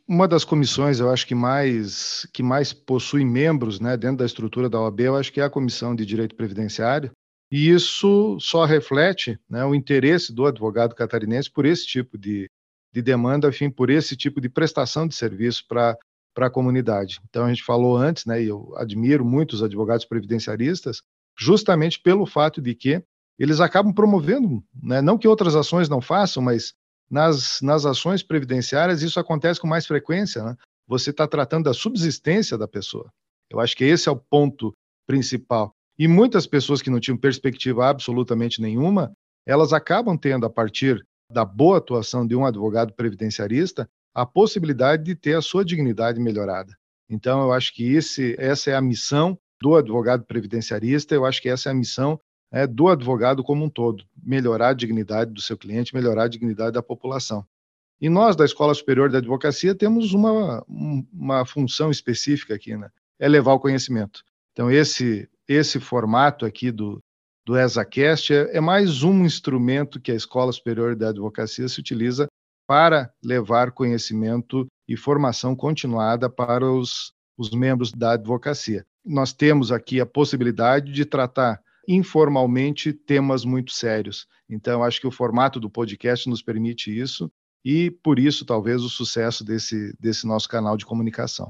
Uma 0.08 0.26
das 0.26 0.46
comissões, 0.46 1.02
eu 1.02 1.12
acho 1.12 1.28
que 1.28 1.36
mais 1.36 2.26
que 2.34 2.42
mais 2.42 2.72
possui 2.72 3.26
membros, 3.26 3.82
né, 3.82 3.98
dentro 3.98 4.20
da 4.20 4.26
estrutura 4.26 4.70
da 4.70 4.80
OAB, 4.80 5.02
eu 5.02 5.18
acho 5.18 5.34
que 5.34 5.42
é 5.42 5.44
a 5.44 5.50
comissão 5.50 5.94
de 5.94 6.06
direito 6.06 6.38
previdenciário, 6.38 7.12
e 7.52 7.70
isso 7.70 8.38
só 8.40 8.64
reflete 8.64 9.38
né, 9.50 9.66
o 9.66 9.76
interesse 9.76 10.34
do 10.34 10.46
advogado 10.46 10.96
catarinense 10.96 11.52
por 11.52 11.66
esse 11.66 11.86
tipo 11.86 12.18
de, 12.18 12.50
de 12.94 13.02
demanda, 13.02 13.48
enfim, 13.48 13.70
por 13.70 13.90
esse 13.90 14.16
tipo 14.16 14.42
de 14.42 14.50
prestação 14.50 15.08
de 15.08 15.16
serviço 15.16 15.66
para 15.68 15.98
a 16.38 16.50
comunidade. 16.50 17.20
Então, 17.30 17.46
a 17.46 17.50
gente 17.50 17.64
falou 17.64 17.98
antes, 17.98 18.26
né, 18.26 18.42
e 18.42 18.48
eu 18.48 18.74
admiro 18.78 19.26
muito 19.26 19.54
os 19.54 19.64
advogados 19.64 20.06
previdenciaristas, 20.06 21.02
justamente 21.38 22.00
pelo 22.00 22.26
fato 22.26 22.62
de 22.62 22.74
que 22.74 23.04
eles 23.38 23.60
acabam 23.60 23.94
promovendo, 23.94 24.64
né, 24.82 25.02
não 25.02 25.18
que 25.18 25.28
outras 25.28 25.56
ações 25.56 25.88
não 25.88 26.02
façam, 26.02 26.42
mas 26.42 26.74
nas, 27.10 27.62
nas 27.62 27.86
ações 27.86 28.24
previdenciárias 28.24 29.02
isso 29.02 29.20
acontece 29.20 29.60
com 29.60 29.68
mais 29.68 29.86
frequência. 29.86 30.44
Né? 30.44 30.56
Você 30.88 31.12
está 31.12 31.28
tratando 31.28 31.66
da 31.66 31.74
subsistência 31.74 32.58
da 32.58 32.68
pessoa. 32.68 33.12
Eu 33.50 33.60
acho 33.60 33.76
que 33.76 33.84
esse 33.84 34.10
é 34.10 34.12
o 34.12 34.18
ponto 34.18 34.74
principal. 35.06 35.72
E 35.98 36.08
muitas 36.08 36.46
pessoas 36.46 36.82
que 36.82 36.90
não 36.90 37.00
tinham 37.00 37.18
perspectiva 37.18 37.88
absolutamente 37.88 38.62
nenhuma, 38.62 39.12
elas 39.46 39.74
acabam 39.74 40.18
tendo, 40.18 40.46
a 40.46 40.50
partir 40.50 41.04
da 41.32 41.44
boa 41.44 41.78
atuação 41.78 42.26
de 42.26 42.36
um 42.36 42.46
advogado 42.46 42.94
previdenciarista, 42.94 43.90
a 44.14 44.26
possibilidade 44.26 45.04
de 45.04 45.16
ter 45.16 45.36
a 45.36 45.42
sua 45.42 45.64
dignidade 45.64 46.20
melhorada. 46.20 46.76
Então, 47.10 47.42
eu 47.42 47.54
acho 47.54 47.74
que 47.74 47.94
esse, 47.94 48.36
essa 48.38 48.72
é 48.72 48.76
a 48.76 48.82
missão 48.82 49.38
do 49.62 49.76
advogado 49.76 50.26
previdenciarista, 50.26 51.16
eu 51.16 51.26
acho 51.26 51.42
que 51.42 51.50
essa 51.50 51.70
é 51.70 51.72
a 51.72 51.76
missão 51.76 52.20
é, 52.52 52.66
do 52.66 52.88
advogado 52.88 53.44
como 53.44 53.66
um 53.66 53.70
todo: 53.70 54.04
melhorar 54.22 54.70
a 54.70 54.74
dignidade 54.74 55.32
do 55.32 55.42
seu 55.42 55.58
cliente, 55.58 55.94
melhorar 55.94 56.24
a 56.24 56.30
dignidade 56.30 56.74
da 56.74 56.84
população. 56.84 57.46
E 58.00 58.10
nós, 58.10 58.36
da 58.36 58.46
Escola 58.46 58.74
Superior 58.74 59.10
de 59.10 59.18
Advocacia, 59.18 59.74
temos 59.74 60.14
uma, 60.14 60.64
uma 60.68 61.46
função 61.46 61.90
específica 61.90 62.54
aqui, 62.54 62.78
né? 62.78 62.90
É 63.20 63.28
levar 63.28 63.54
o 63.54 63.60
conhecimento. 63.60 64.24
Então, 64.54 64.70
esse 64.70 65.28
esse 65.48 65.80
formato 65.80 66.46
aqui 66.46 66.72
do, 66.72 67.02
do 67.48 67.58
ESACast 67.58 68.34
é, 68.34 68.58
é 68.58 68.60
mais 68.60 69.04
um 69.04 69.24
instrumento 69.24 70.02
que 70.02 70.12
a 70.12 70.16
Escola 70.16 70.52
Superior 70.52 70.98
da 70.98 71.08
Advocacia 71.08 71.66
se 71.70 71.80
utiliza 71.80 72.28
para 72.68 73.10
levar 73.24 73.72
conhecimento 73.72 74.68
e 74.86 74.98
formação 74.98 75.56
continuada 75.56 76.30
para 76.30 76.70
os, 76.70 77.14
os 77.38 77.52
membros 77.52 77.94
da 77.94 78.12
advocacia. 78.12 78.86
Nós 79.06 79.32
temos 79.32 79.72
aqui 79.72 80.02
a 80.02 80.06
possibilidade 80.06 80.92
de 80.92 81.06
tratar 81.06 81.62
informalmente 81.88 82.92
temas 82.92 83.46
muito 83.46 83.72
sérios. 83.72 84.28
Então, 84.50 84.84
acho 84.84 85.00
que 85.00 85.08
o 85.08 85.12
formato 85.12 85.58
do 85.58 85.70
podcast 85.70 86.30
nos 86.30 86.42
permite 86.42 86.92
isso 86.92 87.32
e, 87.64 87.90
por 87.90 88.20
isso, 88.20 88.46
talvez 88.46 88.82
o 88.82 88.90
sucesso 88.90 89.46
desse, 89.46 89.96
desse 89.98 90.28
nosso 90.28 90.50
canal 90.50 90.76
de 90.76 90.86
comunicação. 90.86 91.48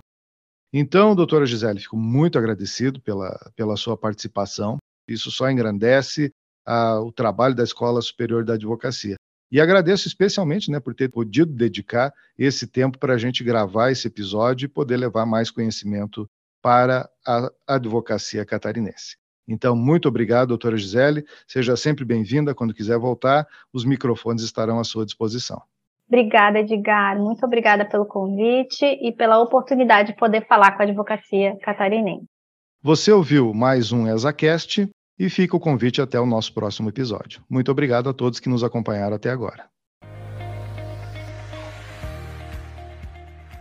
Então, 0.72 1.16
doutora 1.16 1.48
Gisele, 1.48 1.80
fico 1.80 1.98
muito 1.98 2.38
agradecido 2.38 3.02
pela, 3.02 3.36
pela 3.56 3.76
sua 3.76 3.98
participação. 3.98 4.78
Isso 5.08 5.32
só 5.32 5.49
engrandece 5.49 6.34
a, 6.66 6.99
o 6.99 7.12
trabalho 7.12 7.55
da 7.55 7.64
Escola 7.64 8.01
Superior 8.01 8.43
da 8.43 8.53
Advocacia. 8.53 9.16
E 9.49 9.62
agradeço 9.62 10.08
especialmente 10.08 10.70
né, 10.70 10.80
por 10.80 10.93
ter 10.93 11.10
podido 11.10 11.53
dedicar 11.53 12.14
esse 12.38 12.68
tempo 12.68 12.97
para 12.97 13.14
a 13.14 13.18
gente 13.18 13.43
gravar 13.43 13.91
esse 13.91 14.08
episódio 14.08 14.66
e 14.66 14.70
poder 14.70 14.97
levar 14.97 15.26
mais 15.26 15.49
conhecimento 15.49 16.30
para 16.62 17.10
a 17.26 17.49
advocacia 17.66 18.45
catarinense. 18.45 19.16
Então, 19.47 19.74
muito 19.74 20.10
obrigado, 20.10 20.49
doutora 20.49 20.76
Gisele. 20.76 21.24
Seja 21.47 21.78
sempre 21.78 22.03
bem-vinda. 22.03 22.53
Quando 22.53 22.74
quiser 22.74 22.99
voltar, 22.99 23.47
os 23.72 23.86
microfones 23.86 24.43
estarão 24.43 24.78
à 24.78 24.84
sua 24.84 25.05
disposição. 25.05 25.62
Obrigada, 26.05 26.60
Edgar. 26.60 27.18
Muito 27.18 27.45
obrigada 27.45 27.86
pelo 27.86 28.05
convite 28.05 28.86
e 28.86 29.14
pela 29.14 29.39
oportunidade 29.39 30.12
de 30.12 30.20
poder 30.20 30.45
falar 30.47 30.72
com 30.76 30.82
a 30.82 30.86
advocacia 30.86 31.58
catarinense. 31.62 32.26
Você 32.82 33.12
ouviu 33.12 33.53
mais 33.53 33.91
um 33.91 34.08
ESACast 34.08 34.89
e 35.18 35.30
fica 35.30 35.55
o 35.55 35.59
convite 35.59 36.01
até 36.01 36.20
o 36.20 36.26
nosso 36.26 36.53
próximo 36.53 36.89
episódio. 36.89 37.41
Muito 37.49 37.72
obrigado 37.72 38.09
a 38.09 38.13
todos 38.13 38.39
que 38.39 38.49
nos 38.49 38.63
acompanharam 38.63 39.15
até 39.15 39.30
agora. 39.30 39.65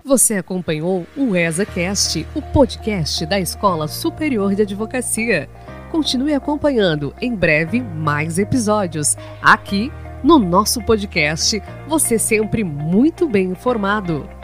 Você 0.04 0.34
acompanhou 0.34 1.04
o 1.16 1.34
ESACast, 1.34 2.24
o 2.32 2.40
podcast 2.40 3.26
da 3.26 3.40
Escola 3.40 3.88
Superior 3.88 4.54
de 4.54 4.62
Advocacia. 4.62 5.48
Continue 5.90 6.32
acompanhando, 6.32 7.12
em 7.20 7.34
breve 7.34 7.80
mais 7.80 8.38
episódios, 8.38 9.16
aqui 9.42 9.90
no 10.22 10.38
nosso 10.38 10.80
podcast, 10.82 11.60
você 11.88 12.18
sempre 12.18 12.62
muito 12.62 13.28
bem 13.28 13.50
informado. 13.50 14.35